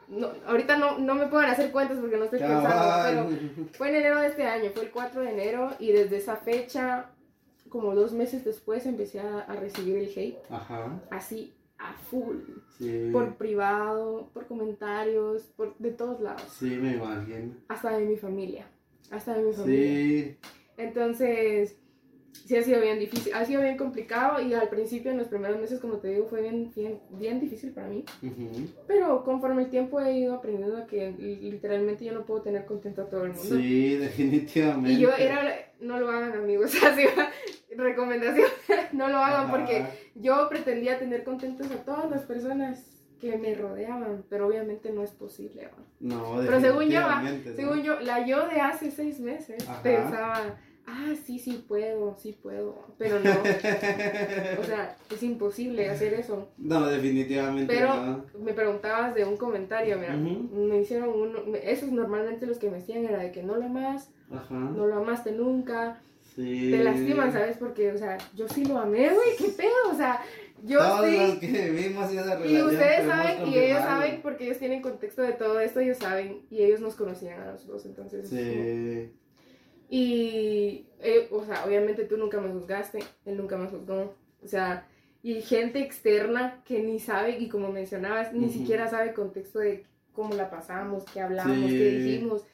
No, 0.07 0.29
ahorita 0.47 0.77
no, 0.77 0.97
no 0.97 1.13
me 1.13 1.27
pueden 1.27 1.49
hacer 1.51 1.71
cuentas 1.71 1.99
porque 1.99 2.17
no 2.17 2.23
estoy 2.25 2.39
pensando, 2.39 3.03
pero 3.03 3.29
fue 3.73 3.89
en 3.89 3.95
enero 3.97 4.19
de 4.19 4.27
este 4.27 4.43
año, 4.43 4.71
fue 4.73 4.83
el 4.85 4.91
4 4.91 5.21
de 5.21 5.29
enero 5.31 5.69
y 5.77 5.91
desde 5.91 6.17
esa 6.17 6.35
fecha, 6.35 7.12
como 7.69 7.93
dos 7.93 8.12
meses 8.13 8.43
después, 8.43 8.88
empecé 8.88 9.19
a, 9.19 9.41
a 9.41 9.55
recibir 9.55 9.97
el 9.97 10.09
hate, 10.15 10.39
Ajá, 10.49 10.99
así 11.12 11.53
a 11.77 11.93
full, 11.93 12.38
sí. 12.77 13.09
por 13.13 13.35
privado, 13.38 14.31
por 14.33 14.47
comentarios, 14.47 15.43
por, 15.55 15.77
de 15.77 15.91
todos 15.91 16.19
lados, 16.21 16.41
Sí, 16.57 16.71
me 16.81 16.93
imagino. 16.95 17.53
hasta 17.67 17.95
de 17.95 18.05
mi 18.05 18.17
familia, 18.17 18.65
hasta 19.12 19.35
de 19.35 19.43
mi 19.43 19.53
familia. 19.53 19.83
Sí, 19.93 20.38
Entonces, 20.77 21.77
sí 22.45 22.56
ha 22.58 22.63
sido 22.63 22.82
bien 22.82 22.99
difícil, 22.99 23.34
ha 23.34 23.45
sido 23.45 23.62
bien 23.62 23.78
complicado 23.78 24.41
y 24.41 24.54
al 24.54 24.69
principio, 24.69 25.12
en 25.12 25.17
los 25.17 25.28
primeros 25.28 25.60
meses, 25.60 25.80
como 25.80 25.97
te 25.97 26.10
digo, 26.10 26.28
fue 26.28 26.41
bien, 26.41 26.71
bien, 26.75 26.99
bien 27.12 27.39
difícil 27.39 27.71
para 27.71 27.88
mí. 27.88 28.04
ujú. 28.21 28.67
Pero 28.88 29.23
conforme 29.23 29.63
el 29.63 29.69
tiempo 29.69 29.99
he 29.99 30.17
ido 30.17 30.36
aprendiendo 30.36 30.86
que 30.88 31.12
literalmente 31.12 32.06
yo 32.06 32.13
no 32.13 32.25
puedo 32.25 32.41
tener 32.41 32.65
contento 32.65 33.04
a 33.04 33.10
todo 33.10 33.25
el 33.25 33.34
mundo. 33.34 33.56
sí, 33.56 33.95
definitivamente. 33.97 34.91
Y 34.91 34.99
yo 34.99 35.13
era, 35.13 35.71
no 35.80 35.99
lo 35.99 36.10
hagan 36.10 36.34
amigos, 36.34 36.71
así 36.84 37.04
recomendación, 37.80 38.47
no 38.91 39.08
lo 39.08 39.17
hagan 39.17 39.45
Ajá. 39.45 39.52
porque 39.52 39.86
yo 40.15 40.47
pretendía 40.49 40.99
tener 40.99 41.23
contentos 41.23 41.69
a 41.71 41.84
todas 41.84 42.10
las 42.10 42.23
personas 42.23 42.86
que 43.19 43.38
me 43.38 43.54
rodeaban, 43.54 44.23
pero 44.30 44.47
obviamente 44.47 44.91
no 44.91 45.04
es 45.04 45.12
posible. 45.12 45.67
¿va? 45.67 45.84
No, 45.99 46.38
Pero 46.45 46.60
según 46.60 46.89
yo, 46.89 47.02
según 47.56 47.84
yo, 47.84 47.99
la 47.99 48.25
yo 48.25 48.47
de 48.47 48.62
hace 48.62 48.91
seis 48.91 49.19
meses 49.19 49.67
Ajá. 49.67 49.82
pensaba, 49.82 50.60
ah, 50.91 51.13
sí, 51.25 51.38
sí 51.39 51.63
puedo, 51.67 52.15
sí 52.17 52.38
puedo, 52.41 52.86
pero 52.97 53.19
no, 53.19 53.32
o 53.32 54.63
sea, 54.63 54.95
es 55.13 55.23
imposible 55.23 55.89
hacer 55.89 56.13
eso. 56.15 56.49
No, 56.58 56.88
definitivamente 56.88 57.73
Pero 57.73 57.93
no. 57.95 58.25
me 58.39 58.54
preguntabas 58.54 59.13
de 59.15 59.25
un 59.25 59.38
comentario, 59.38 59.97
mira, 59.97 60.15
me 60.15 60.80
hicieron 60.82 61.10
uno, 61.10 61.39
esos 61.63 61.91
normalmente 61.91 62.45
los 62.47 62.58
que 62.58 62.69
me 62.69 62.78
decían 62.78 63.06
era 63.06 63.19
de 63.19 63.32
que 63.32 63.43
no 63.43 63.56
lo 63.56 63.65
amas, 63.65 64.10
Ajá. 64.32 64.54
no 64.56 64.88
lo 64.88 64.95
amaste 64.97 65.32
nunca, 65.32 66.02
sí. 66.36 66.69
te 66.71 66.84
lastiman, 66.84 67.32
¿sabes? 67.32 67.58
Porque, 67.58 67.91
o 67.91 67.97
sea, 67.97 68.17
yo 68.36 68.47
sí 68.47 68.65
lo 68.65 68.78
amé, 68.80 69.10
güey, 69.13 69.36
qué 69.38 69.49
pedo, 69.49 69.91
o 69.91 69.95
sea, 69.95 70.21
yo 70.63 70.80
Todos 70.80 71.10
los 71.12 71.32
sí. 71.32 71.39
que 71.39 71.69
vivimos 71.71 72.12
esa 72.12 72.36
relación. 72.36 72.47
Y 72.54 72.62
ustedes 72.73 73.06
saben, 73.08 73.47
y 73.47 73.58
ellos 73.58 73.80
saben, 73.80 74.21
porque 74.21 74.43
ellos 74.45 74.58
tienen 74.58 74.82
contexto 74.82 75.21
de 75.21 75.32
todo 75.34 75.60
esto, 75.60 75.80
ellos 75.80 75.97
saben, 75.97 76.41
y 76.49 76.63
ellos 76.63 76.82
nos 76.82 76.95
conocían 76.95 77.39
a 77.41 77.52
los 77.54 77.65
dos, 77.65 77.86
entonces. 77.86 78.25
es 78.25 78.30
como- 78.30 78.63
Sí. 78.63 79.12
Y, 79.89 80.86
eh, 80.99 81.28
o 81.32 81.43
sea, 81.43 81.65
obviamente 81.65 82.04
tú 82.06 82.15
nunca 82.17 82.39
me 82.39 82.52
juzgaste, 82.52 82.99
él 83.25 83.38
nunca 83.38 83.58
me 83.58 83.67
juzgó, 83.67 84.13
o 84.43 84.47
sea, 84.47 84.88
y 85.23 85.41
gente 85.41 85.80
externa 85.80 86.62
que 86.63 86.80
ni 86.84 86.99
sabe, 86.99 87.39
y 87.39 87.49
como 87.49 87.71
mencionabas, 87.71 88.32
ni 88.34 88.49
siquiera 88.49 88.88
sabe 88.88 89.10
el 89.10 89.15
contexto 89.15 89.60
de 89.60 89.86
cómo 90.13 90.36
la 90.36 90.49
pasamos, 90.49 91.04
qué 91.12 91.21
hablamos, 91.21 91.71
Sí. 91.71 91.78
qué 91.78 91.89
dijimos. 91.89 92.45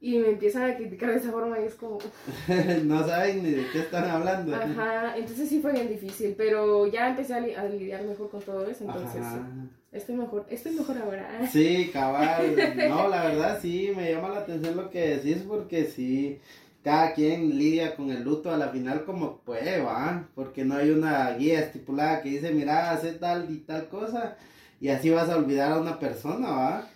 Y 0.00 0.18
me 0.18 0.28
empiezan 0.28 0.70
a 0.70 0.76
criticar 0.76 1.10
de 1.12 1.16
esa 1.16 1.30
forma 1.32 1.58
y 1.58 1.64
es 1.64 1.74
como, 1.76 1.96
no 2.84 3.06
saben 3.08 3.42
ni 3.42 3.50
de 3.52 3.64
qué 3.72 3.78
están 3.80 4.04
hablando. 4.04 4.54
Ajá, 4.54 5.16
entonces 5.16 5.48
sí 5.48 5.60
fue 5.62 5.72
bien 5.72 5.88
difícil, 5.88 6.34
pero 6.36 6.86
ya 6.86 7.08
empecé 7.08 7.32
a, 7.32 7.40
li- 7.40 7.54
a 7.54 7.64
lidiar 7.64 8.02
mejor 8.04 8.28
con 8.28 8.42
todo 8.42 8.68
eso, 8.68 8.84
entonces 8.84 9.22
Ajá. 9.22 9.48
Estoy 9.94 10.16
mejor, 10.16 10.46
estoy 10.50 10.72
mejor 10.72 10.98
ahora. 10.98 11.48
Sí, 11.52 11.90
cabal. 11.92 12.54
No, 12.88 13.08
la 13.08 13.24
verdad 13.24 13.58
sí, 13.62 13.92
me 13.96 14.12
llama 14.12 14.28
la 14.28 14.40
atención 14.40 14.76
lo 14.76 14.90
que 14.90 15.16
decís 15.16 15.44
porque 15.48 15.86
sí, 15.86 16.40
cada 16.82 17.14
quien 17.14 17.56
lidia 17.58 17.96
con 17.96 18.10
el 18.10 18.22
luto 18.22 18.50
a 18.50 18.58
la 18.58 18.68
final 18.68 19.04
como 19.04 19.38
puede, 19.38 19.80
va. 19.80 20.28
Porque 20.34 20.64
no 20.64 20.76
hay 20.76 20.90
una 20.90 21.30
guía 21.32 21.60
estipulada 21.60 22.20
que 22.20 22.30
dice, 22.30 22.52
mira, 22.52 22.90
hace 22.90 23.12
tal 23.12 23.50
y 23.50 23.58
tal 23.58 23.88
cosa 23.88 24.36
y 24.80 24.90
así 24.90 25.08
vas 25.08 25.30
a 25.30 25.36
olvidar 25.36 25.72
a 25.72 25.80
una 25.80 25.98
persona, 25.98 26.50
va. 26.50 26.88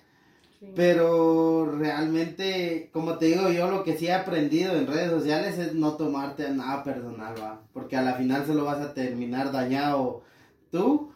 Sí. 0.60 0.66
Pero 0.74 1.72
realmente, 1.78 2.90
como 2.92 3.16
te 3.16 3.26
digo, 3.26 3.48
yo 3.50 3.70
lo 3.70 3.84
que 3.84 3.96
sí 3.96 4.08
he 4.08 4.12
aprendido 4.12 4.74
en 4.74 4.86
redes 4.86 5.10
sociales 5.10 5.56
es 5.58 5.74
no 5.74 5.94
tomarte 5.94 6.50
nada 6.50 6.82
personal, 6.84 7.34
va. 7.40 7.62
Porque 7.72 7.96
a 7.96 8.02
la 8.02 8.14
final 8.14 8.44
solo 8.44 8.64
vas 8.64 8.80
a 8.80 8.92
terminar 8.92 9.52
dañado 9.52 10.22
tú. 10.70 11.12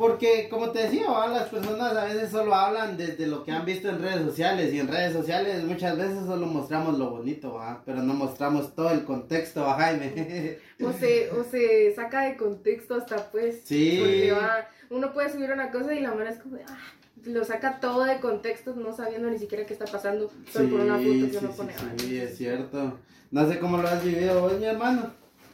Porque, 0.00 0.48
como 0.48 0.70
te 0.70 0.84
decía, 0.84 1.10
va, 1.10 1.26
las 1.28 1.50
personas 1.50 1.94
a 1.94 2.06
veces 2.06 2.30
solo 2.30 2.54
hablan 2.54 2.96
desde 2.96 3.26
lo 3.26 3.44
que 3.44 3.52
han 3.52 3.66
visto 3.66 3.90
en 3.90 4.00
redes 4.00 4.24
sociales. 4.24 4.72
Y 4.72 4.80
en 4.80 4.88
redes 4.88 5.12
sociales 5.12 5.62
muchas 5.62 5.98
veces 5.98 6.24
solo 6.24 6.46
mostramos 6.46 6.98
lo 6.98 7.10
bonito, 7.10 7.52
va. 7.52 7.82
Pero 7.84 8.02
no 8.02 8.14
mostramos 8.14 8.74
todo 8.74 8.92
el 8.92 9.04
contexto, 9.04 9.60
va, 9.60 9.74
Jaime. 9.74 10.58
O 10.82 10.90
se, 10.94 11.30
o 11.32 11.44
se 11.44 11.94
saca 11.94 12.22
de 12.22 12.38
contexto 12.38 12.94
hasta 12.94 13.30
pues. 13.30 13.60
Sí. 13.62 13.98
Porque 14.00 14.32
va, 14.32 14.68
uno 14.88 15.12
puede 15.12 15.30
subir 15.30 15.52
una 15.52 15.70
cosa 15.70 15.92
y 15.92 16.00
la 16.00 16.14
mano 16.14 16.30
es 16.30 16.38
como 16.38 16.56
de, 16.56 16.64
ah, 16.66 16.78
lo 17.26 17.44
saca 17.44 17.78
todo 17.78 18.04
de 18.04 18.20
contexto, 18.20 18.74
no 18.74 18.96
sabiendo 18.96 19.28
ni 19.28 19.38
siquiera 19.38 19.66
qué 19.66 19.74
está 19.74 19.84
pasando, 19.84 20.30
solo 20.50 20.70
por 20.70 20.80
una 20.80 20.96
foto 20.96 21.04
que 21.04 21.28
sí, 21.28 21.36
uno 21.42 21.52
sí, 21.52 21.56
pone. 21.58 21.74
sí, 21.98 22.18
ah, 22.18 22.24
es 22.24 22.38
cierto. 22.38 22.98
No 23.30 23.46
sé 23.46 23.58
cómo 23.58 23.76
lo 23.76 23.86
has 23.86 24.02
vivido 24.02 24.40
vos, 24.40 24.58
mi 24.58 24.64
hermano. 24.64 25.10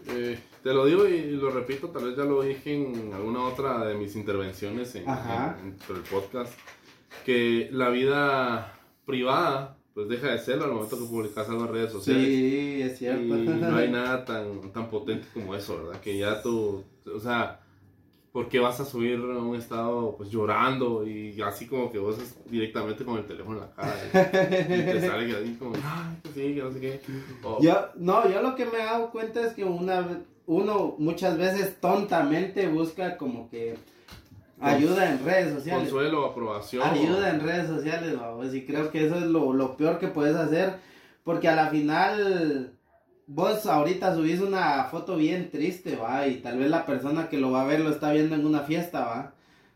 Eh, 0.08 0.38
te 0.66 0.74
lo 0.74 0.84
digo 0.84 1.06
y 1.06 1.30
lo 1.36 1.50
repito, 1.50 1.90
tal 1.90 2.06
vez 2.06 2.16
ya 2.16 2.24
lo 2.24 2.42
dije 2.42 2.74
en 2.74 3.12
alguna 3.14 3.44
otra 3.44 3.84
de 3.86 3.94
mis 3.94 4.16
intervenciones 4.16 4.94
en, 4.96 5.02
en- 5.08 5.76
en 5.90 5.96
el 5.96 6.02
podcast, 6.02 6.52
que 7.24 7.68
la 7.70 7.88
vida 7.90 8.72
privada 9.04 9.76
pues 9.94 10.08
deja 10.08 10.26
de 10.32 10.38
serlo 10.40 10.64
al 10.64 10.72
momento 10.72 10.98
que 10.98 11.04
publicas 11.06 11.48
algo 11.48 11.66
en 11.66 11.72
redes 11.72 11.92
sociales. 11.92 12.26
Sí, 12.26 12.82
es 12.82 12.98
cierto. 12.98 13.22
Y 13.38 13.46
no 13.46 13.76
hay 13.76 13.90
nada 13.90 14.24
tan, 14.24 14.72
tan 14.72 14.90
potente 14.90 15.26
como 15.32 15.54
eso, 15.54 15.84
¿verdad? 15.84 16.00
Que 16.00 16.18
ya 16.18 16.42
tú, 16.42 16.84
o 17.14 17.18
sea, 17.20 17.60
¿por 18.32 18.48
qué 18.50 18.58
vas 18.58 18.78
a 18.80 18.84
subir 18.84 19.18
un 19.20 19.56
estado 19.56 20.14
pues 20.18 20.28
llorando 20.30 21.06
y 21.06 21.40
así 21.42 21.66
como 21.66 21.90
que 21.90 21.98
vos 21.98 22.18
directamente 22.50 23.04
con 23.04 23.16
el 23.18 23.24
teléfono 23.24 23.58
en 23.58 23.60
la 23.62 23.72
cara? 23.72 23.94
Y, 24.68 24.72
y 24.74 24.82
te 24.84 25.00
sale 25.08 25.34
así 25.34 25.54
como, 25.58 25.74
ay, 25.76 26.16
sí, 26.34 26.54
que 26.54 26.60
no 26.62 26.72
sé 26.72 26.80
qué. 26.80 27.00
O- 27.44 27.62
Yo, 27.62 27.86
no, 27.96 28.28
yo 28.30 28.42
lo 28.42 28.54
que 28.54 28.66
me 28.66 28.74
he 28.80 28.84
dado 28.84 29.10
cuenta 29.10 29.46
es 29.46 29.54
que 29.54 29.64
una, 29.64 30.22
uno 30.46 30.94
muchas 30.98 31.36
veces 31.38 31.80
tontamente 31.80 32.68
busca 32.68 33.16
como 33.16 33.48
que 33.50 33.76
Ayuda 34.60 35.10
en 35.10 35.22
redes 35.24 35.52
sociales. 35.54 35.84
consuelo, 35.84 36.24
aprobación. 36.24 36.82
Ayuda 36.82 37.30
en 37.30 37.40
redes 37.40 37.66
sociales, 37.66 38.18
vamos. 38.18 38.54
Y 38.54 38.64
creo 38.64 38.90
que 38.90 39.06
eso 39.06 39.16
es 39.16 39.24
lo, 39.24 39.52
lo 39.52 39.76
peor 39.76 39.98
que 39.98 40.08
puedes 40.08 40.34
hacer. 40.34 40.76
Porque 41.24 41.48
a 41.48 41.56
la 41.56 41.68
final, 41.68 42.72
vos 43.26 43.66
ahorita 43.66 44.14
subís 44.14 44.40
una 44.40 44.84
foto 44.84 45.16
bien 45.16 45.50
triste, 45.50 45.96
va. 45.96 46.26
Y 46.26 46.36
tal 46.36 46.58
vez 46.58 46.70
la 46.70 46.86
persona 46.86 47.28
que 47.28 47.38
lo 47.38 47.50
va 47.50 47.62
a 47.62 47.66
ver 47.66 47.80
lo 47.80 47.90
está 47.90 48.12
viendo 48.12 48.34
en 48.34 48.46
una 48.46 48.60
fiesta, 48.60 49.04
va. 49.04 49.34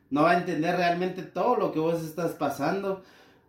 No 0.09 0.23
va 0.23 0.33
a 0.33 0.39
entender 0.39 0.77
realmente 0.77 1.23
todo 1.23 1.57
lo 1.57 1.73
que 1.73 1.79
vos 1.79 2.03
estás 2.03 2.33
pasando. 2.33 3.03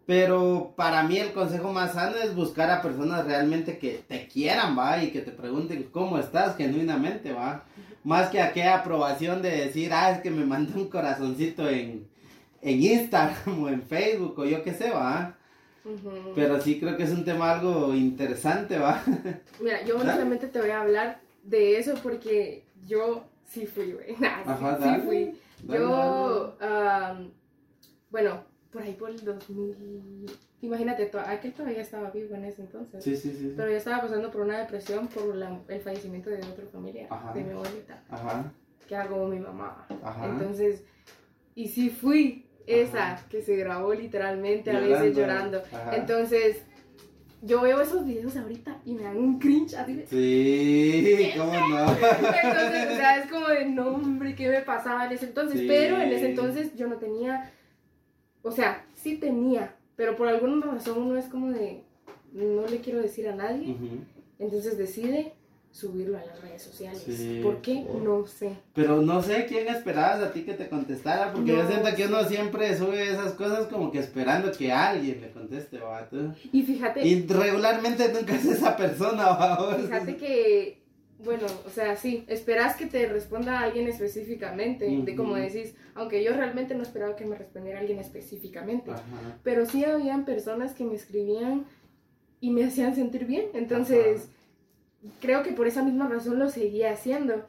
Pero 0.05 0.73
para 0.75 1.03
mí 1.03 1.17
el 1.17 1.31
consejo 1.31 1.71
más 1.71 1.93
sano 1.93 2.17
es 2.17 2.35
buscar 2.35 2.69
a 2.71 2.81
personas 2.81 3.25
realmente 3.25 3.77
que 3.77 4.03
te 4.07 4.27
quieran, 4.27 4.77
va. 4.77 5.01
Y 5.03 5.11
que 5.11 5.21
te 5.21 5.31
pregunten 5.31 5.83
cómo 5.91 6.17
estás 6.17 6.57
genuinamente, 6.57 7.31
va. 7.31 7.63
Más 8.03 8.29
que 8.29 8.41
aquella 8.41 8.77
aprobación 8.79 9.41
de 9.41 9.51
decir, 9.51 9.93
ah, 9.93 10.11
es 10.11 10.21
que 10.21 10.31
me 10.31 10.43
mandó 10.45 10.79
un 10.79 10.89
corazoncito 10.89 11.69
en, 11.69 12.07
en 12.61 12.81
Instagram 12.83 13.63
o 13.63 13.69
en 13.69 13.83
Facebook 13.83 14.39
o 14.39 14.45
yo 14.45 14.63
qué 14.63 14.73
sé, 14.73 14.89
va. 14.89 15.37
Pero 16.35 16.59
sí 16.61 16.79
creo 16.79 16.95
que 16.97 17.03
es 17.03 17.11
un 17.11 17.23
tema 17.25 17.53
algo 17.53 17.93
interesante, 17.93 18.77
va. 18.77 19.03
Mira, 19.59 19.83
yo 19.85 19.97
honestamente 19.97 20.47
te 20.47 20.59
voy 20.59 20.69
a 20.71 20.81
hablar 20.81 21.19
de 21.43 21.77
eso 21.77 21.93
porque 22.03 22.63
yo 22.87 23.23
sí 23.47 23.65
fui, 23.65 23.93
güey. 23.93 24.15
Nah, 24.19 24.43
sí- 24.77 25.01
fui. 25.05 25.33
Dale, 25.63 25.79
Yo, 25.79 26.57
am, 26.59 27.31
bueno, 28.09 28.43
por 28.71 28.81
ahí 28.81 28.93
por 28.93 29.09
el 29.09 29.23
2000, 29.23 30.25
imagínate, 30.61 31.05
to- 31.07 31.19
aquel 31.19 31.53
todavía 31.53 31.81
estaba 31.81 32.09
vivo 32.11 32.35
en 32.35 32.45
ese 32.45 32.61
entonces. 32.61 33.03
Sí, 33.03 33.15
sí, 33.15 33.31
sí. 33.37 33.53
Pero 33.55 33.69
yo 33.69 33.77
estaba 33.77 34.01
pasando 34.01 34.31
por 34.31 34.41
una 34.41 34.59
depresión 34.59 35.07
por 35.07 35.35
la- 35.35 35.59
el 35.67 35.81
fallecimiento 35.81 36.29
de 36.29 36.37
otra 36.37 36.65
familia, 36.71 37.07
Ajá. 37.09 37.33
de 37.33 37.43
mi 37.43 37.51
abuelita, 37.51 38.03
Ajá, 38.09 38.51
que 38.87 38.95
era 38.95 39.07
como 39.07 39.27
mi 39.27 39.39
mamá. 39.39 39.85
Ajá. 40.03 40.25
Entonces, 40.27 40.83
y 41.55 41.67
sí 41.67 41.89
fui 41.89 42.45
esa 42.65 43.25
que 43.29 43.41
se 43.41 43.55
grabó 43.57 43.93
literalmente 43.93 44.71
a 44.71 44.79
veces 44.79 45.15
llorando. 45.17 45.61
Ajá. 45.73 45.95
Entonces, 45.97 46.61
yo 47.41 47.61
veo 47.61 47.81
esos 47.81 48.05
videos 48.05 48.37
ahorita 48.37 48.79
y 48.85 48.93
me 48.93 49.01
dan 49.03 49.17
un 49.17 49.39
cringe 49.39 49.73
así 49.73 49.95
de... 49.95 50.05
Sí, 50.05 51.31
cómo 51.35 51.51
no. 51.53 51.91
Entonces, 52.43 52.87
o 52.91 52.95
sea, 52.95 53.17
es 53.17 53.29
como 53.31 53.47
de 53.47 53.65
nombre, 53.65 54.35
¿qué 54.35 54.47
me 54.47 54.61
pasaba 54.61 55.07
en 55.07 55.13
ese 55.13 55.25
entonces? 55.25 55.59
Sí. 55.59 55.65
Pero 55.67 55.99
en 55.99 56.11
ese 56.11 56.29
entonces 56.29 56.75
yo 56.75 56.87
no 56.87 56.97
tenía, 56.97 57.51
o 58.43 58.51
sea, 58.51 58.85
sí 58.95 59.17
tenía, 59.17 59.75
pero 59.95 60.15
por 60.15 60.27
alguna 60.27 60.65
razón 60.65 61.01
uno 61.03 61.17
es 61.17 61.25
como 61.25 61.49
de, 61.51 61.83
no 62.33 62.65
le 62.67 62.79
quiero 62.79 62.99
decir 63.01 63.27
a 63.27 63.35
nadie, 63.35 63.75
entonces 64.39 64.77
decide 64.77 65.33
subirlo 65.71 66.17
a 66.17 66.25
las 66.25 66.41
redes 66.41 66.61
sociales. 66.61 67.01
Sí. 67.05 67.39
¿Por 67.41 67.61
qué? 67.61 67.85
No 68.03 68.25
sé. 68.27 68.57
Pero 68.73 69.01
no 69.01 69.21
sé 69.23 69.45
quién 69.47 69.69
esperabas 69.69 70.21
a 70.21 70.33
ti 70.33 70.41
que 70.43 70.53
te 70.53 70.67
contestara, 70.67 71.31
porque 71.31 71.53
yo 71.55 71.65
siento 71.65 71.95
que 71.95 72.07
uno 72.07 72.23
siempre 72.25 72.77
sube 72.77 73.09
esas 73.09 73.33
cosas 73.33 73.67
como 73.67 73.89
que 73.89 73.99
esperando 73.99 74.51
que 74.51 74.71
alguien 74.71 75.21
le 75.21 75.31
conteste, 75.31 75.79
va. 75.79 76.09
tú. 76.09 76.33
Y 76.51 76.63
fíjate, 76.63 77.07
Y 77.07 77.25
regularmente 77.25 78.11
nunca 78.11 78.35
es 78.35 78.45
esa 78.45 78.75
persona, 78.75 79.25
va. 79.29 79.75
fíjate 79.75 80.17
que, 80.17 80.80
bueno, 81.23 81.45
o 81.65 81.69
sea, 81.69 81.95
sí, 81.95 82.23
esperas 82.27 82.75
que 82.75 82.85
te 82.85 83.07
responda 83.07 83.59
alguien 83.59 83.87
específicamente, 83.87 84.85
de 84.87 85.15
como 85.15 85.35
decís, 85.35 85.75
aunque 85.93 86.23
yo 86.23 86.33
realmente 86.33 86.73
no 86.75 86.83
esperaba 86.83 87.15
que 87.15 87.25
me 87.25 87.35
respondiera 87.35 87.79
alguien 87.79 87.99
específicamente. 87.99 88.91
Ajá. 88.91 89.03
pero 89.43 89.65
sí 89.65 89.83
habían 89.85 90.25
personas 90.25 90.73
que 90.73 90.83
me 90.83 90.95
escribían 90.95 91.65
y 92.39 92.49
me 92.49 92.65
hacían 92.65 92.95
sentir 92.95 93.25
bien. 93.25 93.45
Entonces, 93.53 94.29
creo 95.19 95.43
que 95.43 95.51
por 95.51 95.67
esa 95.67 95.83
misma 95.83 96.07
razón 96.07 96.39
lo 96.39 96.49
seguía 96.49 96.91
haciendo, 96.91 97.45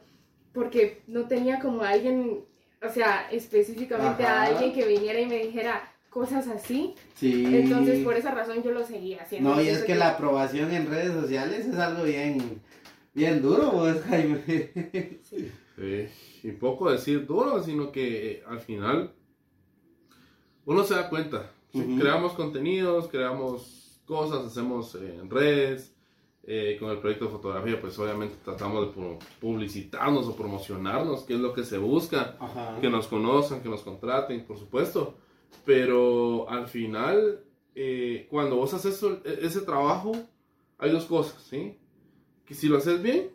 porque 0.53 1.01
no 1.07 1.27
tenía 1.27 1.59
como 1.59 1.81
alguien, 1.81 2.45
o 2.81 2.89
sea, 2.89 3.27
específicamente 3.31 4.23
a 4.23 4.43
alguien 4.43 4.73
que 4.73 4.85
viniera 4.85 5.19
y 5.19 5.25
me 5.25 5.39
dijera 5.39 5.93
cosas 6.09 6.47
así. 6.47 6.93
Sí. 7.15 7.43
Entonces, 7.55 8.03
por 8.03 8.15
esa 8.15 8.31
razón 8.31 8.61
yo 8.61 8.71
lo 8.71 8.85
seguía 8.85 9.23
haciendo. 9.23 9.55
No, 9.55 9.61
y 9.61 9.67
es 9.67 9.83
que 9.83 9.95
la 9.95 10.09
aprobación 10.09 10.71
en 10.71 10.87
redes 10.87 11.11
sociales 11.11 11.65
es 11.65 11.75
algo 11.75 12.03
bien, 12.03 12.61
bien 13.13 13.41
duro, 13.41 13.71
vos, 13.71 14.01
Jaime. 14.01 14.41
sí. 15.23 15.51
Sí, 15.75 16.07
y 16.43 16.51
poco 16.51 16.91
decir 16.91 17.25
duro, 17.25 17.61
sino 17.63 17.91
que 17.91 18.31
eh, 18.31 18.43
al 18.47 18.59
final 18.59 19.11
uno 20.65 20.83
se 20.83 20.93
da 20.95 21.09
cuenta. 21.09 21.51
Creamos 21.71 22.33
contenidos, 22.33 23.07
creamos 23.07 23.99
cosas, 24.05 24.45
hacemos 24.45 24.93
eh, 24.95 25.17
en 25.19 25.29
redes. 25.29 25.89
eh, 26.45 26.75
con 26.79 26.91
el 26.91 26.97
proyecto 26.99 27.25
de 27.25 27.31
fotografía, 27.31 27.79
pues 27.79 27.97
obviamente 27.97 28.35
tratamos 28.43 28.87
de 28.87 29.01
pu- 29.01 29.17
publicitarnos 29.39 30.27
o 30.27 30.35
promocionarnos, 30.35 31.23
que 31.23 31.35
es 31.35 31.39
lo 31.39 31.53
que 31.53 31.63
se 31.63 31.77
busca. 31.77 32.35
Ajá. 32.39 32.77
que 32.81 32.89
nos 32.89 33.07
conozcan, 33.07 33.63
que 33.63 33.69
nos 33.69 33.81
contraten, 33.81 34.43
por 34.45 34.57
supuesto. 34.59 35.15
Pero 35.65 36.47
al 36.49 36.67
final, 36.67 37.39
eh, 37.75 38.27
cuando 38.29 38.57
vos 38.57 38.73
haces 38.73 39.01
e- 39.03 39.39
ese 39.45 39.61
trabajo, 39.61 40.11
hay 40.77 40.91
dos 40.91 41.05
cosas, 41.05 41.41
¿sí? 41.49 41.77
Que 42.45 42.53
si 42.53 42.67
lo 42.67 42.77
haces 42.77 43.01
bien, 43.01 43.29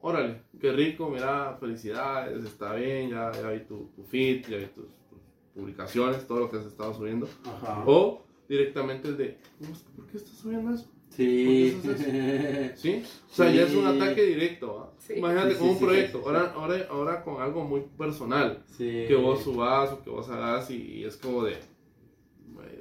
órale, 0.00 0.40
qué 0.60 0.72
rico, 0.72 1.10
mira, 1.10 1.56
felicidades, 1.60 2.44
está 2.44 2.74
bien, 2.74 3.10
ya, 3.10 3.30
ya 3.32 3.50
vi 3.50 3.60
tu, 3.60 3.90
tu 3.94 4.02
feed, 4.04 4.46
ya 4.48 4.56
vi 4.58 4.66
tus, 4.66 4.86
tus 5.10 5.18
publicaciones, 5.54 6.26
todo 6.26 6.40
lo 6.40 6.50
que 6.50 6.56
has 6.58 6.66
estado 6.66 6.94
subiendo. 6.94 7.28
Ajá. 7.44 7.82
O 7.86 8.22
directamente 8.48 9.08
el 9.08 9.16
de, 9.16 9.38
"No, 9.60 9.68
es 9.68 9.80
que 9.80 9.90
¿por 9.96 10.06
qué 10.06 10.16
estás 10.16 10.34
subiendo 10.36 10.74
eso? 10.74 10.86
Sí. 11.10 11.78
¿Por 11.84 11.94
¿Sí? 12.76 13.02
O 13.30 13.34
sea, 13.34 13.50
ya 13.52 13.62
es 13.62 13.74
un 13.74 13.82
Sí. 13.90 13.96
ataque 14.00 14.22
directo, 14.24 14.74
¿va? 14.76 14.92
Sí. 14.98 15.12
Imagínate 15.16 15.52
Sí, 15.52 15.58
con 15.58 15.66
sí, 15.68 15.72
un 15.72 15.78
sí, 15.78 15.84
proyecto, 15.84 16.18
sí, 16.18 16.24
sí. 16.24 16.28
Ahora, 16.28 16.52
ahora, 16.56 16.86
ahora 16.90 17.22
con 17.22 17.42
algo 17.42 17.64
muy 17.64 17.82
personal 17.96 18.64
Sí. 18.76 19.04
que 19.06 19.14
vos 19.14 19.42
subas 19.44 19.92
o 19.92 20.02
que 20.02 20.10
vos 20.10 20.28
hagas 20.30 20.70
y, 20.70 20.76
y 20.76 21.04
es 21.04 21.16
como 21.18 21.44
de, 21.44 21.56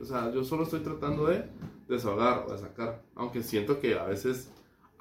o 0.02 0.06
sea, 0.06 0.32
yo 0.34 0.44
solo 0.44 0.64
estoy 0.64 0.80
tratando 0.80 1.26
de 1.28 1.44
desahogar 1.88 2.46
o 2.48 2.52
de 2.54 2.58
sacar, 2.58 3.02
aunque 3.16 3.44
siento 3.44 3.80
que 3.80 3.96
a 3.96 4.06
veces 4.06 4.50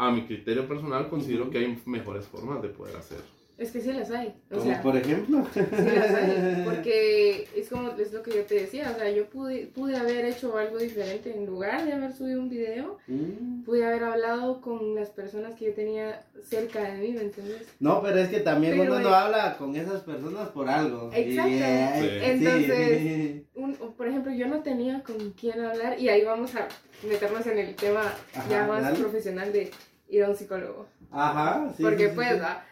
a 0.07 0.11
mi 0.11 0.26
criterio 0.26 0.66
personal 0.68 1.09
considero 1.09 1.50
que 1.50 1.59
hay 1.59 1.80
mejores 1.86 2.26
formas 2.26 2.61
de 2.62 2.68
poder 2.68 2.96
hacer. 2.96 3.18
Es 3.59 3.70
que 3.70 3.80
sí 3.80 3.92
las 3.92 4.11
hay. 4.11 4.34
O 4.50 4.57
Como 4.57 4.64
sea, 4.64 4.82
por 4.82 4.96
ejemplo. 4.96 5.46
Sí 5.55 5.61
las 5.61 6.11
hay, 6.14 6.62
porque 6.64 7.48
es 7.55 7.68
como 7.68 7.90
es 7.90 8.12
lo 8.12 8.22
que 8.22 8.34
yo 8.34 8.42
te 8.44 8.55
decía, 8.57 8.90
o 8.92 8.98
sea, 8.98 9.09
yo 9.11 9.26
pude, 9.26 9.66
pude 9.66 9.96
haber 9.96 10.24
hecho 10.24 10.57
algo 10.57 10.78
diferente 10.78 11.32
en 11.36 11.46
lugar 11.46 11.84
de 11.84 11.92
haber 11.92 12.12
subido 12.12 12.40
un 12.40 12.48
video, 12.48 12.98
Mm. 13.07 13.62
pude 13.64 13.84
haber 13.84 14.03
hablado 14.05 14.61
con 14.61 14.94
las 14.96 15.11
personas 15.11 15.55
que 15.55 15.66
yo 15.66 15.74
tenía 15.74 16.22
cerca 16.42 16.82
de 16.82 16.98
mí, 16.98 17.12
¿me 17.12 17.20
entiendes? 17.22 17.68
No, 17.78 18.03
pero 18.03 18.18
es 18.18 18.28
que 18.30 18.40
también 18.40 18.78
Pero 18.78 18.94
uno 18.94 19.00
no 19.00 19.14
habla 19.14 19.57
con 19.59 19.76
esas 19.76 20.00
personas 20.03 20.48
por 20.48 20.68
algo. 20.68 21.11
Exacto. 21.14 21.50
Eh, 21.53 22.00
sí. 22.00 22.46
Entonces- 22.46 23.42
Un- 23.55 23.76
por 23.96 24.09
ejemplo, 24.09 24.32
yo 24.32 24.48
no 24.48 24.62
tenía 24.62 25.03
con 25.05 25.16
quién 25.38 25.61
hablar 25.61 26.00
y 26.00 26.09
ahí 26.09 26.24
vamos 26.24 26.55
a 26.57 26.66
meternos 27.07 27.46
en 27.46 27.59
el 27.59 27.74
tema 27.76 28.12
Ajá, 28.34 28.48
ya 28.48 28.66
más 28.66 28.82
dale. 28.82 28.98
profesional 28.98 29.53
de 29.53 29.70
ir 30.12 30.24
a 30.24 30.28
un 30.28 30.36
psicólogo. 30.36 30.86
Ajá, 31.10 31.72
sí. 31.76 31.82
porque 31.82 32.08
sí, 32.10 32.14
pues, 32.14 32.30
sí. 32.34 32.40
ah, 32.42 32.64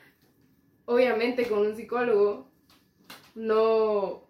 obviamente 0.85 1.47
con 1.49 1.61
un 1.61 1.75
psicólogo 1.75 2.49
no, 3.35 4.29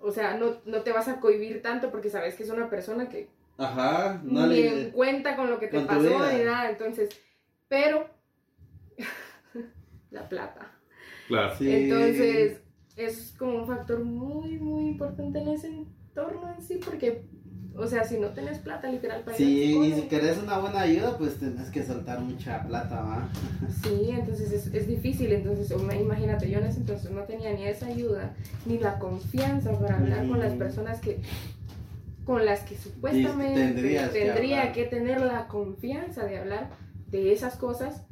o 0.00 0.10
sea, 0.12 0.36
no, 0.36 0.56
no 0.64 0.82
te 0.82 0.92
vas 0.92 1.08
a 1.08 1.20
cohibir 1.20 1.62
tanto 1.62 1.90
porque 1.90 2.10
sabes 2.10 2.34
que 2.34 2.42
es 2.42 2.50
una 2.50 2.70
persona 2.70 3.08
que 3.08 3.28
Ajá, 3.58 4.20
no 4.24 4.46
ni 4.46 4.62
le. 4.62 4.84
en 4.86 4.90
cuenta 4.90 5.36
con 5.36 5.50
lo 5.50 5.58
que 5.58 5.68
te 5.68 5.80
pasó 5.80 6.00
vida. 6.00 6.32
ni 6.32 6.44
nada, 6.44 6.70
entonces, 6.70 7.10
pero 7.68 8.08
la 10.10 10.28
plata. 10.28 10.72
Claro. 11.28 11.54
Sí. 11.56 11.70
Entonces, 11.70 12.62
es 12.96 13.34
como 13.38 13.58
un 13.58 13.66
factor 13.66 14.02
muy, 14.04 14.58
muy 14.58 14.86
importante 14.88 15.40
en 15.40 15.48
ese 15.48 15.68
entorno 15.68 16.52
en 16.54 16.62
sí, 16.62 16.80
porque, 16.84 17.24
o 17.76 17.86
sea, 17.86 18.04
si 18.04 18.18
no 18.18 18.28
tenés 18.28 18.58
plata 18.58 18.90
literal 18.90 19.22
para 19.22 19.36
Sí, 19.36 19.74
y 19.76 19.92
si 19.94 20.02
querés 20.02 20.38
una 20.38 20.58
buena 20.58 20.80
ayuda, 20.80 21.16
pues 21.16 21.36
tenés 21.38 21.70
que 21.70 21.82
soltar 21.84 22.20
mucha 22.20 22.62
plata, 22.64 23.00
¿va? 23.00 23.28
Sí, 23.82 24.10
entonces 24.10 24.52
es, 24.52 24.66
es 24.74 24.86
difícil, 24.86 25.32
entonces 25.32 25.70
imagínate, 25.70 26.50
yo 26.50 26.58
en 26.58 26.66
ese 26.66 26.80
entonces 26.80 27.10
no 27.10 27.22
tenía 27.22 27.52
ni 27.52 27.64
esa 27.66 27.86
ayuda, 27.86 28.34
ni 28.66 28.78
la 28.78 28.98
confianza 28.98 29.72
para 29.78 29.98
hablar 29.98 30.26
con 30.28 30.40
las 30.40 30.50
Ujú. 30.50 30.58
personas 30.58 31.00
que 31.00 31.20
con 32.24 32.44
las 32.44 32.60
que 32.60 32.76
supuestamente 32.76 33.60
que 33.60 33.72
tendría 33.72 34.60
hablar. 34.60 34.72
que 34.72 34.84
tener 34.84 35.20
la 35.20 35.48
confianza 35.48 36.24
de 36.26 36.38
hablar 36.38 36.70
de 37.10 37.32
esas 37.32 37.56
cosas, 37.56 38.02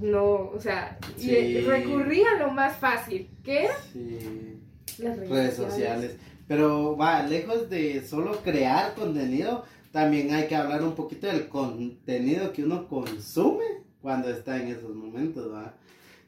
no, 0.00 0.24
o 0.50 0.60
sea, 0.60 0.98
y 1.16 1.20
Sí. 1.22 1.60
recurría 1.66 2.26
a 2.36 2.38
lo 2.44 2.50
más 2.52 2.76
fácil, 2.76 3.28
que 3.42 3.68
Sí. 3.92 4.60
las 4.98 5.16
redes, 5.16 5.30
redes 5.30 5.54
sociales. 5.54 6.16
Pero 6.46 6.96
va, 6.96 7.22
lejos 7.22 7.70
de 7.70 8.06
solo 8.06 8.38
crear 8.42 8.94
contenido, 8.94 9.64
también 9.92 10.34
hay 10.34 10.46
que 10.46 10.56
hablar 10.56 10.82
un 10.82 10.94
poquito 10.94 11.26
del 11.26 11.48
contenido 11.48 12.52
que 12.52 12.64
uno 12.64 12.88
consume 12.88 13.64
cuando 14.02 14.28
está 14.28 14.60
en 14.60 14.68
esos 14.68 14.94
momentos, 14.94 15.52
¿va? 15.52 15.74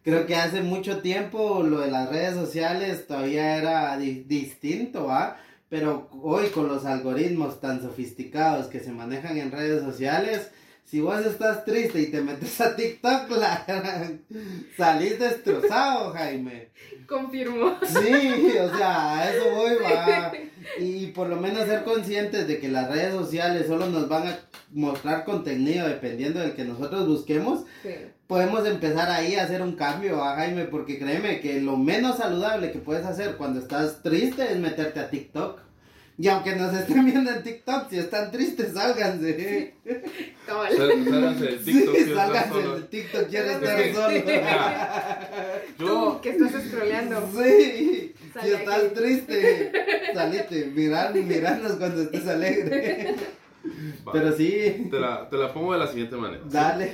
Creo 0.02 0.24
que 0.24 0.36
hace 0.36 0.62
mucho 0.62 1.02
tiempo 1.02 1.62
lo 1.64 1.80
de 1.80 1.90
las 1.90 2.08
redes 2.08 2.34
sociales 2.34 3.06
todavía 3.06 3.56
era 3.56 3.98
di- 3.98 4.22
distinto, 4.22 5.06
¿va? 5.06 5.36
Pero 5.68 6.08
hoy 6.22 6.46
con 6.50 6.68
los 6.68 6.84
algoritmos 6.86 7.60
tan 7.60 7.82
sofisticados 7.82 8.68
que 8.68 8.78
se 8.78 8.92
manejan 8.92 9.36
en 9.36 9.50
redes 9.50 9.82
sociales, 9.82 10.50
si 10.86 11.00
vos 11.00 11.24
estás 11.26 11.64
triste 11.64 12.00
y 12.00 12.06
te 12.10 12.20
metes 12.22 12.60
a 12.60 12.74
TikTok, 12.76 13.30
la 13.38 13.64
salís 14.76 15.18
destrozado, 15.18 16.12
Jaime. 16.12 16.68
Confirmo. 17.06 17.76
Sí, 17.84 18.56
o 18.58 18.76
sea, 18.76 19.18
a 19.18 19.30
eso 19.30 19.44
voy, 19.54 19.74
va. 19.82 20.32
Y 20.78 21.08
por 21.08 21.28
lo 21.28 21.36
menos 21.36 21.66
ser 21.66 21.84
conscientes 21.84 22.48
de 22.48 22.58
que 22.58 22.68
las 22.68 22.90
redes 22.90 23.12
sociales 23.14 23.66
solo 23.66 23.86
nos 23.86 24.08
van 24.08 24.26
a 24.28 24.38
mostrar 24.72 25.24
contenido 25.24 25.86
dependiendo 25.86 26.40
del 26.40 26.54
que 26.54 26.64
nosotros 26.64 27.06
busquemos, 27.06 27.64
Sí. 27.82 27.90
podemos 28.26 28.66
empezar 28.66 29.08
ahí 29.10 29.36
a 29.36 29.44
hacer 29.44 29.62
un 29.62 29.76
cambio, 29.76 30.18
¿va, 30.18 30.34
Jaime, 30.34 30.64
porque 30.64 30.98
créeme 30.98 31.40
que 31.40 31.60
lo 31.60 31.76
menos 31.76 32.16
saludable 32.16 32.72
que 32.72 32.80
puedes 32.80 33.06
hacer 33.06 33.36
cuando 33.36 33.60
estás 33.60 34.02
triste 34.02 34.50
es 34.50 34.58
meterte 34.58 34.98
a 34.98 35.08
TikTok. 35.10 35.60
Y 36.18 36.28
aunque 36.28 36.56
nos 36.56 36.72
estén 36.74 37.04
viendo 37.04 37.30
en 37.30 37.42
TikTok, 37.42 37.90
si 37.90 37.98
están 37.98 38.30
tristes, 38.30 38.72
sálganse. 38.72 39.74
Sálganse 40.46 40.82
del 40.86 41.04
TikTok. 41.04 41.64
sí, 41.64 41.72
si 41.72 41.78
estás 41.98 42.14
sálganse 42.14 42.68
del 42.68 42.86
TikTok, 42.88 43.28
quiero 43.28 43.48
Sí. 43.48 43.54
estar 43.54 43.82
Sí. 43.82 43.92
solo. 43.92 44.12
Yo, 45.78 45.86
Tú 46.14 46.20
que 46.22 46.30
estás 46.30 46.52
scrolleando. 46.68 47.30
Sí, 47.36 48.14
si 48.42 48.48
estás 48.50 48.82
aquí. 48.84 48.94
triste, 48.94 49.72
salite, 50.14 50.66
mirar, 50.74 51.14
mirarnos 51.14 51.72
cuando 51.72 52.02
estés 52.02 52.26
alegre. 52.26 53.14
va, 54.06 54.12
Pero 54.12 54.32
sí, 54.36 54.88
te, 54.90 54.98
la, 55.00 55.28
te 55.28 55.36
la 55.36 55.52
pongo 55.52 55.72
de 55.74 55.78
la 55.80 55.86
siguiente 55.88 56.16
manera. 56.16 56.42
¿sí? 56.44 56.50
dale. 56.50 56.92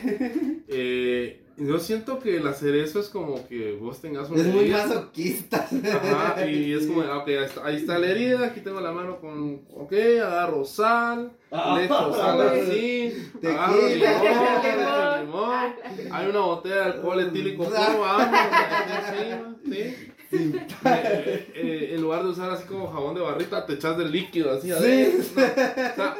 Eh, 0.68 1.41
yo 1.56 1.78
siento 1.78 2.18
que 2.18 2.36
el 2.38 2.46
hacer 2.46 2.74
eso 2.74 3.00
es 3.00 3.08
como 3.08 3.46
que 3.48 3.72
vos 3.72 4.00
tengas 4.00 4.30
una 4.30 4.40
Es 4.40 4.46
muy 4.48 4.64
herida. 4.64 4.86
masoquista. 4.86 5.68
Ajá, 5.94 6.46
y 6.46 6.72
es 6.72 6.86
como, 6.86 7.00
ok, 7.00 7.28
ahí 7.28 7.34
está, 7.44 7.66
ahí 7.66 7.76
está 7.76 7.98
la 7.98 8.06
herida, 8.08 8.46
aquí 8.46 8.60
tengo 8.60 8.80
la 8.80 8.92
mano 8.92 9.20
con, 9.20 9.62
ok, 9.74 9.92
agarro 10.22 10.64
sal, 10.64 11.32
le 11.50 11.84
echo 11.84 12.14
sal 12.16 12.40
así, 12.40 13.12
agarro 13.42 13.88
limón, 13.88 14.62
le 14.62 15.20
Limón. 15.24 16.12
hay 16.12 16.26
una 16.28 16.40
botella 16.40 16.74
de 16.76 16.82
alcohol 16.82 17.20
etílico 17.20 17.64
puro, 17.64 17.76
encima, 17.78 19.56
¿sí? 19.64 19.94
Eh, 20.34 21.52
eh, 21.54 21.90
en 21.94 22.00
lugar 22.00 22.22
de 22.22 22.30
usar 22.30 22.50
así 22.50 22.64
como 22.66 22.90
jabón 22.90 23.14
de 23.14 23.20
barrita, 23.20 23.66
te 23.66 23.74
echas 23.74 23.98
de 23.98 24.06
líquido 24.06 24.50
así 24.52 24.70
adentro. 24.70 25.28
¿no? 25.36 25.42
O 25.42 25.94
sea, 25.94 26.16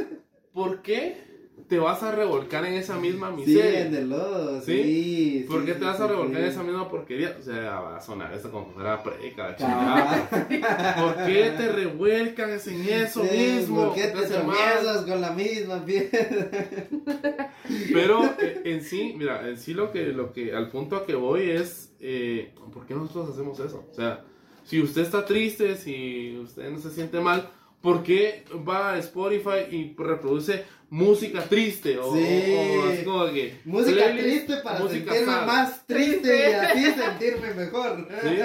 ¿por 0.53 0.83
qué 0.83 1.32
te 1.73 1.79
vas 1.79 2.03
a 2.03 2.13
revolcar 2.13 2.67
en 2.67 2.75
esa 2.75 2.99
misma 2.99 3.31
Sí, 3.31 3.37
miseria? 3.47 3.87
en 3.87 3.95
el 3.95 4.11
lodo, 4.11 4.61
¿Sí? 4.61 4.83
sí. 4.83 5.47
¿Por 5.49 5.61
sí, 5.61 5.67
qué 5.67 5.73
sí, 5.73 5.79
te 5.79 5.85
vas 5.87 6.01
a 6.01 6.03
sí, 6.05 6.11
revolcar 6.11 6.37
sí. 6.37 6.43
en 6.43 6.49
esa 6.51 6.63
misma 6.63 6.89
porquería? 6.91 7.37
O 7.39 7.43
sea, 7.43 7.81
va 7.81 7.97
a 7.97 8.01
sonar 8.03 8.35
esto 8.35 8.51
como 8.51 8.67
fuera 8.75 9.03
preca, 9.03 9.57
chingada. 9.57 10.29
¿Por 11.01 11.25
qué 11.25 11.55
te 11.57 11.73
revuelcas 11.73 12.67
en 12.67 12.87
eso 12.91 13.25
Sí, 13.25 13.39
mismo? 13.39 13.87
¿Por 13.87 13.95
qué 13.95 14.09
te 14.09 14.27
tropiezas 14.27 15.07
con 15.07 15.21
la 15.23 15.31
misma 15.31 15.83
piedra? 15.83 16.51
Pero 17.91 18.23
eh, 18.39 18.61
en 18.67 18.83
sí, 18.83 19.15
mira, 19.17 19.49
en 19.49 19.57
sí 19.57 19.73
lo 19.73 19.91
que, 19.93 20.09
lo 20.09 20.31
que, 20.35 20.55
al 20.55 20.69
punto 20.69 20.97
a 20.97 21.07
que 21.07 21.15
voy 21.15 21.53
es, 21.53 21.95
eh, 22.01 22.53
¿por 22.71 22.85
qué 22.85 22.93
nosotros 22.93 23.31
hacemos 23.31 23.59
eso? 23.61 23.87
O 23.91 23.95
sea, 23.95 24.27
si 24.65 24.83
usted 24.83 25.01
está 25.01 25.25
triste, 25.25 25.77
si 25.77 26.37
usted 26.37 26.69
no 26.71 26.79
se 26.81 26.91
siente 26.91 27.19
mal, 27.21 27.49
¿por 27.81 28.03
qué 28.03 28.45
va 28.69 28.93
a 28.93 28.99
Spotify 28.99 29.67
y 29.71 29.95
reproduce 29.97 30.65
música 30.93 31.41
triste? 31.49 31.99
O, 31.99 32.15
Sí. 32.15 32.55
o- 32.55 32.81
o 32.83 32.93
así 32.93 33.05
como 33.05 33.25
que... 33.33 33.61
Música 33.65 34.05
playlist, 34.05 34.25
triste 34.47 34.57
para 34.63 34.79
música 34.81 35.11
sentirme 35.13 35.33
sad. 35.35 35.47
más 35.47 35.87
triste 35.87 36.51
y 36.51 36.53
así 36.53 36.85
sentirme 37.01 37.55
mejor. 37.55 38.09
¿Sí? 38.23 38.39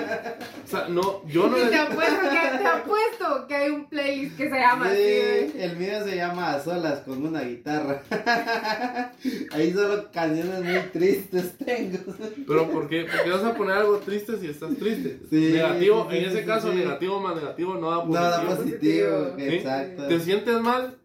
O 0.66 0.68
sea, 0.70 0.88
no, 0.88 1.26
yo 1.28 1.48
no... 1.50 1.58
Y 1.58 1.68
te 1.70 1.76
apuesto, 1.76 2.22
que, 2.22 2.58
te 2.58 2.66
apuesto 2.68 3.48
que 3.50 3.56
hay 3.56 3.70
un 3.72 3.90
playlist 3.90 4.38
que 4.38 4.50
se 4.50 4.56
llama 4.56 4.86
así. 4.86 4.96
Sí, 4.98 5.52
el 5.60 5.76
mío 5.78 6.04
se 6.06 6.16
llama 6.16 6.54
A 6.54 6.64
Solas 6.64 7.00
con 7.02 7.26
una 7.26 7.42
guitarra. 7.42 8.02
Ahí 9.52 9.74
solo 9.74 10.10
canciones 10.12 10.64
muy 10.64 10.80
tristes 10.94 11.58
tengo. 11.58 11.98
Pero 12.48 12.70
¿por 12.72 12.88
qué, 12.88 13.04
por 13.04 13.24
qué 13.24 13.30
vas 13.30 13.44
a 13.44 13.54
poner 13.56 13.76
algo 13.78 13.98
triste 13.98 14.38
si 14.40 14.48
estás 14.48 14.76
triste? 14.78 15.20
Sí, 15.30 15.50
negativo, 15.54 16.08
sí, 16.10 16.18
en 16.18 16.26
ese 16.26 16.40
sí, 16.42 16.46
caso, 16.46 16.72
sí. 16.72 16.78
negativo 16.78 17.20
más 17.20 17.36
negativo 17.36 17.76
no 17.76 17.90
da 17.92 17.98
positivo. 18.06 18.20
Nada 18.22 18.56
positivo, 18.56 19.34
¿Sí? 19.38 19.44
exacto. 19.56 20.08
¿Te 20.08 20.20
sientes 20.22 20.62
mal? 20.62 20.98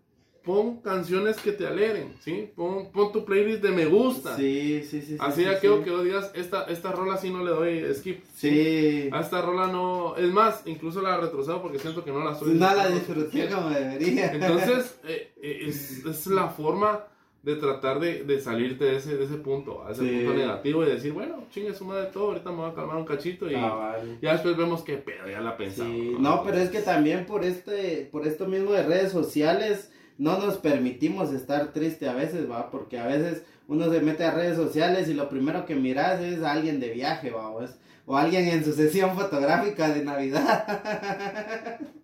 Pon 0.44 0.80
canciones 0.80 1.36
que 1.36 1.52
te 1.52 1.66
alegren, 1.66 2.14
¿sí? 2.20 2.50
Pon, 2.56 2.90
pon 2.90 3.12
tu 3.12 3.24
playlist 3.24 3.62
de 3.62 3.70
me 3.70 3.86
gusta. 3.86 4.36
Sí, 4.36 4.82
sí, 4.82 5.00
sí. 5.00 5.06
sí, 5.12 5.16
Así 5.20 5.42
sí, 5.42 5.46
ya 5.46 5.54
sí. 5.54 5.58
quiero 5.60 5.84
que 5.84 5.90
vos 5.90 6.02
digas, 6.04 6.32
esta, 6.34 6.64
esta 6.64 6.90
rola 6.92 7.16
sí 7.16 7.30
no 7.30 7.44
le 7.44 7.50
doy 7.50 7.94
skip. 7.94 8.24
Sí. 8.34 9.08
A 9.12 9.20
esta 9.20 9.40
rola 9.40 9.68
no... 9.68 10.16
Es 10.16 10.30
más, 10.32 10.62
incluso 10.66 11.00
la 11.00 11.16
retrocedo 11.16 11.62
porque 11.62 11.78
siento 11.78 12.04
que 12.04 12.10
no 12.10 12.24
la 12.24 12.34
soy. 12.34 12.54
No 12.54 12.74
la 12.74 12.88
disfruté 12.88 13.48
como 13.54 13.70
debería. 13.70 14.32
Entonces, 14.32 14.98
eh, 15.04 15.32
eh, 15.40 15.60
es, 15.68 16.04
es 16.04 16.26
la 16.26 16.48
forma 16.48 17.04
de 17.44 17.56
tratar 17.56 17.98
de, 17.98 18.22
de 18.22 18.40
salirte 18.40 18.84
de 18.84 18.96
ese, 18.96 19.16
de 19.16 19.24
ese 19.24 19.34
punto, 19.34 19.84
a 19.84 19.90
ese 19.90 20.02
Sí. 20.02 20.16
punto 20.18 20.34
negativo 20.34 20.84
y 20.84 20.86
decir, 20.90 21.12
bueno, 21.12 21.44
chingue 21.50 21.74
suma 21.74 21.96
de 21.98 22.06
todo, 22.06 22.28
ahorita 22.28 22.50
me 22.50 22.58
voy 22.58 22.70
a 22.70 22.74
calmar 22.74 22.96
un 22.96 23.04
cachito 23.04 23.48
y 23.50 23.54
ya 23.54 24.32
después 24.32 24.56
vemos 24.56 24.82
qué 24.82 24.96
pedo, 24.96 25.28
ya 25.28 25.40
la 25.40 25.56
pensamos. 25.56 25.92
Sí, 25.92 26.14
no, 26.20 26.44
pero 26.44 26.58
es 26.58 26.70
que 26.70 26.80
también 26.82 27.26
por 27.26 27.44
este, 27.44 28.08
por 28.12 28.28
esto 28.28 28.46
mismo 28.46 28.70
de 28.70 28.84
redes 28.84 29.10
sociales, 29.10 29.90
no 30.22 30.38
nos 30.38 30.56
permitimos 30.58 31.32
estar 31.32 31.72
triste 31.72 32.08
a 32.08 32.14
veces, 32.14 32.50
va, 32.50 32.70
porque 32.70 32.98
a 32.98 33.06
veces 33.06 33.42
uno 33.68 33.90
se 33.90 34.00
mete 34.00 34.24
a 34.24 34.30
redes 34.32 34.56
sociales 34.56 35.08
y 35.08 35.14
lo 35.14 35.28
primero 35.28 35.64
que 35.66 35.74
miras 35.74 36.20
es 36.20 36.42
a 36.42 36.52
alguien 36.52 36.78
de 36.80 36.90
viaje, 36.90 37.30
va, 37.30 37.48
o, 37.50 37.62
es- 37.62 37.78
o 38.06 38.16
alguien 38.16 38.48
en 38.48 38.64
su 38.64 38.72
sesión 38.72 39.14
fotográfica 39.20 39.88
de 39.94 40.04
Navidad. 40.04 40.64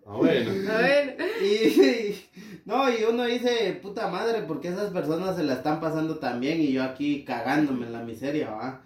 Ah, 0.05 0.13
bueno. 0.17 0.51
A 0.71 0.77
ver, 0.77 1.17
y, 1.43 2.15
no, 2.65 2.89
y 2.89 3.03
uno 3.03 3.25
dice, 3.25 3.77
puta 3.81 4.07
madre, 4.07 4.43
porque 4.47 4.69
esas 4.69 4.91
personas 4.91 5.35
se 5.35 5.43
la 5.43 5.53
están 5.53 5.79
pasando 5.79 6.17
tan 6.19 6.39
bien 6.39 6.61
y 6.61 6.71
yo 6.71 6.83
aquí 6.83 7.23
cagándome 7.25 7.85
en 7.85 7.93
la 7.93 8.01
miseria, 8.03 8.49
va. 8.51 8.81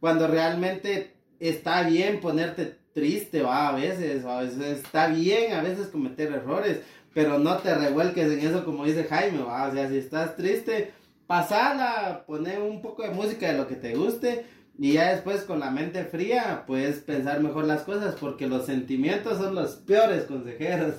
Cuando 0.00 0.26
realmente 0.26 1.12
está 1.40 1.82
bien 1.88 2.20
ponerte 2.20 2.78
triste, 2.94 3.42
va, 3.42 3.68
a 3.68 3.74
veces, 3.76 4.24
a 4.24 4.40
veces 4.40 4.78
está 4.78 5.06
bien 5.08 5.52
a 5.54 5.62
veces 5.62 5.88
cometer 5.88 6.32
errores, 6.32 6.80
pero 7.14 7.38
no 7.38 7.58
te 7.58 7.74
revuelques 7.74 8.32
en 8.32 8.40
eso 8.40 8.64
como 8.64 8.84
dice 8.84 9.04
Jaime, 9.04 9.42
va, 9.42 9.68
o 9.68 9.72
sea, 9.72 9.88
si 9.88 9.98
estás 9.98 10.36
triste, 10.36 10.92
pasala, 11.26 12.24
poné 12.26 12.58
un 12.58 12.82
poco 12.82 13.02
de 13.02 13.10
música 13.10 13.50
de 13.50 13.58
lo 13.58 13.66
que 13.66 13.76
te 13.76 13.94
guste 13.94 14.44
y 14.78 14.94
ya 14.94 15.12
después 15.12 15.42
con 15.42 15.60
la 15.60 15.70
mente 15.70 16.04
fría 16.04 16.64
puedes 16.66 17.00
pensar 17.00 17.40
mejor 17.40 17.64
las 17.64 17.82
cosas 17.82 18.16
porque 18.18 18.46
los 18.46 18.64
sentimientos 18.64 19.38
son 19.38 19.54
los 19.54 19.76
peores 19.76 20.24
consejeros 20.24 20.94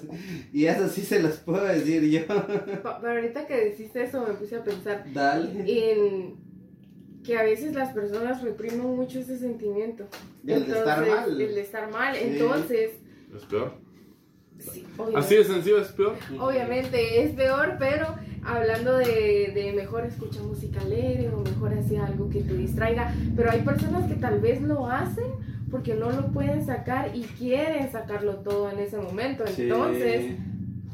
y 0.53 0.65
eso 0.65 0.87
sí 0.87 1.01
se 1.01 1.21
los 1.21 1.37
puedo 1.37 1.65
decir 1.65 2.03
yo. 2.03 2.21
pero 3.01 3.13
ahorita 3.13 3.47
que 3.47 3.55
decís 3.55 3.95
eso 3.95 4.25
me 4.27 4.33
puse 4.35 4.57
a 4.57 4.63
pensar 4.63 5.03
Dale. 5.11 5.49
en 5.65 6.35
que 7.23 7.37
a 7.37 7.43
veces 7.43 7.73
las 7.73 7.93
personas 7.93 8.41
reprimen 8.43 8.95
mucho 8.95 9.19
ese 9.19 9.37
sentimiento. 9.37 10.05
El 10.45 10.67
de 10.67 10.77
estar 10.77 11.07
mal. 11.07 11.41
El 11.41 11.55
de 11.55 11.61
estar 11.61 11.91
mal. 11.91 12.15
Sí. 12.15 12.21
Entonces, 12.25 12.91
Es 13.35 13.43
peor. 13.45 13.82
Sí, 14.71 14.85
Así 14.93 15.01
obviamente, 15.01 15.35
de 15.35 15.43
sencillo 15.43 15.77
es 15.79 15.87
peor. 15.89 16.15
obviamente 16.39 17.23
es 17.23 17.31
peor, 17.31 17.75
pero 17.79 18.15
hablando 18.45 18.97
de, 18.97 19.51
de 19.53 19.73
mejor 19.75 20.05
escucha 20.05 20.41
música 20.41 20.81
alegre 20.81 21.29
o 21.29 21.39
mejor 21.39 21.73
hacer 21.73 21.99
algo 21.99 22.29
que 22.29 22.41
te 22.41 22.53
distraiga, 22.53 23.13
pero 23.35 23.51
hay 23.51 23.61
personas 23.61 24.07
que 24.07 24.15
tal 24.15 24.39
vez 24.39 24.61
lo 24.61 24.87
hacen 24.89 25.25
porque 25.71 25.95
no 25.95 26.11
lo 26.11 26.27
pueden 26.27 26.63
sacar 26.65 27.15
y 27.15 27.21
quieren 27.21 27.91
sacarlo 27.91 28.35
todo 28.37 28.69
en 28.69 28.77
ese 28.79 28.97
momento. 28.97 29.43
Entonces, 29.57 30.35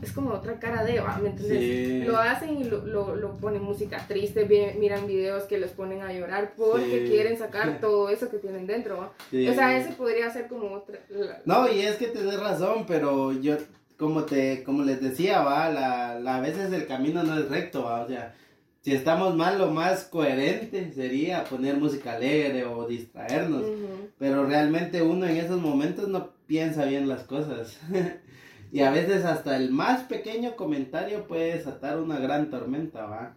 es 0.01 0.11
como 0.11 0.31
otra 0.31 0.59
cara 0.59 0.83
de, 0.83 0.99
ah, 0.99 1.19
¿me 1.21 1.29
entiendes? 1.29 1.59
Sí. 1.59 2.03
Lo 2.03 2.17
hacen 2.17 2.57
y 2.57 2.63
lo, 2.63 2.85
lo, 2.85 3.15
lo 3.15 3.37
ponen 3.37 3.61
música 3.63 4.05
triste, 4.07 4.45
miran 4.79 5.07
videos 5.07 5.43
que 5.43 5.57
los 5.59 5.71
ponen 5.71 6.01
a 6.01 6.13
llorar 6.13 6.53
porque 6.57 7.03
Sí. 7.05 7.09
quieren 7.11 7.37
sacar 7.37 7.79
todo 7.81 8.09
eso 8.09 8.29
que 8.29 8.37
tienen 8.37 8.65
dentro. 8.67 8.97
¿va? 8.97 9.11
Sí. 9.31 9.47
O 9.47 9.53
sea, 9.53 9.77
ese 9.77 9.93
podría 9.93 10.31
ser 10.31 10.47
como 10.47 10.71
otra... 10.73 10.99
la- 11.09 11.41
No, 11.45 11.71
y 11.71 11.81
es 11.81 11.95
que 11.97 12.07
tenés 12.07 12.39
razón, 12.39 12.85
pero 12.87 13.31
yo, 13.33 13.57
como 13.97 14.23
te, 14.23 14.63
como 14.63 14.83
les 14.83 15.01
decía, 15.01 15.41
va, 15.41 15.69
la, 15.69 16.19
la- 16.19 16.37
a 16.37 16.41
veces 16.41 16.71
el 16.71 16.87
camino 16.87 17.23
no 17.23 17.37
es 17.37 17.49
recto, 17.49 17.83
va, 17.83 18.01
o 18.03 18.07
sea, 18.07 18.33
si 18.81 18.93
estamos 18.93 19.35
mal, 19.35 19.57
lo 19.59 19.67
más 19.71 20.05
coherente 20.05 20.93
sería 20.93 21.43
poner 21.43 21.75
música 21.75 22.13
alegre 22.13 22.63
o 22.63 22.87
distraernos, 22.87 23.65
pero 24.17 24.45
realmente 24.45 25.01
uno 25.01 25.25
en 25.27 25.35
esos 25.35 25.59
momentos 25.61 26.07
no 26.07 26.29
piensa 26.47 26.85
bien 26.85 27.09
las 27.09 27.23
cosas. 27.23 27.77
y 28.71 28.81
a 28.81 28.91
veces 28.91 29.25
hasta 29.25 29.57
el 29.57 29.71
más 29.71 30.03
pequeño 30.03 30.55
comentario 30.55 31.27
puede 31.27 31.57
desatar 31.57 31.99
una 31.99 32.19
gran 32.19 32.49
tormenta, 32.49 33.05
va. 33.05 33.35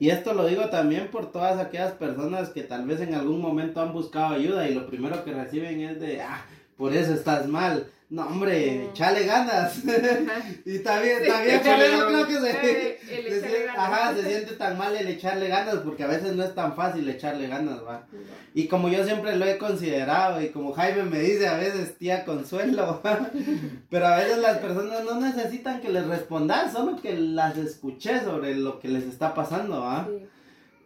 Y 0.00 0.10
esto 0.10 0.34
lo 0.34 0.46
digo 0.46 0.68
también 0.68 1.10
por 1.10 1.32
todas 1.32 1.58
aquellas 1.58 1.92
personas 1.92 2.50
que 2.50 2.62
tal 2.62 2.86
vez 2.86 3.00
en 3.00 3.14
algún 3.14 3.40
momento 3.40 3.80
han 3.80 3.92
buscado 3.92 4.34
ayuda 4.34 4.68
y 4.68 4.74
lo 4.74 4.86
primero 4.86 5.24
que 5.24 5.32
reciben 5.32 5.80
es 5.80 6.00
de, 6.00 6.20
ah, 6.20 6.44
por 6.76 6.94
eso 6.94 7.14
estás 7.14 7.48
mal. 7.48 7.90
No, 8.10 8.22
hombre, 8.26 8.86
echale 8.86 9.26
ganas. 9.26 9.82
Y 10.64 10.78
también, 10.78 11.18
Sí. 11.22 11.28
también 11.28 11.60
por 11.60 11.74
eso 11.80 12.06
creo 12.06 12.26
que 12.26 12.34
se, 12.34 12.98
el 13.28 13.40
se 13.40 13.68
ajá, 13.68 14.14
se 14.14 14.22
siente 14.22 14.54
tan 14.54 14.78
mal 14.78 14.96
el 14.96 15.08
echarle 15.08 15.48
ganas, 15.48 15.76
porque 15.84 16.04
a 16.04 16.06
veces 16.06 16.34
no 16.34 16.42
es 16.42 16.54
tan 16.54 16.74
fácil 16.74 17.06
echarle 17.08 17.48
ganas, 17.48 17.84
va. 17.86 18.06
Y 18.54 18.66
como 18.66 18.88
yo 18.88 19.04
siempre 19.04 19.36
lo 19.36 19.44
he 19.44 19.58
considerado, 19.58 20.40
y 20.40 20.48
como 20.48 20.72
Jaime 20.72 21.02
me 21.04 21.20
dice 21.20 21.48
a 21.48 21.58
veces, 21.58 21.98
tía 21.98 22.24
Consuelo, 22.24 23.02
pero 23.90 24.06
a 24.06 24.16
veces 24.16 24.38
las 24.38 24.56
personas 24.58 25.04
no 25.04 25.20
necesitan 25.20 25.80
que 25.82 25.90
les 25.90 26.06
respondas, 26.06 26.72
solo 26.72 26.96
que 27.00 27.14
las 27.14 27.58
escuché 27.58 28.20
sobre 28.20 28.54
lo 28.54 28.80
que 28.80 28.88
les 28.88 29.04
está 29.04 29.34
pasando. 29.34 29.86
Sí. 30.08 30.26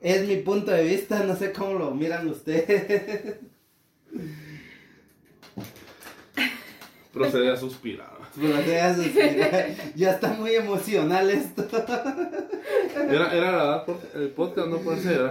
Es 0.01 0.27
mi 0.27 0.37
punto 0.39 0.73
de 0.73 0.83
vista, 0.83 1.23
no 1.23 1.37
sé 1.37 1.53
cómo 1.53 1.75
lo 1.75 1.93
miran 1.93 2.27
ustedes. 2.27 3.37
Procede 8.37 8.81
a 8.83 8.95
suspirar. 8.95 9.93
Ya 9.95 10.13
está 10.13 10.29
muy 10.29 10.55
emocional 10.55 11.29
esto. 11.31 11.67
Era, 13.09 13.33
era 13.35 13.51
grabar 13.53 13.85
por- 13.85 14.01
el 14.15 14.29
podcast, 14.31 14.69
no 14.69 14.79
por 14.79 14.97
ser. 14.99 15.31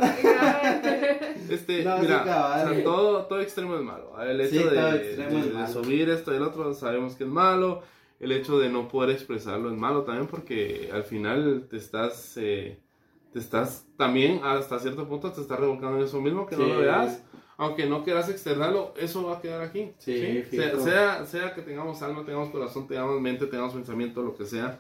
Este, 1.50 1.84
No, 1.84 1.96
sí, 1.98 2.02
mira, 2.04 2.24
cabal. 2.24 2.68
o 2.68 2.74
sea, 2.74 2.84
todo, 2.84 3.26
todo 3.26 3.42
extremo 3.42 3.76
es 3.76 3.82
malo. 3.82 4.14
El 4.22 4.42
hecho 4.42 4.70
Sí, 4.70 4.76
de, 4.76 5.68
subir 5.72 6.10
esto 6.10 6.34
y 6.34 6.38
el 6.38 6.44
otro 6.44 6.74
sabemos 6.74 7.16
que 7.16 7.24
es 7.24 7.30
malo. 7.30 7.82
El 8.20 8.32
hecho 8.32 8.60
de 8.60 8.70
no 8.70 8.88
poder 8.88 9.10
expresarlo 9.10 9.72
es 9.72 9.78
malo 9.78 10.04
también 10.04 10.28
porque 10.28 10.90
al 10.94 11.04
final 11.04 11.66
te 11.70 11.78
estás, 11.78 12.38
eh, 12.38 12.78
te 13.34 13.40
estás 13.40 13.86
también 13.98 14.42
hasta 14.44 14.78
cierto 14.80 15.08
punto 15.08 15.32
te 15.32 15.42
estás 15.42 15.60
revolcando 15.60 15.98
en 15.98 16.04
eso 16.04 16.22
mismo 16.22 16.46
que 16.46 16.56
no 16.56 16.68
lo 16.68 16.80
veas. 16.80 17.24
Aunque 17.62 17.86
no 17.86 18.03
quieras 18.03 18.28
externarlo, 18.28 18.93
eso 18.97 19.24
va 19.24 19.38
a 19.38 19.41
quedar 19.41 19.62
aquí. 19.62 19.91
Sí, 19.99 20.43
Sea, 20.49 20.70
fijo. 20.72 20.84
sea, 20.84 21.26
sea 21.28 21.53
que 21.53 21.62
tengamos 21.62 22.01
alma, 22.01 22.26
tengamos 22.26 22.49
corazón, 22.49 22.88
tengamos 22.88 23.22
mente, 23.22 23.45
tengamos 23.45 23.74
pensamiento, 23.76 24.24
lo 24.24 24.36
que 24.36 24.45
sea. 24.45 24.80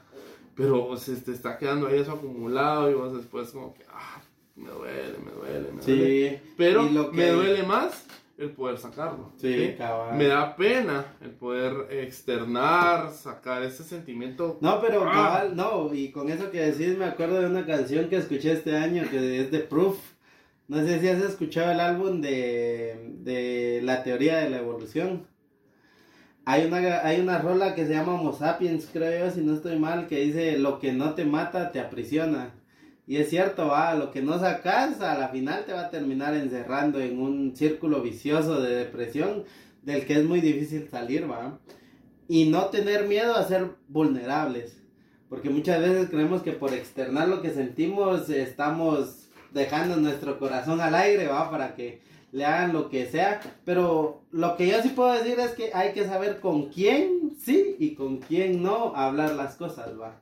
Pero 0.55 0.97
se 0.97 1.15
te 1.17 1.31
está 1.31 1.57
quedando 1.59 1.85
ahí 1.87 1.99
eso 1.99 2.13
acumulado 2.13 2.89
y 2.89 2.95
vos 2.95 3.15
después 3.15 3.51
como 3.51 3.73
que, 3.75 3.83
ah, 3.93 4.19
me 4.55 4.69
duele, 4.69 5.13
me 5.23 5.31
duele, 5.31 5.71
me 5.73 5.81
duele. 5.81 6.29
Sí. 6.41 6.53
Pero 6.57 6.83
lo 6.83 7.11
que- 7.11 7.17
me 7.17 7.27
duele 7.29 7.61
más 7.63 8.05
el 8.39 8.49
poder 8.49 8.79
sacarlo. 8.79 9.31
Sí, 9.37 9.75
cabal. 9.77 10.17
Me 10.17 10.25
da 10.25 10.55
pena 10.55 11.05
el 11.21 11.29
poder 11.29 11.87
externar, 11.91 13.11
sacar 13.11 13.61
ese 13.63 13.83
sentimiento. 13.83 14.57
No, 14.61 14.81
pero 14.81 15.03
Ah. 15.07 15.11
cabal, 15.11 15.55
no, 15.55 15.93
y 15.93 16.11
con 16.11 16.29
eso 16.29 16.49
que 16.49 16.59
decís 16.61 16.97
me 16.97 17.05
acuerdo 17.05 17.39
de 17.39 17.45
una 17.45 17.65
canción 17.65 18.09
que 18.09 18.17
escuché 18.17 18.53
este 18.53 18.75
año 18.75 19.03
que 19.11 19.41
es 19.41 19.51
de 19.51 19.59
Proof. 19.59 19.97
No 20.71 20.81
sé 20.85 21.01
si 21.01 21.09
has 21.09 21.21
escuchado 21.21 21.73
el 21.73 21.81
álbum 21.81 22.21
de, 22.21 23.13
de 23.17 23.81
la 23.83 24.03
teoría 24.03 24.37
de 24.37 24.49
la 24.49 24.59
evolución. 24.59 25.27
Hay 26.45 26.63
una, 26.63 27.05
hay 27.05 27.19
una 27.19 27.39
rola 27.39 27.75
que 27.75 27.85
se 27.85 27.91
llama 27.91 28.13
Homo 28.13 28.39
creo 28.93 29.25
yo, 29.25 29.31
si 29.33 29.41
no 29.41 29.53
estoy 29.53 29.77
mal, 29.77 30.07
que 30.07 30.21
dice 30.21 30.57
lo 30.57 30.79
que 30.79 30.93
no 30.93 31.13
te 31.13 31.25
mata 31.25 31.73
te 31.73 31.81
aprisiona. 31.81 32.53
Y 33.05 33.17
es 33.17 33.29
cierto, 33.29 33.67
va, 33.67 33.95
lo 33.95 34.11
que 34.11 34.21
no 34.21 34.39
sacas 34.39 35.01
a 35.01 35.17
la 35.17 35.27
final 35.27 35.65
te 35.65 35.73
va 35.73 35.87
a 35.87 35.89
terminar 35.89 36.35
encerrando 36.35 37.01
en 37.01 37.19
un 37.19 37.53
círculo 37.53 38.01
vicioso 38.01 38.61
de 38.61 38.73
depresión 38.73 39.43
del 39.81 40.05
que 40.05 40.13
es 40.13 40.23
muy 40.23 40.39
difícil 40.39 40.87
salir, 40.87 41.29
va. 41.29 41.59
Y 42.29 42.45
no 42.45 42.67
tener 42.67 43.09
miedo 43.09 43.35
a 43.35 43.45
ser 43.45 43.71
vulnerables. 43.89 44.81
Porque 45.27 45.49
muchas 45.49 45.81
veces 45.81 46.09
creemos 46.09 46.43
que 46.43 46.53
por 46.53 46.73
externar 46.73 47.27
lo 47.27 47.41
que 47.41 47.49
sentimos 47.49 48.29
estamos 48.29 49.20
dejando 49.51 49.97
nuestro 49.97 50.39
corazón 50.39 50.81
al 50.81 50.95
aire, 50.95 51.27
va, 51.27 51.49
para 51.49 51.75
que 51.75 52.01
le 52.31 52.45
hagan 52.45 52.73
lo 52.73 52.89
que 52.89 53.05
sea. 53.05 53.39
Pero 53.65 54.21
lo 54.31 54.55
que 54.55 54.67
yo 54.67 54.81
sí 54.81 54.89
puedo 54.89 55.13
decir 55.13 55.39
es 55.39 55.51
que 55.51 55.71
hay 55.73 55.93
que 55.93 56.05
saber 56.05 56.39
con 56.39 56.69
quién 56.69 57.33
sí 57.39 57.75
y 57.79 57.95
con 57.95 58.17
quién 58.17 58.63
no 58.63 58.95
hablar 58.95 59.33
las 59.35 59.55
cosas, 59.55 59.99
va. 59.99 60.15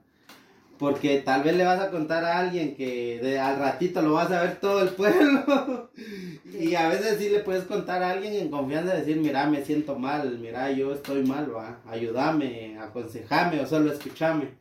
Porque 0.78 1.20
tal 1.20 1.44
vez 1.44 1.58
le 1.58 1.66
vas 1.66 1.82
a 1.82 1.92
contar 1.92 2.24
a 2.24 2.40
alguien 2.40 2.74
que 2.74 3.20
de, 3.22 3.38
al 3.38 3.60
ratito 3.60 4.02
lo 4.02 4.14
vas 4.14 4.32
a 4.32 4.42
ver 4.42 4.62
todo 4.62 4.82
el 4.82 4.90
pueblo. 4.90 5.92
y 6.58 6.74
a 6.76 6.88
veces 6.88 7.18
sí 7.20 7.30
le 7.30 7.40
puedes 7.40 7.66
contar 7.66 8.02
a 8.02 8.12
alguien 8.12 8.34
en 8.34 8.50
confianza, 8.50 8.96
decir, 8.96 9.18
mira, 9.18 9.46
me 9.50 9.66
siento 9.66 10.00
mal, 10.00 10.40
mira, 10.40 10.72
yo 10.72 10.94
estoy 10.94 11.24
mal, 11.24 11.54
va, 11.54 11.82
ayúdame, 11.86 12.78
aconsejame 12.80 13.60
o 13.60 13.68
solo 13.68 13.92
escúchame. 13.92 14.52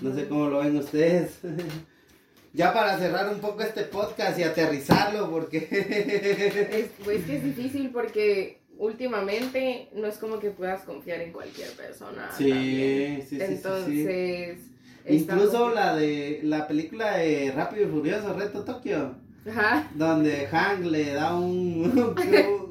No 0.00 0.14
sé 0.14 0.28
cómo 0.28 0.48
lo 0.48 0.60
ven 0.60 0.78
ustedes. 0.78 1.40
ya 2.52 2.72
para 2.72 2.98
cerrar 2.98 3.28
un 3.32 3.40
poco 3.40 3.62
este 3.62 3.82
podcast 3.84 4.38
y 4.38 4.42
aterrizarlo, 4.42 5.30
porque... 5.30 5.68
Es, 6.72 7.04
pues 7.04 7.24
que 7.24 7.36
es 7.36 7.44
difícil 7.44 7.90
porque 7.90 8.60
últimamente 8.78 9.88
no 9.94 10.06
es 10.06 10.16
como 10.18 10.38
que 10.38 10.50
puedas 10.50 10.82
confiar 10.82 11.20
en 11.20 11.32
cualquier 11.32 11.70
persona. 11.72 12.30
Sí, 12.36 12.48
también. 12.50 13.22
sí, 13.22 13.28
sí, 13.28 13.28
sí, 13.28 13.36
sí. 13.38 13.42
Entonces. 13.52 14.58
Incluso 15.08 15.70
la 15.74 15.96
de 15.96 16.40
la 16.42 16.66
película 16.68 17.16
de 17.16 17.52
Rápido 17.54 17.86
y 17.88 17.90
Furioso, 17.90 18.32
Reto 18.34 18.64
Tokio. 18.64 19.14
Ajá. 19.48 19.90
donde 19.94 20.46
Hank 20.48 20.84
le 20.84 21.14
da 21.14 21.34
un, 21.34 22.14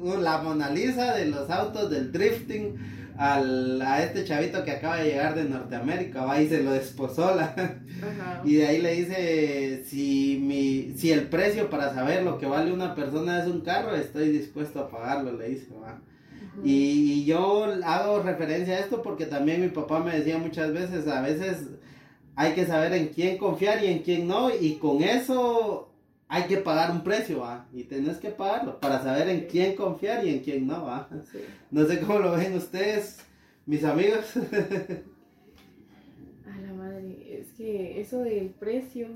un- 0.02 0.22
la 0.22 0.38
Mona 0.38 0.70
Lisa 0.70 1.16
de 1.16 1.26
los 1.26 1.50
autos 1.50 1.90
del 1.90 2.12
drifting 2.12 2.99
al, 3.20 3.82
a 3.82 4.02
este 4.02 4.24
chavito 4.24 4.64
que 4.64 4.70
acaba 4.70 4.96
de 4.96 5.10
llegar 5.10 5.34
de 5.34 5.44
Norteamérica, 5.44 6.24
va 6.24 6.40
y 6.40 6.48
se 6.48 6.62
lo 6.62 6.72
desposó 6.72 7.34
la- 7.34 7.54
Ajá. 7.54 8.40
y 8.44 8.54
de 8.54 8.66
ahí 8.66 8.80
le 8.80 8.94
dice 8.94 9.84
si 9.84 10.38
mi 10.42 10.96
si 10.96 11.12
el 11.12 11.24
precio 11.28 11.68
para 11.68 11.92
saber 11.92 12.22
lo 12.22 12.38
que 12.38 12.46
vale 12.46 12.72
una 12.72 12.94
persona 12.94 13.40
es 13.42 13.46
un 13.46 13.60
carro, 13.60 13.94
estoy 13.94 14.30
dispuesto 14.30 14.80
a 14.80 14.88
pagarlo, 14.90 15.32
le 15.36 15.50
dice, 15.50 15.68
va. 15.82 16.00
Y, 16.64 17.12
y 17.12 17.24
yo 17.26 17.66
hago 17.84 18.22
referencia 18.22 18.74
a 18.76 18.80
esto 18.80 19.02
porque 19.02 19.26
también 19.26 19.60
mi 19.60 19.68
papá 19.68 20.00
me 20.00 20.16
decía 20.16 20.38
muchas 20.38 20.72
veces, 20.72 21.06
a 21.06 21.20
veces 21.20 21.58
hay 22.36 22.52
que 22.54 22.64
saber 22.64 22.94
en 22.94 23.08
quién 23.08 23.36
confiar 23.36 23.84
y 23.84 23.88
en 23.88 23.98
quién 23.98 24.26
no, 24.26 24.48
y 24.54 24.76
con 24.76 25.02
eso 25.02 25.89
hay 26.32 26.44
que 26.44 26.58
pagar 26.58 26.92
un 26.92 27.02
precio, 27.02 27.40
¿va? 27.40 27.66
Y 27.72 27.82
tenés 27.82 28.18
que 28.18 28.30
pagarlo 28.30 28.78
para 28.78 29.02
saber 29.02 29.28
en 29.28 29.48
quién 29.48 29.74
confiar 29.74 30.24
y 30.24 30.30
en 30.30 30.38
quién 30.38 30.64
no, 30.64 30.84
¿va? 30.84 31.08
Sí. 31.30 31.40
No 31.72 31.84
sé 31.86 31.98
cómo 31.98 32.20
lo 32.20 32.36
ven 32.36 32.56
ustedes, 32.56 33.18
mis 33.66 33.82
amigos. 33.82 34.36
A 36.46 36.60
la 36.60 36.72
madre, 36.72 37.40
es 37.40 37.48
que 37.52 38.00
eso 38.00 38.20
del 38.20 38.50
precio. 38.50 39.08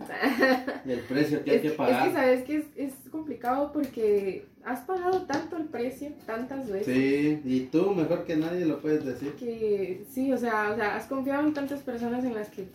El 0.85 1.01
precio 1.01 1.45
que 1.45 1.53
hay 1.53 1.57
es, 1.59 1.63
que 1.63 1.69
es 1.69 1.75
pagar. 1.75 2.09
que 2.09 2.15
sabes 2.15 2.43
que 2.43 2.57
es, 2.57 2.65
es 2.75 2.95
complicado 3.13 3.73
porque 3.73 4.49
has 4.65 4.81
pagado 4.81 5.23
tanto 5.23 5.57
el 5.57 5.67
precio 5.67 6.13
tantas 6.27 6.69
veces. 6.69 6.93
Sí, 6.93 7.41
y 7.45 7.61
tú 7.67 7.95
mejor 7.95 8.25
que 8.25 8.35
nadie 8.35 8.67
lo 8.67 8.81
puedes 8.81 9.05
decir. 9.05 9.35
que 9.35 10.05
sí, 10.11 10.33
o 10.33 10.37
sea, 10.37 10.73
o 10.73 10.75
sea, 10.75 10.97
has 10.97 11.07
confiado 11.07 11.47
en 11.47 11.55
tantas 11.55 11.81
personas 11.83 12.25
en 12.25 12.35
las 12.35 12.49
que 12.49 12.67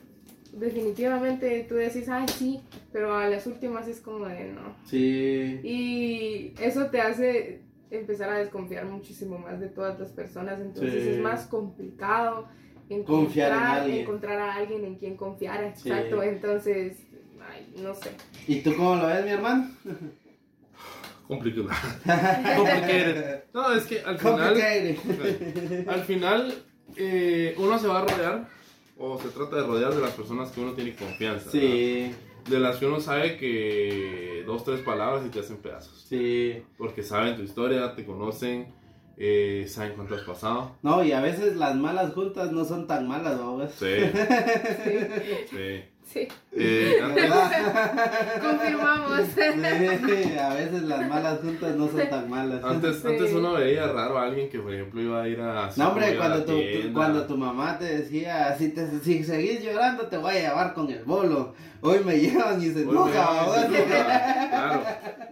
definitivamente 0.53 1.65
tú 1.67 1.75
decís, 1.75 2.07
ay, 2.09 2.25
sí, 2.27 2.61
pero 2.91 3.15
a 3.15 3.27
las 3.27 3.45
últimas 3.47 3.87
es 3.87 3.99
como 4.01 4.25
de 4.27 4.45
no. 4.51 4.75
Sí, 4.85 5.59
Y 5.63 6.53
eso 6.61 6.85
te 6.87 7.01
hace 7.01 7.61
empezar 7.91 8.29
a 8.29 8.37
desconfiar 8.39 8.85
muchísimo 8.85 9.37
más 9.39 9.59
de 9.59 9.67
todas 9.67 9.99
las 9.99 10.09
personas, 10.11 10.59
entonces 10.59 11.03
Sí. 11.03 11.09
es 11.09 11.19
más 11.19 11.47
complicado 11.47 12.47
Confiar 13.05 13.51
en 13.51 13.57
encontrar, 13.57 13.79
alguien. 13.81 13.99
encontrar 14.01 14.39
a 14.39 14.53
alguien 14.55 14.85
en 14.85 14.95
quien 14.95 15.15
confiar, 15.17 15.73
Sí. 15.75 15.89
exacto, 15.89 16.23
entonces, 16.23 16.97
ay, 17.51 17.73
no 17.81 17.93
sé. 17.95 18.11
¿y 18.47 18.61
tú 18.61 18.75
cómo 18.75 18.95
lo 18.95 19.07
ves, 19.07 19.25
mi 19.25 19.31
hermano? 19.31 19.69
Complicado. 21.27 21.67
Complicated. 22.57 23.43
No, 23.53 23.71
es 23.73 23.85
que 23.85 23.99
al 24.01 24.17
final. 24.17 24.57
Al 25.87 26.01
final, 26.01 26.53
eh, 26.95 27.53
uno 27.57 27.77
se 27.77 27.87
va 27.87 27.99
a 27.99 28.05
rodear, 28.05 28.47
o 28.99 29.17
se 29.19 29.29
trata 29.29 29.55
de 29.55 29.63
rodear 29.63 29.93
de 29.95 30.01
las 30.01 30.11
personas 30.11 30.51
que 30.51 30.59
uno 30.61 30.73
tiene 30.73 30.93
confianza. 30.95 31.49
Sí, 31.49 32.01
¿verdad? 32.03 32.17
De 32.49 32.59
las 32.59 32.77
que 32.77 32.85
uno 32.85 32.99
sabe 32.99 33.37
que 33.37 34.43
dos, 34.45 34.63
tres 34.63 34.81
palabras 34.81 35.23
y 35.25 35.29
te 35.29 35.39
hacen 35.39 35.57
pedazos. 35.57 36.05
sí. 36.07 36.61
Porque 36.77 37.01
saben 37.03 37.35
tu 37.35 37.43
historia, 37.43 37.95
te 37.95 38.05
conocen, 38.05 38.73
eh, 39.17 39.65
saben 39.67 39.93
cuánto 39.95 40.15
has 40.15 40.21
pasado. 40.21 40.75
No, 40.81 41.03
y 41.03 41.11
a 41.11 41.21
veces 41.21 41.55
las 41.55 41.75
malas 41.75 42.13
juntas 42.13 42.51
no 42.51 42.65
son 42.65 42.87
tan 42.87 43.07
malas, 43.07 43.37
¿no? 43.39 43.59
Sí, 43.67 43.69
sí. 45.49 45.49
Sí, 45.49 45.83
Eh, 46.15 46.99
antes- 47.03 47.29
confirmamos. 48.41 49.19
Sí, 49.35 50.37
a 50.37 50.53
veces 50.53 50.81
las 50.83 51.07
malas 51.07 51.39
juntas 51.41 51.75
no 51.75 51.87
son 51.87 52.09
tan 52.09 52.29
malas. 52.29 52.63
Antes, 52.63 52.97
Sí. 53.01 53.07
antes 53.07 53.33
uno 53.33 53.53
veía 53.53 53.87
raro 53.87 54.17
a 54.17 54.23
alguien 54.23 54.49
que, 54.49 54.59
por 54.59 54.73
ejemplo, 54.73 55.01
iba 55.01 55.21
a 55.21 55.27
ir 55.27 55.39
a... 55.41 55.69
No, 55.75 55.89
hombre, 55.89 56.17
cuando 56.17 56.43
tu, 56.43 56.53
tu- 56.53 56.93
cuando 56.93 57.25
tu 57.25 57.37
mamá 57.37 57.77
te 57.77 57.85
decía, 57.99 58.55
si, 58.57 58.69
te, 58.69 58.87
si 59.03 59.23
seguís 59.23 59.61
llorando 59.63 60.07
te 60.07 60.17
voy 60.17 60.35
a 60.37 60.39
llevar 60.49 60.73
con 60.73 60.89
el 60.89 61.03
bolo. 61.03 61.53
Hoy 61.81 61.99
me 62.03 62.17
llevan 62.19 62.61
y 62.61 62.71
se 62.71 62.81
enoja. 62.81 63.45
Claro, 64.49 64.83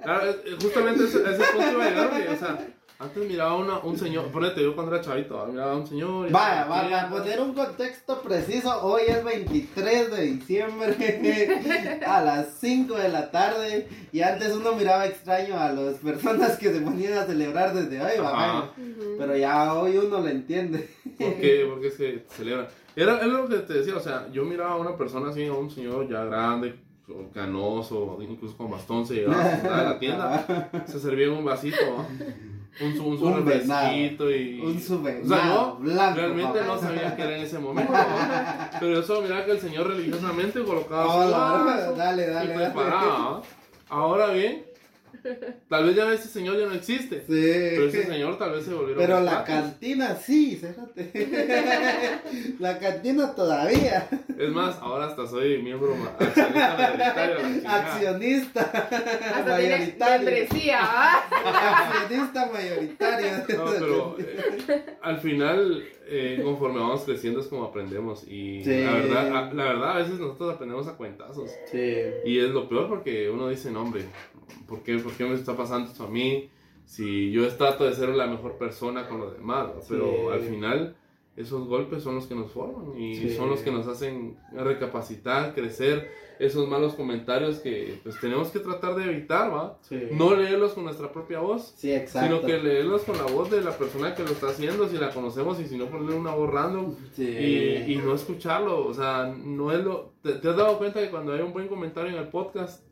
claro, 0.03 0.29
es- 0.29 0.63
justamente 0.63 1.03
ese, 1.05 1.17
ese 1.19 1.43
punto 1.53 1.71
iba 1.71 1.85
a 1.85 1.89
llegar, 1.89 2.09
o 2.33 2.37
sea, 2.37 2.57
Antes 2.99 3.29
miraba 3.29 3.55
una, 3.57 3.77
un 3.79 3.95
señor, 3.95 4.31
ponete 4.31 4.63
yo 4.63 4.73
cuando 4.73 4.95
era 4.95 5.03
chavito, 5.03 5.45
miraba 5.45 5.73
a 5.73 5.75
un 5.75 5.85
señor. 5.85 6.27
y 6.29 6.31
Vaya, 6.31 6.65
vaya, 6.65 7.01
a 7.01 7.07
viendo. 7.07 7.17
poner 7.23 7.41
un 7.41 7.53
contexto 7.53 8.21
preciso, 8.23 8.81
hoy 8.83 9.03
es 9.07 9.23
23 9.23 10.11
de 10.11 10.21
diciembre 10.23 12.01
a 12.07 12.21
las 12.23 12.55
5 12.59 12.95
de 12.95 13.09
la 13.09 13.29
tarde 13.29 13.87
y 14.11 14.21
antes 14.21 14.51
uno 14.55 14.71
miraba 14.73 15.05
extraño 15.05 15.59
a 15.59 15.71
las 15.73 15.97
personas 15.97 16.57
que 16.57 16.73
se 16.73 16.81
ponían 16.81 17.13
a 17.19 17.25
celebrar 17.25 17.75
desde 17.75 18.01
hoy, 18.01 18.11
Ajá. 18.19 18.71
pero 19.19 19.37
ya 19.37 19.75
hoy 19.75 19.95
uno 19.97 20.19
lo 20.19 20.27
entiende. 20.27 20.89
¿Por 21.19 21.35
qué? 21.35 21.67
Porque 21.69 21.91
se 21.91 22.25
celebra. 22.35 22.67
Era, 22.95 23.17
era 23.17 23.27
lo 23.27 23.47
que 23.47 23.57
te 23.57 23.73
decía, 23.75 23.95
o 23.95 23.99
sea, 23.99 24.27
yo 24.31 24.43
miraba 24.43 24.71
a 24.71 24.77
una 24.77 24.97
persona 24.97 25.29
así, 25.29 25.45
a 25.45 25.53
un 25.53 25.69
señor 25.69 26.09
ya 26.09 26.25
grande, 26.25 26.73
canoso, 27.31 28.17
incluso 28.21 28.57
con 28.57 28.71
bastón, 28.71 29.05
se 29.05 29.13
llegaba 29.13 29.43
a 29.43 29.83
la 29.93 29.99
tienda, 29.99 30.71
se 30.87 30.99
servía 30.99 31.27
en 31.27 31.33
un 31.33 31.45
vasito, 31.45 31.77
¿no? 31.85 32.56
Un, 32.79 32.99
un, 32.99 33.23
Un 33.23 33.45
refresquito 33.45 34.29
y... 34.31 34.59
Un 34.61 34.77
O 34.77 34.79
sea, 34.79 34.87
subvenado 34.87 35.75
blanco. 35.79 36.15
realmente 36.15 36.59
papá. 36.59 36.65
no 36.73 36.79
sabía 36.79 37.15
que 37.15 37.21
era 37.23 37.37
en 37.37 37.43
ese 37.43 37.59
momento, 37.59 37.91
¿no? 37.93 37.99
pero 38.79 38.93
yo 38.93 39.03
solo 39.03 39.21
miraba 39.21 39.45
que 39.45 39.51
el 39.51 39.59
señor 39.59 39.87
religiosamente 39.87 40.63
colocaba 40.63 41.03
su 41.05 41.31
vaso 41.31 41.93
dale, 41.95 42.23
y 42.23 42.29
dale, 42.29 42.53
dale. 42.53 42.73
¿no? 42.75 43.41
Ahora 43.89 44.27
bien, 44.31 44.65
tal 45.69 45.85
vez 45.85 45.95
ya 45.95 46.11
ese 46.13 46.27
señor 46.27 46.57
ya 46.59 46.65
no 46.65 46.73
existe, 46.73 47.23
pero 47.27 47.87
ese 47.87 48.03
Sí. 48.03 48.07
señor 48.11 48.37
tal 48.37 48.51
vez 48.51 48.65
se 48.65 48.73
volvió 48.73 48.95
Pero 48.97 49.19
la 49.21 49.43
cantina 49.43 50.15
sí, 50.15 50.55
fíjate. 50.57 51.11
la 52.59 52.79
cantina 52.79 53.33
todavía. 53.35 54.07
Es 54.37 54.49
más, 54.51 54.77
ahora 54.81 55.07
hasta 55.07 55.27
soy 55.27 55.61
miembro 55.61 55.95
accionista 56.19 56.61
mayoritario. 56.65 57.69
Accionista 57.69 58.61
Hasta 58.61 59.57
tiene 59.57 59.77
mayoritario. 59.77 60.25
membresía, 60.25 60.79
¿ah? 60.81 61.97
Accionista 62.01 62.49
mayoritario. 62.51 63.27
No, 63.57 63.65
pero 63.79 64.15
eh, 64.19 64.85
al 65.01 65.17
final, 65.19 65.83
eh, 66.07 66.39
conforme 66.43 66.79
vamos 66.79 67.01
creciendo 67.03 67.39
es 67.41 67.47
como 67.47 67.63
aprendemos. 67.65 68.23
Y 68.27 68.63
Sí. 68.63 68.83
la, 68.83 68.91
verdad, 68.93 69.35
a, 69.35 69.53
la 69.53 69.63
verdad, 69.63 69.91
a 69.91 69.97
veces 69.99 70.19
nosotros 70.19 70.53
aprendemos 70.55 70.87
a 70.87 70.95
cuentazos. 70.97 71.49
Sí. 71.71 71.93
Y 72.25 72.39
es 72.39 72.49
lo 72.49 72.67
peor 72.69 72.87
porque 72.87 73.29
uno 73.29 73.49
dice, 73.49 73.71
no, 73.71 73.81
hombre, 73.81 74.05
¿por 74.67 74.83
qué, 74.83 74.97
¿por 74.97 75.13
qué 75.13 75.25
me 75.25 75.33
está 75.35 75.55
pasando 75.55 75.89
esto 75.91 76.03
a 76.05 76.09
mí? 76.09 76.49
Si 76.85 77.31
yo 77.31 77.47
trato 77.55 77.83
de 77.85 77.93
ser 77.93 78.09
la 78.09 78.27
mejor 78.27 78.57
persona 78.57 79.07
con 79.07 79.19
los 79.19 79.33
demás, 79.33 79.67
¿no? 79.75 79.81
pero 79.89 80.05
Sí. 80.05 80.33
al 80.33 80.39
final 80.41 80.95
esos 81.35 81.67
golpes 81.67 82.01
son 82.01 82.15
los 82.15 82.27
que 82.27 82.33
nos 82.35 82.51
forman 82.51 82.97
y 82.99 83.15
Sí. 83.15 83.35
son 83.35 83.49
los 83.49 83.59
que 83.59 83.71
nos 83.71 83.87
hacen 83.87 84.37
recapacitar, 84.53 85.53
crecer. 85.53 86.27
Esos 86.39 86.69
malos 86.69 86.93
comentarios 86.93 87.57
que 87.57 87.99
pues 88.03 88.19
tenemos 88.19 88.49
que 88.49 88.59
tratar 88.59 88.93
de 88.93 89.05
evitar, 89.05 89.51
¿va? 89.51 89.79
Sí. 89.81 89.99
No 90.11 90.35
leerlos 90.35 90.73
con 90.73 90.83
nuestra 90.83 91.11
propia 91.11 91.39
voz, 91.39 91.73
Sí, 91.75 91.91
sino 92.05 92.41
que 92.41 92.59
leerlos 92.59 93.01
con 93.01 93.17
la 93.17 93.23
voz 93.23 93.49
de 93.49 93.61
la 93.61 93.71
persona 93.75 94.13
que 94.13 94.21
lo 94.21 94.29
está 94.29 94.49
haciendo, 94.49 94.87
si 94.87 94.97
la 94.97 95.09
conocemos 95.09 95.59
y 95.59 95.65
si 95.65 95.77
no 95.79 95.85
ponerle 95.87 96.15
una 96.15 96.35
voz 96.35 96.51
random 96.53 96.93
y, 97.17 97.23
y 97.93 97.95
no 98.05 98.13
escucharlo. 98.13 98.85
O 98.85 98.93
sea, 98.93 99.33
no 99.35 99.71
es 99.71 99.83
lo. 99.83 100.11
¿Te, 100.21 100.33
te 100.33 100.47
has 100.49 100.55
dado 100.55 100.77
cuenta 100.77 101.01
que 101.01 101.09
cuando 101.09 101.33
hay 101.33 101.41
un 101.41 101.53
buen 101.53 101.67
comentario 101.67 102.11
en 102.11 102.19
el 102.19 102.27
podcast, 102.29 102.83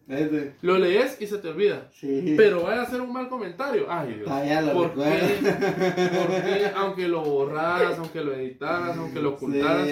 Lo 0.62 0.78
lees 0.78 1.20
y 1.20 1.26
se 1.28 1.40
te 1.40 1.48
olvida? 1.50 1.90
Sí. 1.94 2.36
Pero 2.38 2.64
vaya 2.64 2.84
a 2.84 2.90
ser 2.90 3.02
un 3.02 3.12
mal 3.12 3.28
comentario. 3.28 3.86
Ay, 3.90 4.14
Dios. 4.16 4.28
Ah, 4.30 4.46
ya 4.46 4.62
lo 4.62 4.74
¿Por 4.74 4.94
qué? 4.94 5.04
recuerdo. 5.04 6.28
¿Por 6.28 6.44
qué? 6.44 6.66
Aunque 6.76 7.08
lo 7.08 7.22
borraras, 7.22 7.98
aunque 7.98 8.22
lo 8.24 8.34
editaras, 8.34 8.98
aunque 8.98 9.20
lo 9.20 9.30
ocultaras, 9.32 9.88
Sí. 9.88 9.92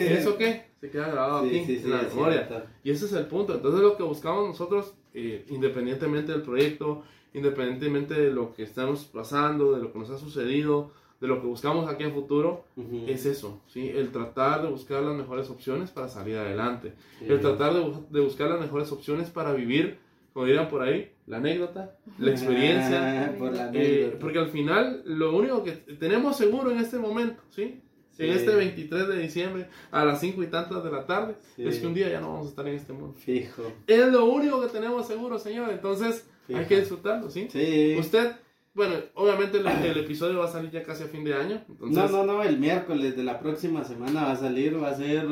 ¿eso 0.00 0.36
qué? 0.38 0.70
Se 0.80 0.90
queda 0.90 1.08
grabado 1.08 1.42
Sí, 1.46 1.60
aquí 1.60 1.76
en 1.84 1.90
la 1.90 2.02
memoria. 2.02 2.64
Y 2.82 2.90
ese 2.90 3.04
es 3.04 3.12
el 3.12 3.26
punto. 3.26 3.54
Entonces 3.54 3.82
lo 3.82 3.96
que 3.98 4.02
buscamos 4.02 4.46
nosotros, 4.48 4.94
eh, 5.12 5.44
independientemente 5.50 6.32
del 6.32 6.40
proyecto, 6.42 7.02
independientemente 7.34 8.14
de 8.14 8.30
lo 8.30 8.54
que 8.54 8.62
estamos 8.62 9.04
pasando, 9.04 9.72
de 9.72 9.82
lo 9.82 9.92
que 9.92 9.98
nos 9.98 10.08
ha 10.10 10.18
sucedido, 10.18 10.90
de 11.20 11.28
lo 11.28 11.40
que 11.40 11.46
buscamos 11.46 11.88
aquí 11.90 12.02
en 12.04 12.12
futuro, 12.14 12.64
Ujú. 12.76 13.04
es 13.06 13.26
eso, 13.26 13.60
¿sí? 13.66 13.88
El 13.88 14.10
tratar 14.10 14.62
de 14.62 14.68
buscar 14.68 15.02
las 15.02 15.14
mejores 15.14 15.50
opciones 15.50 15.90
para 15.90 16.08
salir 16.08 16.36
adelante. 16.38 16.94
Sí. 17.18 17.26
El 17.28 17.40
tratar 17.40 17.74
de, 17.74 17.92
de 18.10 18.20
buscar 18.20 18.48
las 18.50 18.60
mejores 18.60 18.90
opciones 18.90 19.28
para 19.28 19.52
vivir, 19.52 19.98
como 20.32 20.46
dirían 20.46 20.68
por 20.68 20.80
ahí, 20.82 21.12
la 21.26 21.36
anécdota, 21.36 21.96
la 22.18 22.30
experiencia. 22.30 23.26
Ah, 23.30 23.38
por 23.38 23.52
la 23.52 23.70
eh, 23.74 24.16
porque 24.18 24.38
al 24.38 24.48
final, 24.48 25.02
lo 25.04 25.36
único 25.36 25.62
que 25.62 25.72
tenemos 25.72 26.36
seguro 26.36 26.70
en 26.70 26.78
este 26.78 26.98
momento, 26.98 27.42
¿sí? 27.50 27.80
Sí. 28.12 28.24
En 28.26 28.30
este 28.32 28.54
23 28.54 29.08
de 29.08 29.18
diciembre, 29.18 29.68
a 29.90 30.04
las 30.04 30.20
5 30.20 30.42
y 30.42 30.46
tantas 30.48 30.82
de 30.84 30.90
la 30.90 31.06
tarde, 31.06 31.36
Sí. 31.56 31.66
es 31.66 31.78
que 31.78 31.86
un 31.86 31.94
día 31.94 32.08
ya 32.08 32.20
no 32.20 32.32
vamos 32.32 32.46
a 32.46 32.50
estar 32.50 32.66
en 32.66 32.74
este 32.74 32.92
mundo. 32.92 33.14
Fijo. 33.18 33.62
Es 33.86 34.06
lo 34.08 34.24
único 34.26 34.60
que 34.62 34.68
tenemos 34.68 35.06
seguro, 35.06 35.38
señor. 35.38 35.70
Entonces, 35.70 36.28
hay 36.48 36.56
Fija. 36.56 36.68
que 36.68 36.80
disfrutarlo, 36.80 37.30
¿sí? 37.30 37.46
Sí. 37.50 37.96
Usted, 37.98 38.32
bueno, 38.74 38.94
obviamente 39.14 39.58
el, 39.58 39.66
el 39.66 39.98
episodio 39.98 40.38
va 40.38 40.44
a 40.46 40.52
salir 40.52 40.70
ya 40.70 40.82
casi 40.82 41.02
a 41.04 41.08
fin 41.08 41.24
de 41.24 41.34
año. 41.34 41.62
Entonces, 41.68 42.10
No, 42.10 42.24
no, 42.24 42.24
no, 42.24 42.42
el 42.42 42.58
miércoles 42.58 43.16
de 43.16 43.24
la 43.24 43.38
próxima 43.40 43.84
semana 43.84 44.24
va 44.24 44.32
a 44.32 44.36
salir, 44.36 44.82
va 44.82 44.88
a 44.90 44.94
ser 44.96 45.26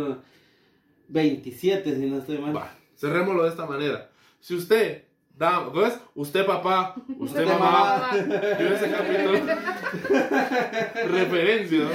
27, 1.09 1.97
si 1.97 2.07
no 2.07 2.19
estoy 2.19 2.39
mal. 2.39 2.57
Va, 2.57 2.75
cerrémoslo 2.97 3.45
de 3.45 3.51
esta 3.51 3.67
manera. 3.67 4.11
Si 4.41 4.55
usted, 4.55 5.05
da, 5.37 5.65
¿cómo 5.65 5.83
es? 5.87 5.99
Usted 6.15 6.45
papá, 6.47 6.95
usted 7.19 7.47
mamá, 7.47 8.11
vio 8.59 8.75
ese 8.75 8.91
capítulo, 8.91 9.39
referencia, 11.09 11.79
¿no? 11.79 11.91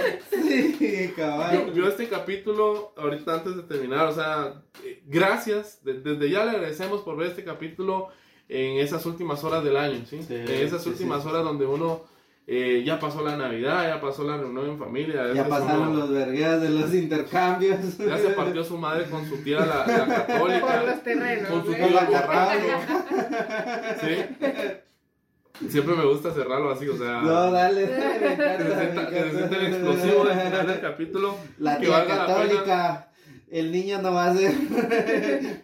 Sí, 0.48 1.14
caballo. 1.16 1.72
vio 1.74 1.88
este 1.88 2.08
capítulo 2.08 2.94
ahorita 2.98 3.34
antes 3.36 3.56
de 3.56 3.64
terminar, 3.64 4.08
o 4.08 4.14
sea, 4.14 4.62
eh, 4.84 5.02
gracias, 5.06 5.84
de- 5.84 6.00
desde 6.02 6.30
ya 6.30 6.46
le 6.46 6.52
agradecemos 6.52 7.02
por 7.02 7.18
ver 7.18 7.28
este 7.28 7.44
capítulo 7.44 8.10
en 8.50 8.78
esas 8.80 9.06
últimas 9.06 9.44
horas 9.44 9.64
del 9.64 9.78
año, 9.78 10.06
¿sí? 10.10 10.22
Sí, 10.28 10.36
en 10.36 10.50
esas 10.50 10.84
sí, 10.84 10.90
últimas 10.90 11.24
sí. 11.24 11.30
horas 11.30 11.44
donde 11.44 11.66
uno 11.66 12.02
eh, 12.46 12.84
ya 12.86 13.00
pasó 13.00 13.24
la 13.24 13.38
Navidad, 13.38 13.88
ya 13.88 14.02
pasó 14.02 14.24
la 14.26 14.36
reunión 14.38 14.68
en 14.72 14.78
familia, 14.78 15.32
Ya 15.34 15.48
pasaron 15.48 15.88
uno- 15.90 16.00
los 16.02 16.10
vergueas 16.12 16.62
de 16.62 16.70
los 16.72 16.94
intercambios. 16.94 17.98
ya 17.98 18.18
se 18.18 18.30
partió 18.32 18.64
su 18.66 18.78
madre 18.78 19.06
con 19.10 19.26
su 19.28 19.38
tía 19.38 19.60
la, 19.62 19.86
la 19.88 20.06
Por 20.40 20.50
católica. 20.50 20.84
los 20.84 21.04
terrenos. 21.04 21.50
Con 21.50 21.66
su 21.66 21.74
¿eh? 21.74 21.90
La 21.92 22.08
tía 22.10 22.28
católica. 22.28 23.98
Sí. 24.02 25.68
Siempre 25.70 25.96
me 25.96 26.04
gusta 26.06 26.34
cerrarlo 26.34 26.72
así, 26.72 26.90
o 26.90 26.98
sea. 26.98 27.22
No, 27.22 27.52
dale, 27.52 27.88
dale, 27.88 28.20
que 28.20 28.64
se 28.64 28.80
sienta, 28.80 29.10
que 29.10 29.20
el 29.20 29.66
explosivo 29.68 30.26
del 30.26 30.40
final 30.40 30.68
del 30.68 30.82
capítulo. 30.82 31.38
La 31.60 31.78
que 31.78 31.86
tía 31.86 31.98
valga 31.98 32.16
la 32.16 32.26
pena- 32.26 32.38
católica. 32.38 33.08
El 33.54 33.72
niño 33.72 34.02
no 34.02 34.14
va 34.14 34.32
a 34.32 34.36
ser 34.36 34.52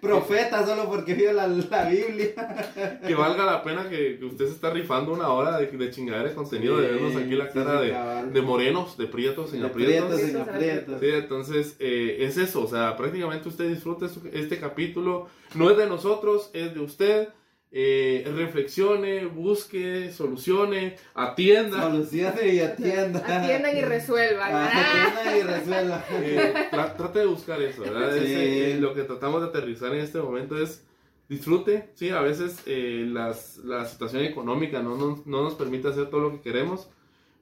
profeta 0.02 0.66
solo 0.66 0.88
porque 0.90 1.14
vio 1.16 1.34
la, 1.34 1.48
la 1.48 1.90
Biblia. 1.90 3.00
que 3.06 3.16
valga 3.16 3.46
la 3.46 3.64
pena 3.64 3.90
que, 3.90 4.18
que 4.20 4.26
usted 4.26 4.46
se 4.46 4.52
está 4.52 4.70
rifando 4.70 5.12
una 5.12 5.30
hora 5.30 5.58
de, 5.58 5.68
de 5.68 5.90
chingadera 5.92 6.30
de 6.30 6.36
contenido, 6.36 6.78
de 6.80 6.88
vernos 6.92 7.16
aquí 7.16 7.36
la 7.36 7.48
Sí, 7.48 7.54
cara 7.54 7.82
sí, 7.82 7.88
de, 7.88 8.32
de 8.32 8.42
morenos, 8.42 8.98
de 8.98 9.08
prietos, 9.08 9.50
sin 9.52 9.62
De 9.62 9.68
aprietos. 9.68 10.22
Sí, 10.22 11.08
entonces 11.12 11.76
eh, 11.80 12.18
es 12.20 12.38
eso, 12.38 12.64
o 12.64 12.68
sea, 12.68 12.96
prácticamente 12.96 13.50
usted 13.50 13.68
disfruta 13.70 14.08
su- 14.08 14.22
este 14.32 14.60
capítulo, 14.60 15.28
no 15.56 15.70
es 15.72 15.78
de 15.78 15.88
nosotros, 15.88 16.52
es 16.54 16.74
de 16.74 16.80
usted, 16.82 17.30
eh, 17.72 18.24
reflexione, 18.36 19.26
busque, 19.26 20.12
solucione, 20.12 20.96
atienda, 21.14 21.84
Solucione 21.84 22.48
y 22.54 22.60
atienda. 22.62 23.20
Atiendan 23.20 23.78
y 23.78 23.82
resuelvan. 23.82 24.52
Ah, 24.52 25.08
Atienda 25.08 25.38
y 25.38 25.42
resuelva. 25.44 26.06
eh, 26.12 26.54
tra- 26.72 26.96
trate 26.98 27.20
de 27.20 27.26
buscar 27.28 27.62
eso, 27.62 27.82
¿verdad? 27.84 28.14
Sí. 28.16 28.24
Eh, 28.26 28.78
lo 28.80 28.94
que 28.96 29.04
tratamos 29.04 29.42
de 29.42 29.50
aterrizar 29.50 29.94
en 29.94 30.02
este 30.02 30.18
momento 30.20 30.58
es 30.62 30.84
disfrute, 31.28 31.92
sí, 31.94 32.10
a 32.10 32.22
veces 32.22 32.60
eh, 32.66 33.06
las, 33.08 33.58
la 33.58 33.86
situación 33.86 34.24
económica 34.24 34.82
no, 34.82 34.96
nos- 34.96 35.28
no 35.28 35.44
nos 35.44 35.54
permite 35.54 35.90
hacer 35.90 36.10
todo 36.10 36.22
lo 36.22 36.32
que 36.32 36.42
queremos, 36.42 36.90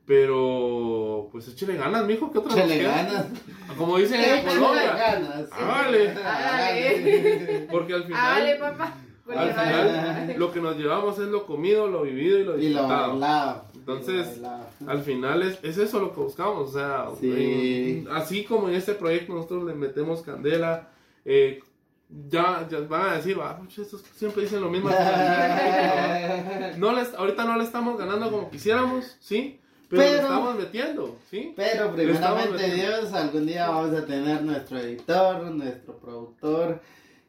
pero 0.05 1.29
pues 1.31 1.47
échale 1.47 1.75
ganas, 1.77 2.05
mijo, 2.05 2.31
¿qué 2.31 2.39
otra 2.39 2.51
nos 2.55 2.65
Échale 2.65 2.83
ganas. 2.83 3.25
Como 3.77 3.97
dicen 3.97 4.19
en 4.21 4.39
Échale 4.39 4.43
Colombia, 4.59 4.93
ganas. 4.93 5.49
Hágale. 5.51 6.09
Hágale. 6.11 7.67
porque 7.71 7.93
al 7.93 8.03
final, 8.05 8.19
Hágale, 8.25 8.55
papá. 8.55 8.93
Al 9.37 9.53
final 9.53 10.35
lo 10.37 10.51
que 10.51 10.59
nos 10.61 10.77
llevamos 10.77 11.17
es 11.19 11.27
lo 11.27 11.45
comido, 11.45 11.87
lo 11.87 12.01
vivido 12.03 12.39
y 12.39 12.43
lo 12.43 12.57
Y 12.59 12.69
lo 12.69 12.81
disfrutado. 12.83 13.63
Entonces, 13.75 14.39
lo. 14.39 14.89
Al 14.91 15.01
final 15.01 15.43
es, 15.43 15.59
es 15.63 15.77
eso 15.77 15.99
lo 15.99 16.13
que 16.13 16.19
buscamos, 16.21 16.69
o 16.69 16.73
sea, 16.73 17.05
Sí. 17.19 18.03
en- 18.05 18.11
así 18.11 18.43
como 18.43 18.67
en 18.69 18.75
este 18.75 18.93
proyecto 18.93 19.33
nosotros 19.33 19.63
le 19.63 19.73
metemos 19.73 20.21
candela, 20.21 20.89
eh, 21.25 21.59
ya, 22.29 22.65
ya 22.69 22.79
van 22.81 23.09
a 23.09 23.15
decir, 23.15 23.37
"Ah, 23.41 23.57
pucha, 23.57 23.81
estos 23.81 24.01
siempre 24.15 24.43
dicen 24.43 24.61
lo 24.61 24.69
mismo. 24.69 24.89
no 26.77 26.93
les, 26.93 27.13
ahorita 27.13 27.45
no 27.45 27.57
le 27.57 27.63
estamos 27.63 27.97
ganando 27.97 28.29
como 28.31 28.49
quisiéramos, 28.49 29.17
¿sí? 29.19 29.59
Pero, 29.89 30.01
Pero- 30.03 30.15
estamos 30.21 30.55
metiendo, 30.57 31.15
¿sí? 31.29 31.53
Pero 31.55 31.93
primeramente 31.93 32.51
metiendo. 32.51 32.75
Dios, 32.75 33.13
algún 33.13 33.45
día 33.45 33.69
vamos 33.69 33.97
a 33.97 34.05
tener 34.05 34.41
nuestro 34.43 34.79
editor, 34.79 35.41
nuestro 35.51 35.97
productor 35.97 36.81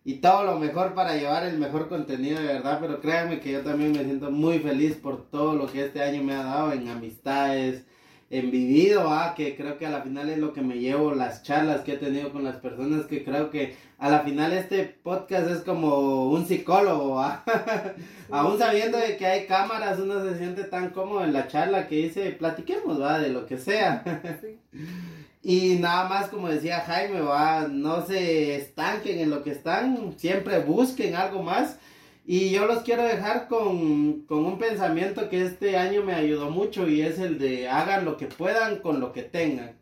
y 0.09 0.23
todo 0.23 0.43
lo 0.43 0.59
mejor 0.59 0.95
para 0.95 1.19
llevar 1.19 1.45
el 1.45 1.59
mejor 1.59 1.91
contenido 1.91 2.41
de 2.41 2.47
verdad. 2.47 2.79
Pero 2.81 2.99
créanme 2.99 3.41
que 3.41 3.53
yo 3.53 3.61
también 3.61 3.93
me 3.93 4.05
siento 4.05 4.31
muy 4.31 4.59
feliz 4.59 4.97
por 4.97 5.29
todo 5.29 5.55
lo 5.55 5.71
que 5.71 5.85
este 5.85 6.03
año 6.03 6.23
me 6.23 6.33
ha 6.33 6.45
dado 6.45 6.73
en 6.73 6.89
amistades, 6.89 7.85
envidido, 8.31 9.05
¿va? 9.05 9.35
que 9.35 9.55
creo 9.55 9.77
que 9.77 9.85
a 9.85 9.91
la 9.91 10.01
final 10.01 10.31
es 10.31 10.39
lo 10.39 10.55
que 10.55 10.63
me 10.63 10.79
llevo, 10.79 11.15
las 11.15 11.43
charlas 11.43 11.83
que 11.83 11.93
he 11.93 11.97
tenido 11.99 12.33
con 12.33 12.43
las 12.43 12.57
personas, 12.57 13.05
que 13.05 13.23
creo 13.23 13.51
que 13.51 13.77
a 13.99 14.09
la 14.09 14.21
final 14.21 14.55
este 14.55 14.85
podcast 14.85 15.51
es 15.51 15.61
como 15.61 16.31
un 16.31 16.47
psicólogo, 16.47 17.17
¿va? 17.17 17.45
aún 18.31 18.59
sabiendo 18.59 18.97
de 18.97 19.19
que 19.19 19.27
hay 19.27 19.47
cámaras, 19.47 19.99
uno 19.99 20.25
se 20.25 20.39
siente 20.39 20.65
tan 20.65 20.89
cómodo 20.89 21.23
en 21.23 21.35
la 21.35 21.49
charla 21.49 21.87
que 21.87 21.97
dice, 21.97 22.31
platiquemos, 22.31 22.99
va, 22.99 23.19
de 23.19 23.29
lo 23.29 23.45
que 23.45 23.59
sea. 23.59 24.03
Sí. 24.41 24.59
Y 25.43 25.77
nada 25.77 26.09
más, 26.09 26.29
como 26.29 26.49
decía 26.49 26.81
Jaime, 26.81 27.21
va, 27.21 27.69
no 27.69 28.05
se 28.05 28.57
estanquen 28.57 29.21
en 29.21 29.31
lo 29.31 29.43
que 29.43 29.51
están, 29.53 30.15
siempre 30.19 30.59
busquen 30.61 31.15
algo 31.15 31.43
más. 31.43 31.79
Y 32.27 32.51
yo 32.51 32.67
los 32.67 32.83
quiero 32.83 33.05
dejar 33.05 33.49
con, 33.49 34.23
con 34.23 34.45
un 34.45 34.59
pensamiento 34.59 35.31
que 35.31 35.43
este 35.45 35.79
año 35.79 36.03
me 36.03 36.15
ayudó 36.15 36.51
mucho 36.51 36.87
y 36.89 37.01
es 37.01 37.19
el 37.19 37.39
de 37.39 37.69
hagan 37.69 38.05
lo 38.05 38.17
que 38.17 38.27
puedan 38.27 38.81
con 38.81 39.01
lo 39.01 39.13
que 39.13 39.23
tengan. 39.23 39.79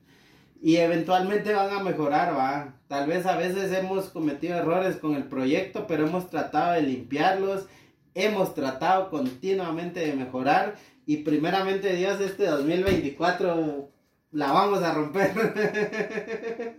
Y 0.62 0.76
eventualmente 0.76 1.54
van 1.54 1.70
a 1.74 1.82
mejorar, 1.82 2.36
va. 2.36 2.74
Tal 2.88 3.09
vez 3.09 3.26
a 3.26 3.36
veces 3.36 3.72
hemos 3.72 4.11
cometido 4.11 4.57
errores 4.57 4.96
con 4.96 5.14
el 5.14 5.24
proyecto, 5.24 5.86
pero 5.86 6.07
hemos 6.07 6.30
tratado 6.30 6.74
de 6.74 6.82
limpiarlos, 6.82 7.66
hemos 8.14 8.54
tratado 8.54 9.11
continuamente 9.11 10.00
de 10.00 10.14
mejorar 10.14 10.76
y 11.04 11.18
primeramente 11.18 11.94
Dios 11.94 12.20
este 12.20 12.46
2024 12.46 13.90
la 14.33 14.53
vamos 14.53 14.83
a 14.83 14.93
romper. 14.93 15.31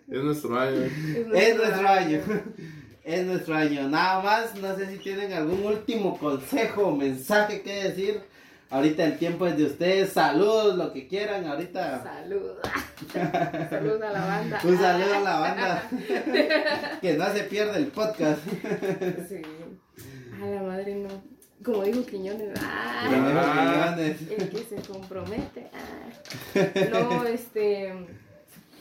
Es 0.09 0.23
nuestro 0.23 0.59
año. 0.59 0.81
es 1.33 1.55
nuestro 1.55 1.87
año. 1.87 2.21
Es 3.03 3.25
nuestro 3.25 3.55
año. 3.55 3.87
Nada 3.87 4.21
más, 4.21 4.55
no 4.55 4.75
sé 4.75 4.87
si 4.87 4.97
tienen 4.97 5.31
algún 5.33 5.65
último 5.65 6.17
consejo 6.17 6.87
o 6.87 6.95
mensaje 6.95 7.61
que 7.61 7.83
decir. 7.83 8.21
Ahorita 8.69 9.05
el 9.05 9.17
tiempo 9.17 9.47
es 9.47 9.57
de 9.57 9.65
ustedes. 9.65 10.11
Saludos, 10.11 10.75
lo 10.75 10.91
que 10.91 11.07
quieran. 11.07 11.47
Ahorita 11.47 12.03
Salud. 12.03 12.57
Salud 13.69 14.01
a 14.01 14.11
la 14.11 14.25
banda. 14.25 14.59
un 14.63 14.77
saludo 14.77 15.13
a 15.15 15.19
la 15.21 15.39
banda. 15.39 15.89
que 17.01 17.13
no 17.13 17.31
se 17.31 17.43
pierda 17.43 17.77
el 17.77 17.87
podcast. 17.87 18.41
Sí. 19.29 19.41
A 20.43 20.45
la 20.45 20.63
madre 20.63 20.95
no. 20.95 21.36
Como 21.63 21.83
dijo 21.83 22.05
Quiñones. 22.05 22.49
ah, 22.61 23.09
Ah. 23.09 23.95
el 23.99 24.49
que 24.49 24.57
se 24.63 24.75
compromete. 24.87 25.67
ah. 25.73 26.89
No, 26.91 27.23
este. 27.27 27.93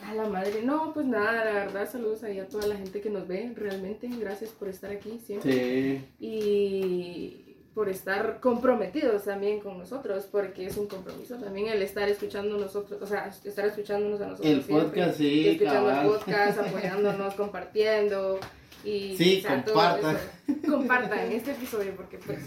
A 0.05 0.13
la 0.13 0.25
madre. 0.29 0.61
No, 0.63 0.93
pues 0.93 1.05
nada, 1.05 1.43
la 1.45 1.51
verdad, 1.53 1.89
saludos 1.91 2.23
ahí 2.23 2.39
a 2.39 2.47
toda 2.47 2.67
la 2.67 2.75
gente 2.77 3.01
que 3.01 3.09
nos 3.09 3.27
ve. 3.27 3.51
Realmente, 3.55 4.07
gracias 4.19 4.51
por 4.51 4.69
estar 4.69 4.91
aquí 4.91 5.19
siempre. 5.25 5.51
Sí. 5.51 6.05
y 6.19 7.43
por 7.73 7.89
estar 7.89 8.39
comprometidos 8.39 9.25
también 9.25 9.59
con 9.59 9.77
nosotros, 9.77 10.27
porque 10.31 10.65
es 10.65 10.77
un 10.77 10.87
compromiso 10.87 11.35
también 11.35 11.67
el 11.67 11.79
estar 11.83 12.09
escuchando 12.09 12.57
nosotros, 12.57 12.99
o 12.99 13.05
sea, 13.05 13.27
estar 13.43 13.67
escuchándonos 13.67 14.19
a 14.19 14.27
nosotros. 14.29 14.51
El 14.51 14.61
podcast, 14.61 15.17
sí, 15.17 15.47
escuchando 15.49 15.87
cabal. 15.89 16.05
el 16.07 16.11
podcast, 16.11 16.57
apoyándonos, 16.67 17.33
compartiendo. 17.35 18.39
Y, 18.87 19.17
Sí, 19.17 19.39
o 19.39 19.41
sea, 19.47 19.63
compartan. 19.65 20.15
eso. 20.15 20.71
Compartan 20.71 21.31
este 21.31 21.51
episodio, 21.51 21.93
porque 21.97 22.17
pues. 22.19 22.39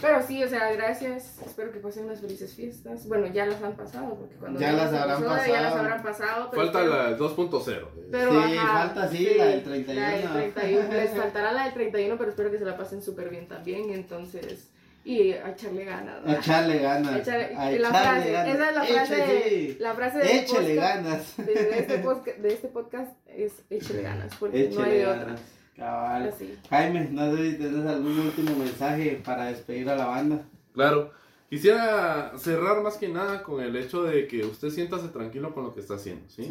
Pero 0.00 0.22
sí, 0.26 0.42
o 0.44 0.48
sea, 0.48 0.72
gracias. 0.72 1.40
Espero 1.44 1.72
que 1.72 1.80
pasen 1.80 2.04
unas 2.04 2.20
felices 2.20 2.54
fiestas. 2.54 3.06
Bueno, 3.08 3.26
ya 3.26 3.46
las 3.46 3.60
han 3.62 3.72
pasado, 3.76 4.14
porque 4.14 4.36
cuando 4.36 4.60
Ya 4.60 4.72
las 4.72 4.92
habrán 4.92 5.18
episodio, 5.22 5.46
Ya 5.46 5.60
las 5.62 5.72
pasado. 5.72 5.78
habrán 5.84 6.02
pasado. 6.02 6.50
pero 6.50 6.62
Falta 6.62 6.78
espero- 6.80 6.96
la 6.96 7.08
del 7.08 7.18
2.0. 7.18 7.88
pero, 8.10 8.30
Sí, 8.48 8.56
falta, 8.56 9.08
sí, 9.08 9.28
la 9.36 9.44
del 9.46 9.62
31. 9.64 10.00
La 10.00 10.10
del 10.36 10.52
31. 10.52 10.88
Les 10.92 11.10
faltará 11.10 11.52
la 11.52 11.64
del 11.64 11.74
31, 11.74 12.18
pero 12.18 12.30
espero 12.30 12.50
que 12.50 12.58
se 12.58 12.64
la 12.64 12.76
pasen 12.76 13.02
súper 13.02 13.30
bien 13.30 13.48
también. 13.48 13.90
Entonces, 13.90 14.70
y 15.06 15.32
a 15.32 15.50
echarle 15.52 15.84
ganas. 15.84 16.26
A 16.26 16.34
echarle 16.36 16.78
ganas. 16.80 17.12
A 17.14 17.18
echarle- 17.22 17.54
a 17.56 17.64
la 17.64 17.70
echarle 17.70 17.88
frase, 17.88 18.32
ganas. 18.32 18.54
esa 18.54 18.68
es 18.68 18.74
la 18.74 18.84
frase, 19.06 19.42
sí. 19.48 19.76
la 19.80 19.94
frase 19.94 20.18
del 20.18 20.28
Échele 20.28 20.74
podcast, 20.74 21.04
ganas. 21.04 21.36
de, 21.36 21.44
de 21.54 21.78
este 21.78 21.98
podcast, 21.98 22.38
de 22.38 22.48
este 22.52 22.68
podcast 22.68 23.12
es 23.28 23.52
échele 23.70 24.02
ganas, 24.02 24.34
porque 24.38 24.70
no 24.74 24.82
hay 24.82 24.90
de 24.98 25.02
ganas. 25.04 25.22
otra. 25.22 25.36
Cabal. 25.76 26.28
Así. 26.28 26.58
Jaime, 26.70 27.08
no 27.12 27.36
sé 27.36 27.50
si 27.50 27.56
tenés 27.58 27.86
algún 27.86 28.18
último 28.18 28.56
mensaje 28.56 29.20
para 29.24 29.44
despedir 29.46 29.88
a 29.90 29.94
la 29.96 30.06
banda. 30.06 30.42
Claro. 30.74 31.10
Quisiera 31.48 32.32
cerrar 32.38 32.82
más 32.82 32.96
que 32.96 33.08
nada 33.08 33.44
con 33.44 33.62
el 33.62 33.76
hecho 33.76 34.02
de 34.02 34.26
que 34.26 34.44
usted 34.44 34.68
siéntase 34.70 35.08
tranquilo 35.08 35.54
con 35.54 35.62
lo 35.62 35.72
que 35.74 35.80
está 35.80 35.94
haciendo, 35.94 36.28
¿sí? 36.28 36.42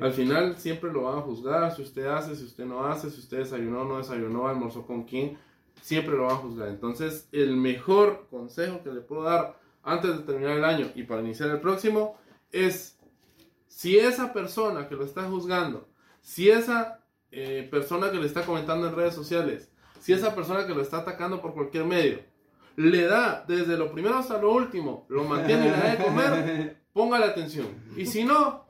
Al 0.00 0.12
final 0.12 0.56
siempre 0.56 0.92
lo 0.92 1.02
van 1.02 1.18
a 1.18 1.22
juzgar, 1.22 1.74
si 1.74 1.82
usted 1.82 2.06
hace, 2.06 2.36
si 2.36 2.44
usted 2.44 2.64
no 2.64 2.84
hace, 2.86 3.10
si 3.10 3.18
usted 3.18 3.38
desayunó, 3.38 3.84
no 3.84 3.98
desayunó, 3.98 4.46
almorzó 4.46 4.86
con 4.86 5.02
quién, 5.02 5.36
siempre 5.80 6.16
lo 6.16 6.24
van 6.24 6.36
a 6.36 6.38
juzgar. 6.38 6.68
Entonces, 6.68 7.28
el 7.32 7.56
mejor 7.56 8.26
consejo 8.30 8.82
que 8.82 8.92
le 8.92 9.00
puedo 9.00 9.22
dar 9.22 9.58
antes 9.82 10.16
de 10.16 10.24
terminar 10.24 10.56
el 10.56 10.64
año 10.64 10.90
y 10.94 11.04
para 11.04 11.22
iniciar 11.22 11.50
el 11.50 11.60
próximo 11.60 12.18
es, 12.50 12.98
si 13.68 13.98
esa 13.98 14.32
persona 14.32 14.88
que 14.88 14.96
lo 14.96 15.04
está 15.04 15.24
juzgando, 15.24 15.88
si 16.20 16.50
esa 16.50 17.04
eh, 17.30 17.68
persona 17.70 18.10
que 18.10 18.18
le 18.18 18.26
está 18.26 18.44
comentando 18.44 18.88
en 18.88 18.96
redes 18.96 19.14
sociales, 19.14 19.70
si 20.00 20.12
esa 20.12 20.34
persona 20.34 20.66
que 20.66 20.74
lo 20.74 20.82
está 20.82 20.98
atacando 20.98 21.40
por 21.40 21.54
cualquier 21.54 21.84
medio, 21.84 22.20
le 22.76 23.06
da 23.06 23.44
desde 23.46 23.76
lo 23.76 23.90
primero 23.92 24.16
hasta 24.16 24.40
lo 24.40 24.52
último, 24.52 25.06
lo 25.08 25.24
mantiene 25.24 25.68
y 25.68 25.70
le 25.70 25.76
da 25.76 25.90
de 25.90 26.04
comer, 26.04 26.76
póngale 26.92 27.26
atención. 27.26 27.66
Y 27.96 28.06
si 28.06 28.24
no, 28.24 28.66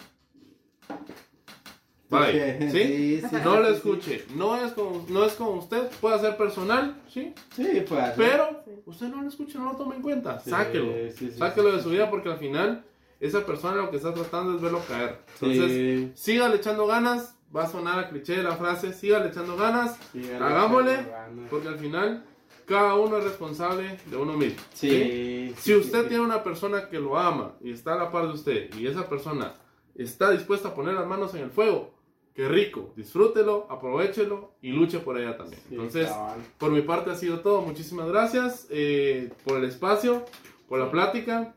bye. 2.11 2.70
¿Sí? 2.70 3.20
sí, 3.20 3.22
sí, 3.28 3.36
No 3.44 3.61
lo 3.61 3.68
sí, 3.68 3.74
escuche. 3.76 4.24
No 4.34 4.57
es 4.57 4.72
con, 4.72 5.04
no 5.12 5.24
es 5.24 5.32
con 5.34 5.59
usted, 5.59 5.88
puede 6.00 6.18
ser 6.20 6.36
personal, 6.36 7.00
¿sí? 7.09 7.32
Sí, 7.54 7.84
pues. 7.88 8.04
Pero 8.16 8.62
usted 8.86 9.09
no 9.09 9.22
lo 9.22 9.28
escuche, 9.28 9.59
no 9.59 9.72
lo 9.72 9.76
tome 9.76 9.96
en 9.96 10.02
cuenta. 10.02 10.38
Sí, 10.40 10.50
Sáquelo. 10.50 10.92
sí, 11.11 11.30
sí, 11.30 11.38
Sáquelo 11.38 11.70
sí, 11.70 11.76
de 11.76 11.82
su 11.82 11.88
sí. 11.88 11.94
vida 11.96 12.11
porque 12.11 12.28
al 12.30 12.38
final 12.38 12.84
esa 13.20 13.44
persona 13.46 13.76
lo 13.76 13.90
que 13.90 13.96
está 13.96 14.12
tratando 14.14 14.54
es 14.57 14.61
verlo 14.62 14.80
caer. 14.86 15.18
Entonces, 15.40 15.72
Sí, 15.72 16.12
sígale 16.14 16.57
echando 16.57 16.86
ganas. 16.86 17.32
Va 17.57 17.62
a 17.62 17.68
sonar 17.68 17.98
a 18.00 18.09
cliché 18.11 18.42
la 18.42 18.57
frase, 18.57 18.92
sígale 18.92 19.28
echando 19.28 19.57
ganas. 19.57 19.96
sí, 20.12 20.28
Hagámosle, 20.32 20.92
echando 20.94 21.11
ganas. 21.12 21.48
porque 21.50 21.68
al 21.68 21.78
final 21.78 22.24
cada 22.66 22.94
uno 22.96 23.18
es 23.18 23.24
responsable 23.24 23.98
de 24.07 24.16
uno 24.16 24.32
mismo. 24.36 24.59
¿sí? 24.74 24.90
Sí, 24.90 25.54
Si 25.59 25.74
usted 25.74 26.02
sí, 26.02 26.09
tiene 26.09 26.24
una 26.24 26.42
persona 26.42 26.88
que 26.90 26.98
lo 26.98 27.16
ama 27.16 27.54
y 27.62 27.70
está 27.70 27.94
a 27.94 27.96
la 27.98 28.11
par 28.11 28.26
de 28.26 28.32
usted 28.34 28.74
y 28.74 28.88
esa 28.88 29.09
persona 29.09 29.54
está 29.94 30.32
dispuesta 30.32 30.68
a 30.70 30.74
poner 30.74 30.94
las 30.94 31.07
manos 31.07 31.32
en 31.34 31.42
el 31.44 31.50
fuego, 31.50 31.94
qué 32.37 32.49
rico, 32.49 32.93
disfrútelo, 32.97 33.66
aprovechelo 33.70 34.53
y 34.62 34.70
luche 34.70 34.99
por 35.01 35.18
ella 35.18 35.37
también. 35.37 35.59
sí, 35.68 35.74
Entonces, 35.74 36.09
cabal. 36.09 36.39
por 36.59 36.70
mi 36.70 36.82
parte 36.82 37.11
ha 37.11 37.14
sido 37.16 37.41
todo. 37.41 37.62
Muchísimas 37.62 38.07
gracias 38.09 38.66
eh, 38.70 39.30
por 39.45 39.57
el 39.59 39.64
espacio, 39.64 40.24
por 40.68 40.78
la 40.78 40.91
plática, 40.91 41.55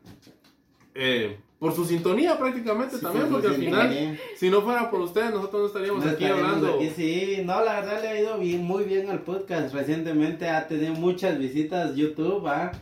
eh, 0.94 1.38
por 1.58 1.74
su 1.74 1.84
sintonía 1.84 2.38
prácticamente 2.38 2.96
Sí, 2.96 3.02
también, 3.02 3.28
porque 3.28 3.48
al 3.48 3.54
final, 3.56 4.18
si 4.36 4.48
no 4.48 4.62
fuera 4.62 4.90
por 4.90 5.00
ustedes, 5.00 5.30
nosotros 5.32 5.60
no 5.60 5.66
estaríamos 5.66 6.04
No 6.04 6.10
aquí 6.10 6.24
estaríamos 6.24 6.54
hablando. 6.56 6.76
aquí, 6.78 6.90
sí, 6.96 7.42
no, 7.44 7.62
la 7.62 7.80
verdad 7.80 8.00
le 8.00 8.08
ha 8.08 8.20
ido 8.20 8.38
bien, 8.38 8.64
muy 8.64 8.84
bien 8.84 9.10
al 9.10 9.20
podcast. 9.20 9.74
Recientemente 9.74 10.48
ha 10.48 10.66
tenido 10.66 10.94
muchas 10.94 11.38
visitas 11.38 11.94
YouTube, 11.94 12.44
¿va? 12.46 12.72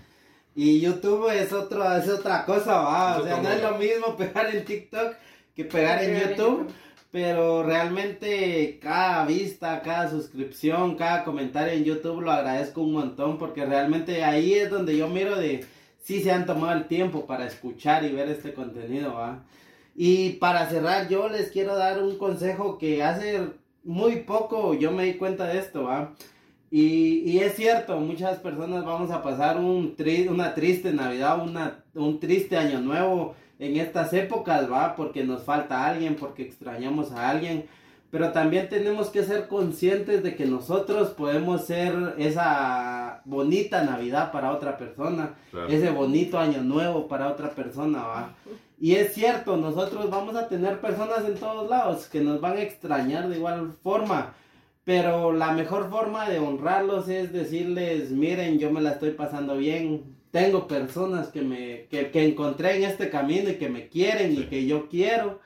Y 0.54 0.80
YouTube 0.80 1.28
es 1.30 1.52
otro, 1.52 1.84
es 1.96 2.08
otra 2.08 2.44
cosa, 2.44 2.80
¿va? 2.80 3.18
O 3.18 3.24
sea, 3.24 3.42
no 3.42 3.48
es 3.50 3.60
lo 3.62 3.76
mismo 3.78 4.16
pegar 4.16 4.54
en 4.54 4.64
TikTok 4.64 5.14
que 5.56 5.64
Pegar 5.64 6.02
en 6.04 6.30
YouTube. 6.30 6.68
Pero 7.10 7.62
realmente 7.62 8.78
cada 8.82 9.24
vista, 9.24 9.80
cada 9.80 10.10
suscripción, 10.10 10.94
cada 10.94 11.24
comentario 11.24 11.72
en 11.72 11.84
YouTube 11.84 12.20
lo 12.20 12.30
agradezco 12.30 12.82
un 12.82 12.92
montón 12.92 13.38
porque 13.38 13.64
realmente 13.64 14.24
ahí 14.24 14.52
es 14.52 14.68
donde 14.68 14.94
yo 14.94 15.08
miro 15.08 15.36
de 15.36 15.64
si 16.02 16.20
se 16.20 16.30
han 16.30 16.44
tomado 16.44 16.76
el 16.76 16.86
tiempo 16.86 17.26
para 17.26 17.46
escuchar 17.46 18.04
y 18.04 18.12
ver 18.12 18.28
este 18.28 18.52
contenido, 18.52 19.14
¿va? 19.14 19.42
Y 19.96 20.34
para 20.34 20.68
cerrar, 20.68 21.08
yo 21.08 21.28
les 21.28 21.50
quiero 21.50 21.76
dar 21.76 22.02
un 22.02 22.18
consejo 22.18 22.76
que 22.78 23.02
hace 23.02 23.40
muy 23.84 24.16
poco 24.16 24.74
yo 24.74 24.92
me 24.92 25.04
di 25.04 25.14
cuenta 25.14 25.46
de 25.46 25.58
esto, 25.58 25.84
¿va? 25.84 26.14
Y, 26.70 27.20
y 27.30 27.38
es 27.40 27.54
cierto, 27.56 27.98
muchas 27.98 28.38
personas 28.38 28.84
vamos 28.84 29.10
a 29.10 29.22
pasar 29.22 29.56
un 29.58 29.96
tri- 29.96 30.28
una 30.28 30.54
triste 30.54 30.92
Navidad, 30.92 31.42
una, 31.42 31.82
un 31.94 32.20
triste 32.20 32.58
año 32.58 32.80
nuevo 32.80 33.34
en 33.58 33.76
estas 33.76 34.12
épocas, 34.12 34.70
¿va? 34.70 34.94
Porque 34.96 35.24
nos 35.24 35.42
falta 35.42 35.86
alguien, 35.86 36.14
porque 36.16 36.42
extrañamos 36.42 37.12
a 37.12 37.28
alguien. 37.30 37.66
Pero 38.10 38.32
también 38.32 38.70
tenemos 38.70 39.10
que 39.10 39.22
ser 39.22 39.48
conscientes 39.48 40.22
de 40.22 40.34
que 40.34 40.46
nosotros 40.46 41.10
podemos 41.10 41.66
ser 41.66 42.14
esa 42.16 43.20
bonita 43.26 43.84
Navidad 43.84 44.32
para 44.32 44.52
otra 44.52 44.78
persona, 44.78 45.34
Claro. 45.50 45.68
ese 45.68 45.90
bonito 45.90 46.38
año 46.38 46.62
nuevo 46.62 47.06
para 47.06 47.28
otra 47.28 47.50
persona, 47.50 48.02
¿va? 48.02 48.34
Y 48.80 48.94
es 48.94 49.12
cierto, 49.12 49.56
nosotros 49.56 50.08
vamos 50.08 50.36
a 50.36 50.48
tener 50.48 50.80
personas 50.80 51.24
en 51.26 51.34
todos 51.34 51.68
lados 51.68 52.06
que 52.08 52.20
nos 52.20 52.40
van 52.40 52.56
a 52.56 52.62
extrañar 52.62 53.28
de 53.28 53.36
igual 53.36 53.72
forma. 53.82 54.32
Pero 54.84 55.32
la 55.34 55.52
mejor 55.52 55.90
forma 55.90 56.30
de 56.30 56.38
honrarlos 56.38 57.08
es 57.10 57.30
decirles, 57.30 58.10
miren, 58.10 58.58
yo 58.58 58.70
me 58.70 58.80
la 58.80 58.92
estoy 58.92 59.10
pasando 59.10 59.56
bien. 59.58 60.16
Tengo 60.30 60.68
personas 60.68 61.28
que 61.28 61.42
me 61.42 61.86
que, 61.86 62.10
que 62.10 62.26
encontré 62.26 62.76
en 62.76 62.84
este 62.84 63.10
camino 63.10 63.50
y 63.50 63.54
que 63.54 63.68
me 63.68 63.88
quieren 63.88 64.32
y 64.32 64.44
que 64.44 64.66
yo 64.66 64.88
quiero. 64.88 65.40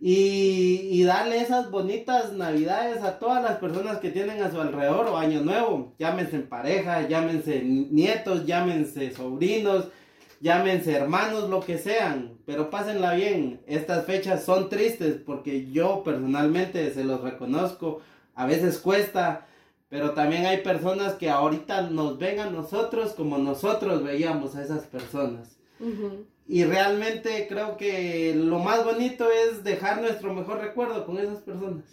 Y, 0.00 0.88
y 0.90 1.04
darle 1.04 1.40
esas 1.40 1.70
bonitas 1.70 2.32
navidades 2.32 3.04
a 3.04 3.20
todas 3.20 3.40
las 3.42 3.58
personas 3.58 3.98
que 3.98 4.10
tienen 4.10 4.42
a 4.42 4.50
su 4.50 4.60
alrededor 4.60 5.06
o 5.06 5.16
año 5.16 5.42
nuevo. 5.42 5.94
Llámense 5.98 6.36
en 6.36 6.48
pareja, 6.48 7.06
llámense 7.08 7.62
nietos, 7.62 8.44
llámense 8.44 9.12
sobrinos, 9.12 9.86
llámense 10.40 10.92
hermanos, 10.92 11.48
lo 11.48 11.60
que 11.60 11.78
sean, 11.78 12.32
pero 12.44 12.68
pásenla 12.68 13.14
bien. 13.14 13.60
Estas 13.66 14.04
fechas 14.04 14.44
son 14.44 14.68
tristes 14.68 15.18
porque 15.24 15.70
yo 15.70 16.02
personalmente 16.02 16.92
se 16.92 17.04
los 17.04 17.20
reconozco, 17.20 18.00
a 18.34 18.44
veces 18.46 18.78
cuesta, 18.78 19.46
pero 19.92 20.12
también 20.12 20.46
hay 20.46 20.62
personas 20.62 21.16
que 21.16 21.28
ahorita 21.28 21.82
nos 21.82 22.18
ven 22.18 22.40
a 22.40 22.48
nosotros 22.48 23.12
como 23.12 23.36
nosotros 23.36 24.02
veíamos 24.02 24.56
a 24.56 24.62
esas 24.62 24.84
personas. 24.84 25.58
Y 26.48 26.64
realmente 26.64 27.46
creo 27.46 27.76
que 27.76 28.32
lo 28.34 28.58
más 28.58 28.86
bonito 28.86 29.28
es 29.30 29.62
dejar 29.62 30.00
nuestro 30.00 30.32
mejor 30.32 30.60
recuerdo 30.60 31.04
con 31.04 31.18
esas 31.18 31.40
personas. 31.40 31.84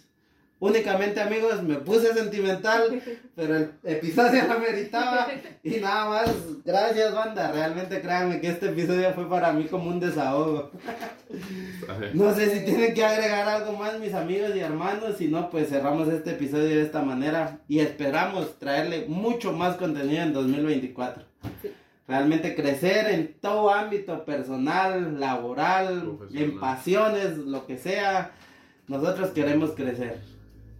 Únicamente 0.60 1.18
amigos, 1.18 1.62
me 1.62 1.76
puse 1.76 2.12
sentimental, 2.12 3.02
pero 3.34 3.56
el 3.56 3.72
episodio 3.82 4.46
lo 4.46 4.58
meritaba. 4.60 5.26
Y 5.62 5.80
nada 5.80 6.08
más, 6.10 6.30
gracias 6.66 7.14
banda, 7.14 7.50
realmente 7.50 8.02
créanme 8.02 8.42
que 8.42 8.50
este 8.50 8.68
episodio 8.68 9.10
fue 9.14 9.26
para 9.26 9.54
mí 9.54 9.64
como 9.64 9.88
un 9.88 9.98
desahogo. 9.98 10.70
No 12.12 12.34
sé 12.34 12.50
si 12.50 12.64
tienen 12.66 12.92
que 12.92 13.02
agregar 13.02 13.48
algo 13.48 13.72
más 13.72 13.98
mis 13.98 14.12
amigos 14.12 14.54
y 14.54 14.60
hermanos, 14.60 15.16
si 15.16 15.28
no 15.28 15.48
pues 15.48 15.70
cerramos 15.70 16.08
este 16.08 16.32
episodio 16.32 16.68
de 16.68 16.82
esta 16.82 17.00
manera 17.00 17.60
y 17.66 17.78
esperamos 17.78 18.58
traerle 18.58 19.06
mucho 19.08 19.52
más 19.52 19.76
contenido 19.76 20.22
en 20.22 20.34
2024. 20.34 21.24
Sí. 21.62 21.72
Realmente 22.06 22.54
crecer 22.54 23.06
en 23.06 23.34
todo 23.40 23.72
ámbito 23.72 24.26
personal, 24.26 25.18
laboral, 25.18 26.18
en 26.34 26.60
pasiones, 26.60 27.38
lo 27.38 27.66
que 27.66 27.78
sea. 27.78 28.32
Nosotros 28.88 29.30
queremos 29.30 29.70
crecer. 29.70 30.20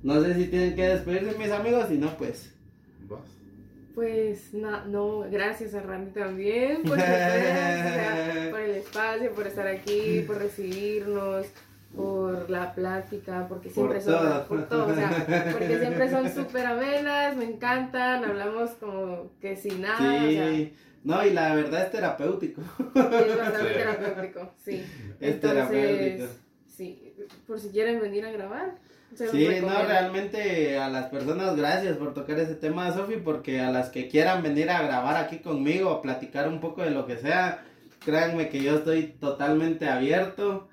No 0.02 0.22
sé 0.22 0.34
si 0.34 0.46
tienen 0.46 0.74
que 0.74 0.88
despedirse 0.88 1.38
mis 1.38 1.50
amigos, 1.50 1.86
si 1.88 1.98
no 1.98 2.16
pues. 2.16 2.52
Vas. 3.08 3.20
Pues 3.94 4.54
na- 4.54 4.84
no, 4.86 5.20
gracias 5.30 5.74
a 5.74 5.82
Randy 5.82 6.12
también 6.12 6.82
por, 6.84 6.98
sea, 6.98 8.48
por 8.50 8.60
el 8.60 8.70
espacio, 8.76 9.32
por 9.32 9.46
estar 9.46 9.66
aquí, 9.66 10.22
por 10.26 10.38
recibirnos, 10.38 11.46
por 11.94 12.48
la 12.48 12.72
plática, 12.74 13.46
porque 13.48 13.68
siempre 13.68 13.96
Por 14.00 14.04
son, 14.04 14.18
todo. 14.28 14.46
por 14.46 14.68
todo, 14.68 14.86
o 14.86 14.94
sea, 14.94 15.48
porque 15.52 15.78
siempre 15.80 16.08
son 16.08 16.30
súper 16.32 16.66
amenas, 16.66 17.36
me 17.36 17.44
encantan, 17.44 18.24
hablamos 18.24 18.70
como 18.80 19.32
que 19.40 19.56
sin 19.56 19.82
nada, 19.82 20.24
o 20.24 20.30
sea, 20.30 20.48
Sí. 20.50 20.72
No, 21.02 21.24
y 21.26 21.30
la 21.30 21.54
verdad 21.54 21.84
es 21.86 21.90
terapéutico. 21.92 22.60
es 22.94 23.38
bastante 23.38 23.68
Sí. 23.68 23.74
terapéutico, 23.74 24.54
sí. 24.64 24.84
Es 25.18 25.40
terapéutico. 25.40 26.26
sí, 26.68 27.12
por 27.46 27.58
si 27.58 27.70
quieren 27.70 28.00
venir 28.00 28.24
a 28.26 28.30
grabar. 28.32 28.74
Sí, 29.16 29.48
no, 29.60 29.82
realmente 29.84 30.78
a 30.78 30.88
las 30.88 31.06
personas 31.06 31.56
gracias 31.56 31.96
por 31.96 32.14
tocar 32.14 32.38
ese 32.38 32.54
tema, 32.54 32.92
Sofi, 32.92 33.16
porque 33.16 33.60
a 33.60 33.70
las 33.70 33.88
que 33.90 34.08
quieran 34.08 34.42
venir 34.42 34.70
a 34.70 34.82
grabar 34.82 35.16
aquí 35.16 35.38
conmigo, 35.38 35.90
a 35.90 36.00
platicar 36.02 36.48
un 36.48 36.60
poco 36.60 36.82
de 36.82 36.90
lo 36.90 37.06
que 37.06 37.16
sea, 37.16 37.64
créanme 38.04 38.48
que 38.48 38.62
yo 38.62 38.76
estoy 38.76 39.06
totalmente 39.20 39.88
abierto. 39.88 40.68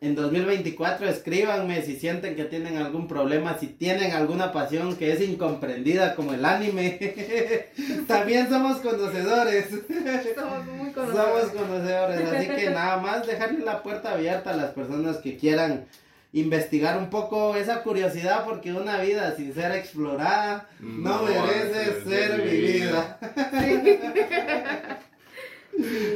En 0.00 0.14
2024 0.14 1.08
escríbanme 1.08 1.82
si 1.82 1.96
sienten 1.96 2.36
que 2.36 2.44
tienen 2.44 2.76
algún 2.76 3.08
problema, 3.08 3.56
si 3.58 3.68
tienen 3.68 4.12
alguna 4.12 4.52
pasión 4.52 4.96
que 4.96 5.12
es 5.12 5.20
incomprendida 5.22 6.14
como 6.14 6.34
el 6.34 6.44
anime. 6.44 6.98
También 8.06 8.48
somos 8.50 8.78
conocedores. 8.78 9.66
Somos 9.70 10.66
muy 10.66 10.92
Somos 10.92 11.14
conocidos. 11.14 11.50
conocedores, 11.52 12.20
así 12.28 12.48
que 12.48 12.70
nada 12.74 12.98
más 12.98 13.26
dejarle 13.26 13.64
la 13.64 13.82
puerta 13.82 14.12
abierta 14.12 14.50
a 14.50 14.56
las 14.56 14.72
personas 14.72 15.16
que 15.18 15.38
quieran 15.38 15.86
investigar 16.34 16.98
un 16.98 17.10
poco 17.10 17.54
esa 17.56 17.82
curiosidad 17.82 18.44
porque 18.44 18.72
una 18.72 19.00
vida 19.00 19.34
sin 19.36 19.54
ser 19.54 19.72
explorada 19.72 20.68
no, 20.80 21.22
No 21.22 21.22
merece 21.22 22.02
ser 22.04 22.42
vivida. 22.42 23.18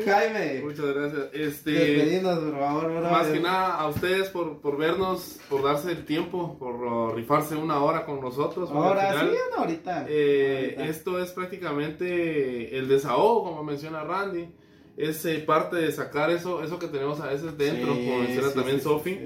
Jaime, 0.05 0.61
Muchas 0.63 0.87
gracias. 0.95 1.29
Este, 1.33 2.21
por 2.23 2.59
favor, 2.59 2.85
bro. 2.93 3.11
más 3.11 3.27
que 3.27 3.41
nada 3.41 3.75
a 3.75 3.89
ustedes 3.89 4.29
por, 4.29 4.61
por 4.61 4.77
vernos, 4.77 5.41
por 5.49 5.65
darse 5.65 5.91
el 5.91 6.05
tiempo, 6.05 6.57
por 6.59 6.75
uh, 6.77 7.13
rifarse 7.15 7.57
una 7.57 7.83
hora 7.83 8.05
con 8.07 8.21
nosotros. 8.21 8.71
Ahora 8.71 9.21
sí, 9.21 9.27
no, 9.55 9.61
ahorita. 9.63 10.07
eh, 10.09 10.75
Ahorita. 10.77 10.85
esto 10.87 11.21
es 11.21 11.33
prácticamente 11.33 12.79
el 12.79 12.87
desahogo, 12.89 13.45
como 13.51 13.65
menciona 13.65 14.05
Randy. 14.05 14.49
Es 14.97 15.25
eh, 15.27 15.39
parte 15.41 15.77
de 15.77 15.91
sacar 15.93 16.31
eso, 16.31 16.63
eso 16.63 16.79
que 16.79 16.87
tenemos 16.89 17.21
a 17.21 17.27
veces 17.27 17.57
dentro, 17.59 17.95
Sí, 17.95 18.05
como 18.07 18.19
menciona 18.21 18.49
sí, 18.49 18.55
también 18.55 18.81
Sofi. 18.81 19.19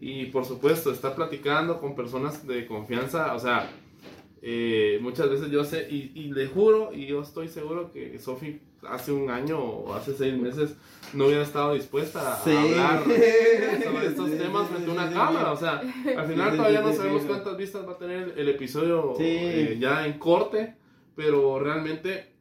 Y 0.00 0.26
por 0.26 0.44
supuesto, 0.44 0.90
estar 0.92 1.14
platicando 1.14 1.80
con 1.80 1.94
personas 1.96 2.46
de 2.46 2.66
confianza, 2.66 3.34
o 3.34 3.38
sea, 3.38 3.70
eh, 4.42 4.98
muchas 5.00 5.30
veces 5.30 5.50
yo 5.50 5.64
sé, 5.64 5.86
y, 5.90 6.12
y 6.14 6.32
le 6.32 6.46
juro, 6.46 6.90
y 6.92 7.06
yo 7.06 7.22
estoy 7.22 7.48
seguro 7.48 7.90
que 7.92 8.18
Sofi 8.18 8.60
hace 8.88 9.10
un 9.10 9.30
año 9.30 9.58
o 9.58 9.94
hace 9.94 10.12
seis 10.14 10.34
meses 10.38 10.76
no 11.14 11.26
hubiera 11.26 11.42
estado 11.42 11.74
dispuesta 11.74 12.34
a 12.34 12.44
Sí. 12.44 12.50
hablar 12.54 13.02
sobre 13.84 14.06
estos 14.06 14.30
Sí, 14.30 14.36
temas 14.38 14.68
frente 14.68 14.90
a 14.90 14.92
una 14.94 15.10
cámara. 15.10 15.52
O 15.52 15.56
sea, 15.56 15.80
al 16.16 16.26
final 16.26 16.50
Sí, 16.52 16.56
todavía 16.56 16.80
no 16.82 16.92
sabemos 16.92 17.22
cuántas 17.24 17.56
vistas 17.56 17.88
va 17.88 17.92
a 17.92 17.98
tener 17.98 18.34
el 18.36 18.48
episodio 18.48 19.14
eh, 19.18 19.76
ya 19.80 20.06
en 20.06 20.18
corte, 20.18 20.74
pero 21.16 21.58
realmente 21.58 22.35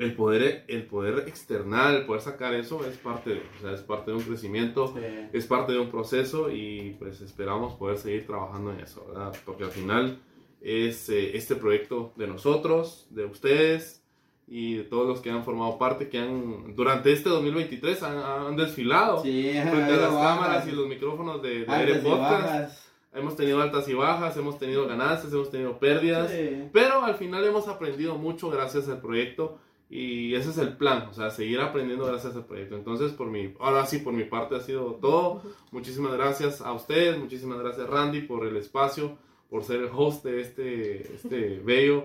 el 0.00 0.14
poder, 0.14 0.64
el 0.66 0.84
poder 0.86 1.28
externar, 1.28 1.94
el 1.94 2.06
poder 2.06 2.22
sacar 2.22 2.54
eso 2.54 2.84
es 2.86 2.96
parte, 2.96 3.30
de, 3.30 3.42
o 3.58 3.60
sea, 3.60 3.72
es 3.74 3.82
parte 3.82 4.10
de 4.10 4.16
un 4.16 4.22
crecimiento 4.24 4.94
Sí. 4.96 5.00
es 5.32 5.46
parte 5.46 5.72
de 5.72 5.78
un 5.78 5.90
proceso 5.90 6.50
y 6.50 6.96
pues 6.98 7.20
esperamos 7.20 7.74
poder 7.74 7.98
seguir 7.98 8.26
trabajando 8.26 8.72
en 8.72 8.80
eso, 8.80 9.04
¿verdad? 9.08 9.32
Porque 9.44 9.64
al 9.64 9.70
final 9.70 10.18
es 10.62 11.08
eh, 11.10 11.36
este 11.36 11.54
proyecto 11.54 12.12
de 12.16 12.26
nosotros, 12.26 13.06
de 13.10 13.26
ustedes 13.26 14.02
y 14.48 14.74
de 14.76 14.84
todos 14.84 15.06
los 15.06 15.20
que 15.20 15.30
han 15.30 15.44
formado 15.44 15.76
parte, 15.78 16.08
que 16.08 16.18
han 16.18 16.74
durante 16.74 17.12
este 17.12 17.28
2023 17.28 18.02
han, 18.02 18.18
han 18.18 18.56
desfilado 18.56 19.22
Sí, 19.22 19.50
frente 19.52 19.92
a 19.92 19.96
las 19.96 20.12
bajas, 20.14 20.38
cámaras 20.38 20.66
y 20.68 20.72
los 20.72 20.86
micrófonos 20.88 21.42
de, 21.42 21.66
de 21.66 21.72
Aire 21.72 21.94
Podcast. 21.96 22.88
Hemos 23.12 23.36
tenido 23.36 23.60
altas 23.60 23.88
y 23.88 23.94
bajas, 23.94 24.36
hemos 24.36 24.58
tenido 24.58 24.86
ganancias, 24.86 25.32
hemos 25.32 25.50
tenido 25.50 25.78
pérdidas. 25.78 26.30
Sí. 26.30 26.68
Pero 26.72 27.02
al 27.04 27.16
final 27.16 27.44
hemos 27.44 27.68
aprendido 27.68 28.16
mucho 28.16 28.48
gracias 28.50 28.88
al 28.88 29.00
proyecto 29.00 29.58
y 29.92 30.34
ese 30.36 30.50
es 30.50 30.58
el 30.58 30.76
plan, 30.76 31.08
o 31.10 31.12
sea, 31.14 31.30
seguir 31.30 31.60
aprendiendo 31.60 32.06
gracias 32.06 32.36
al 32.36 32.44
proyecto. 32.46 32.76
Entonces, 32.76 33.10
por 33.12 33.26
mi, 33.26 33.52
ahora 33.58 33.84
sí, 33.86 33.98
por 33.98 34.12
mi 34.12 34.22
parte 34.24 34.54
ha 34.54 34.60
sido 34.60 34.94
todo. 35.00 35.42
Muchísimas 35.72 36.12
gracias 36.14 36.60
a 36.60 36.72
ustedes, 36.72 37.18
muchísimas 37.18 37.58
gracias 37.58 37.88
Randy 37.90 38.20
por 38.22 38.46
el 38.46 38.56
espacio, 38.56 39.18
por 39.50 39.64
ser 39.64 39.80
el 39.80 39.88
host 39.92 40.24
de 40.24 40.40
este, 40.42 41.12
este 41.12 41.58
bello, 41.64 42.04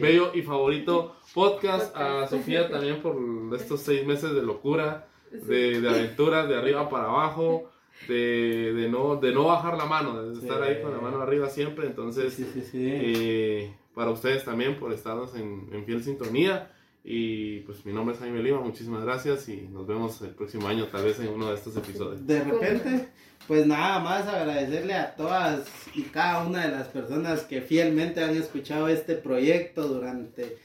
Bello. 0.00 0.32
y 0.34 0.42
favorito 0.42 1.14
podcast. 1.34 1.96
A. 1.96 2.26
Sofía 2.26 2.68
también 2.68 3.00
por 3.00 3.16
estos 3.54 3.80
seis 3.80 4.04
meses 4.04 4.34
de 4.34 4.42
locura, 4.42 5.06
de, 5.30 5.80
de 5.80 5.88
aventuras, 5.88 6.48
de 6.48 6.56
arriba 6.56 6.88
para 6.88 7.04
abajo. 7.04 7.68
De, 8.08 8.72
de 8.72 8.88
no, 8.88 9.14
de 9.16 9.32
no 9.32 9.44
bajar 9.44 9.76
la 9.76 9.84
mano, 9.84 10.20
de 10.24 10.32
estar 10.40 10.58
Sí. 10.64 10.68
ahí 10.72 10.82
con 10.82 10.90
la 10.92 10.98
mano 10.98 11.20
arriba 11.22 11.48
siempre. 11.48 11.86
Entonces, 11.86 12.32
Sí, 12.34 12.44
sí, 12.52 12.62
sí. 12.62 12.78
eh, 12.90 13.76
para 13.94 14.10
ustedes 14.10 14.44
también 14.44 14.78
por 14.78 14.92
estarnos 14.92 15.34
en, 15.34 15.68
en 15.72 15.84
fiel 15.84 16.02
sintonía. 16.02 16.70
Y 17.04 17.60
pues 17.60 17.84
mi 17.84 17.92
nombre 17.92 18.14
es 18.14 18.20
Jaime 18.20 18.42
Lima, 18.42 18.60
muchísimas 18.60 19.02
gracias 19.02 19.48
y 19.48 19.62
nos 19.62 19.86
vemos 19.88 20.20
el 20.22 20.30
próximo 20.30 20.68
año, 20.68 20.86
tal 20.86 21.04
vez 21.04 21.18
en 21.18 21.28
uno 21.28 21.48
de 21.48 21.56
estos 21.56 21.76
episodios. 21.76 22.24
De 22.24 22.44
repente, 22.44 23.08
pues 23.48 23.66
nada 23.66 23.98
más 23.98 24.28
agradecerle 24.28 24.94
a 24.94 25.16
todas 25.16 25.66
y 25.94 26.02
cada 26.02 26.46
una 26.46 26.64
de 26.64 26.70
las 26.70 26.86
personas 26.88 27.42
que 27.42 27.60
fielmente 27.60 28.22
han 28.22 28.36
escuchado 28.36 28.86
este 28.86 29.16
proyecto 29.16 29.88
durante 29.88 30.58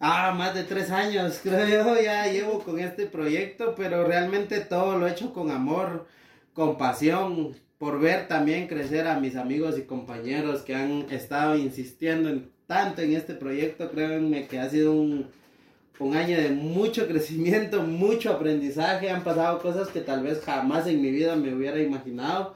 ah, 0.00 0.34
más 0.36 0.54
de 0.54 0.64
tres 0.64 0.90
años, 0.90 1.40
creo 1.42 1.66
yo, 1.66 2.02
ya 2.02 2.30
llevo 2.30 2.62
con 2.62 2.78
este 2.78 3.06
proyecto, 3.06 3.74
pero 3.74 4.04
realmente 4.04 4.60
todo 4.60 4.98
lo 4.98 5.08
he 5.08 5.12
hecho 5.12 5.32
con 5.32 5.50
amor, 5.50 6.06
con 6.52 6.76
pasión, 6.76 7.56
por 7.78 7.98
ver 7.98 8.28
también 8.28 8.68
crecer 8.68 9.06
a 9.06 9.18
mis 9.18 9.36
amigos 9.36 9.78
y 9.78 9.84
compañeros 9.84 10.60
que 10.60 10.74
han 10.74 11.06
estado 11.10 11.56
insistiendo 11.56 12.28
en, 12.28 12.50
tanto 12.70 13.02
en 13.02 13.14
este 13.14 13.34
proyecto, 13.34 13.90
créanme 13.90 14.46
que 14.46 14.60
ha 14.60 14.70
sido 14.70 14.92
un, 14.92 15.26
un 15.98 16.16
año 16.16 16.36
de 16.36 16.50
mucho 16.50 17.08
crecimiento, 17.08 17.82
mucho 17.82 18.30
aprendizaje, 18.30 19.10
han 19.10 19.24
pasado 19.24 19.58
cosas 19.58 19.88
que 19.88 20.00
tal 20.00 20.22
vez 20.22 20.40
jamás 20.44 20.86
en 20.86 21.02
mi 21.02 21.10
vida 21.10 21.34
me 21.34 21.52
hubiera 21.52 21.80
imaginado, 21.80 22.54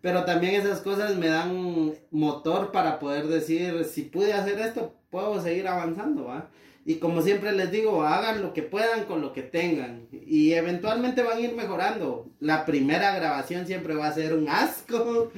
pero 0.00 0.24
también 0.24 0.56
esas 0.56 0.80
cosas 0.80 1.16
me 1.16 1.28
dan 1.28 1.94
motor 2.10 2.72
para 2.72 2.98
poder 2.98 3.28
decir, 3.28 3.84
si 3.84 4.02
pude 4.02 4.32
hacer 4.32 4.58
esto, 4.58 4.92
puedo 5.08 5.40
seguir 5.40 5.68
avanzando, 5.68 6.24
¿va? 6.24 6.50
Y 6.84 6.96
como 6.96 7.22
siempre 7.22 7.52
les 7.52 7.70
digo, 7.70 8.02
hagan 8.02 8.42
lo 8.42 8.52
que 8.54 8.62
puedan 8.62 9.04
con 9.04 9.22
lo 9.22 9.32
que 9.32 9.42
tengan. 9.42 10.08
Y 10.10 10.52
eventualmente 10.52 11.22
van 11.22 11.38
a 11.38 11.40
ir 11.40 11.54
mejorando. 11.54 12.26
La 12.40 12.66
primera 12.66 13.14
grabación 13.14 13.66
siempre 13.66 13.94
va 13.94 14.08
a 14.08 14.14
ser 14.14 14.34
un 14.34 14.48
asco. 14.50 15.30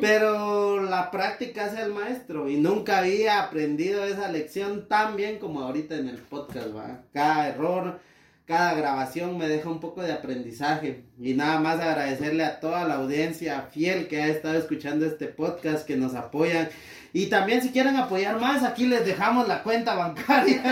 Pero 0.00 0.82
la 0.82 1.10
práctica 1.10 1.66
hace 1.66 1.78
al 1.78 1.92
maestro. 1.92 2.48
Y 2.48 2.56
nunca 2.56 2.98
había 2.98 3.40
aprendido 3.42 4.04
esa 4.04 4.30
lección 4.30 4.88
tan 4.88 5.16
bien 5.16 5.38
como 5.38 5.60
ahorita 5.60 5.96
en 5.96 6.08
el 6.08 6.18
podcast, 6.18 6.74
¿va? 6.74 7.02
Cada 7.12 7.48
error, 7.48 8.00
cada 8.46 8.74
grabación 8.74 9.38
me 9.38 9.48
deja 9.48 9.68
un 9.68 9.80
poco 9.80 10.02
de 10.02 10.12
aprendizaje. 10.12 11.04
Y 11.20 11.34
nada 11.34 11.60
más 11.60 11.80
agradecerle 11.80 12.44
a 12.44 12.60
toda 12.60 12.84
la 12.84 12.94
audiencia 12.94 13.62
fiel 13.70 14.08
que 14.08 14.22
ha 14.22 14.28
estado 14.28 14.58
escuchando 14.58 15.06
este 15.06 15.26
podcast, 15.26 15.86
que 15.86 15.96
nos 15.96 16.14
apoyan. 16.14 16.68
Y 17.12 17.26
también 17.26 17.60
si 17.60 17.70
quieren 17.70 17.96
apoyar 17.96 18.40
más, 18.40 18.62
aquí 18.62 18.86
les 18.86 19.04
dejamos 19.04 19.48
la 19.48 19.62
cuenta 19.62 19.94
bancaria. 19.94 20.62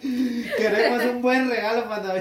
Queremos 0.56 1.04
un 1.04 1.22
buen 1.22 1.48
manda. 1.48 2.14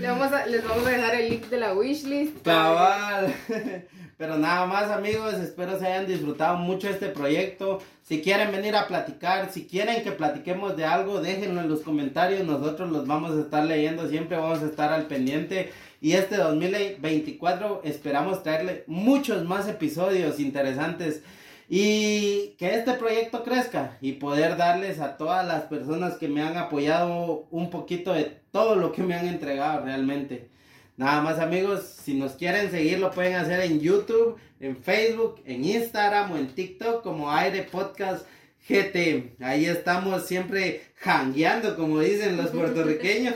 Le 0.00 0.06
vamos 0.08 0.32
a- 0.32 0.46
les 0.46 0.64
vamos 0.66 0.86
a 0.86 0.90
dejar 0.90 1.14
el 1.16 1.30
link 1.30 1.46
de 1.48 1.58
la 1.58 1.74
wishlist. 1.74 2.42
Cabal. 2.42 3.34
Pero 4.16 4.38
nada 4.38 4.64
más 4.66 4.90
amigos, 4.92 5.34
espero 5.34 5.76
se 5.78 5.86
hayan 5.88 6.06
disfrutado 6.06 6.56
mucho 6.56 6.88
este 6.88 7.08
proyecto. 7.08 7.82
Si 8.04 8.22
quieren 8.22 8.52
venir 8.52 8.76
a 8.76 8.86
platicar, 8.86 9.50
si 9.50 9.66
quieren 9.66 10.04
que 10.04 10.12
platiquemos 10.12 10.76
de 10.76 10.84
algo, 10.84 11.20
déjenlo 11.20 11.60
en 11.60 11.68
los 11.68 11.80
comentarios. 11.80 12.44
Nosotros 12.46 12.90
los 12.90 13.06
vamos 13.08 13.36
a 13.36 13.40
estar 13.40 13.64
leyendo, 13.64 14.08
siempre 14.08 14.36
vamos 14.36 14.62
a 14.62 14.66
estar 14.66 14.92
al 14.92 15.06
pendiente. 15.06 15.72
Y 16.00 16.12
este 16.12 16.36
2024 16.36 17.80
esperamos 17.84 18.42
traerle 18.44 18.84
muchos 18.86 19.44
más 19.44 19.68
episodios 19.68 20.38
interesantes. 20.38 21.22
Y 21.68 22.54
que 22.58 22.74
este 22.74 22.92
proyecto 22.94 23.42
crezca 23.42 23.96
y 24.00 24.12
poder 24.12 24.56
darles 24.56 25.00
a 25.00 25.16
todas 25.16 25.46
las 25.46 25.62
personas 25.64 26.16
que 26.16 26.28
me 26.28 26.42
han 26.42 26.56
apoyado 26.56 27.46
un 27.50 27.70
poquito 27.70 28.12
de 28.12 28.24
todo 28.50 28.76
lo 28.76 28.92
que 28.92 29.02
me 29.02 29.14
han 29.14 29.26
entregado 29.26 29.84
realmente. 29.84 30.50
Nada 30.96 31.22
más 31.22 31.40
amigos, 31.40 31.82
si 32.04 32.14
nos 32.14 32.32
quieren 32.32 32.70
seguir 32.70 33.00
lo 33.00 33.10
pueden 33.10 33.34
hacer 33.34 33.60
en 33.60 33.80
YouTube, 33.80 34.36
en 34.60 34.76
Facebook, 34.76 35.40
en 35.44 35.64
Instagram 35.64 36.32
o 36.32 36.36
en 36.36 36.54
TikTok 36.54 37.02
como 37.02 37.30
Aire 37.30 37.62
Podcast 37.62 38.26
GT. 38.68 39.36
Ahí 39.40 39.66
estamos 39.66 40.26
siempre 40.26 40.82
jangueando 40.96 41.76
como 41.76 42.00
dicen 42.00 42.36
los 42.36 42.50
puertorriqueños. 42.50 43.34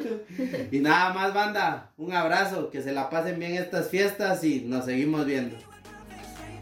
y 0.70 0.78
nada 0.78 1.14
más 1.14 1.34
banda, 1.34 1.92
un 1.96 2.12
abrazo, 2.12 2.70
que 2.70 2.82
se 2.82 2.92
la 2.92 3.10
pasen 3.10 3.38
bien 3.38 3.54
estas 3.54 3.88
fiestas 3.88 4.44
y 4.44 4.60
nos 4.60 4.84
seguimos 4.84 5.24
viendo. 5.26 5.56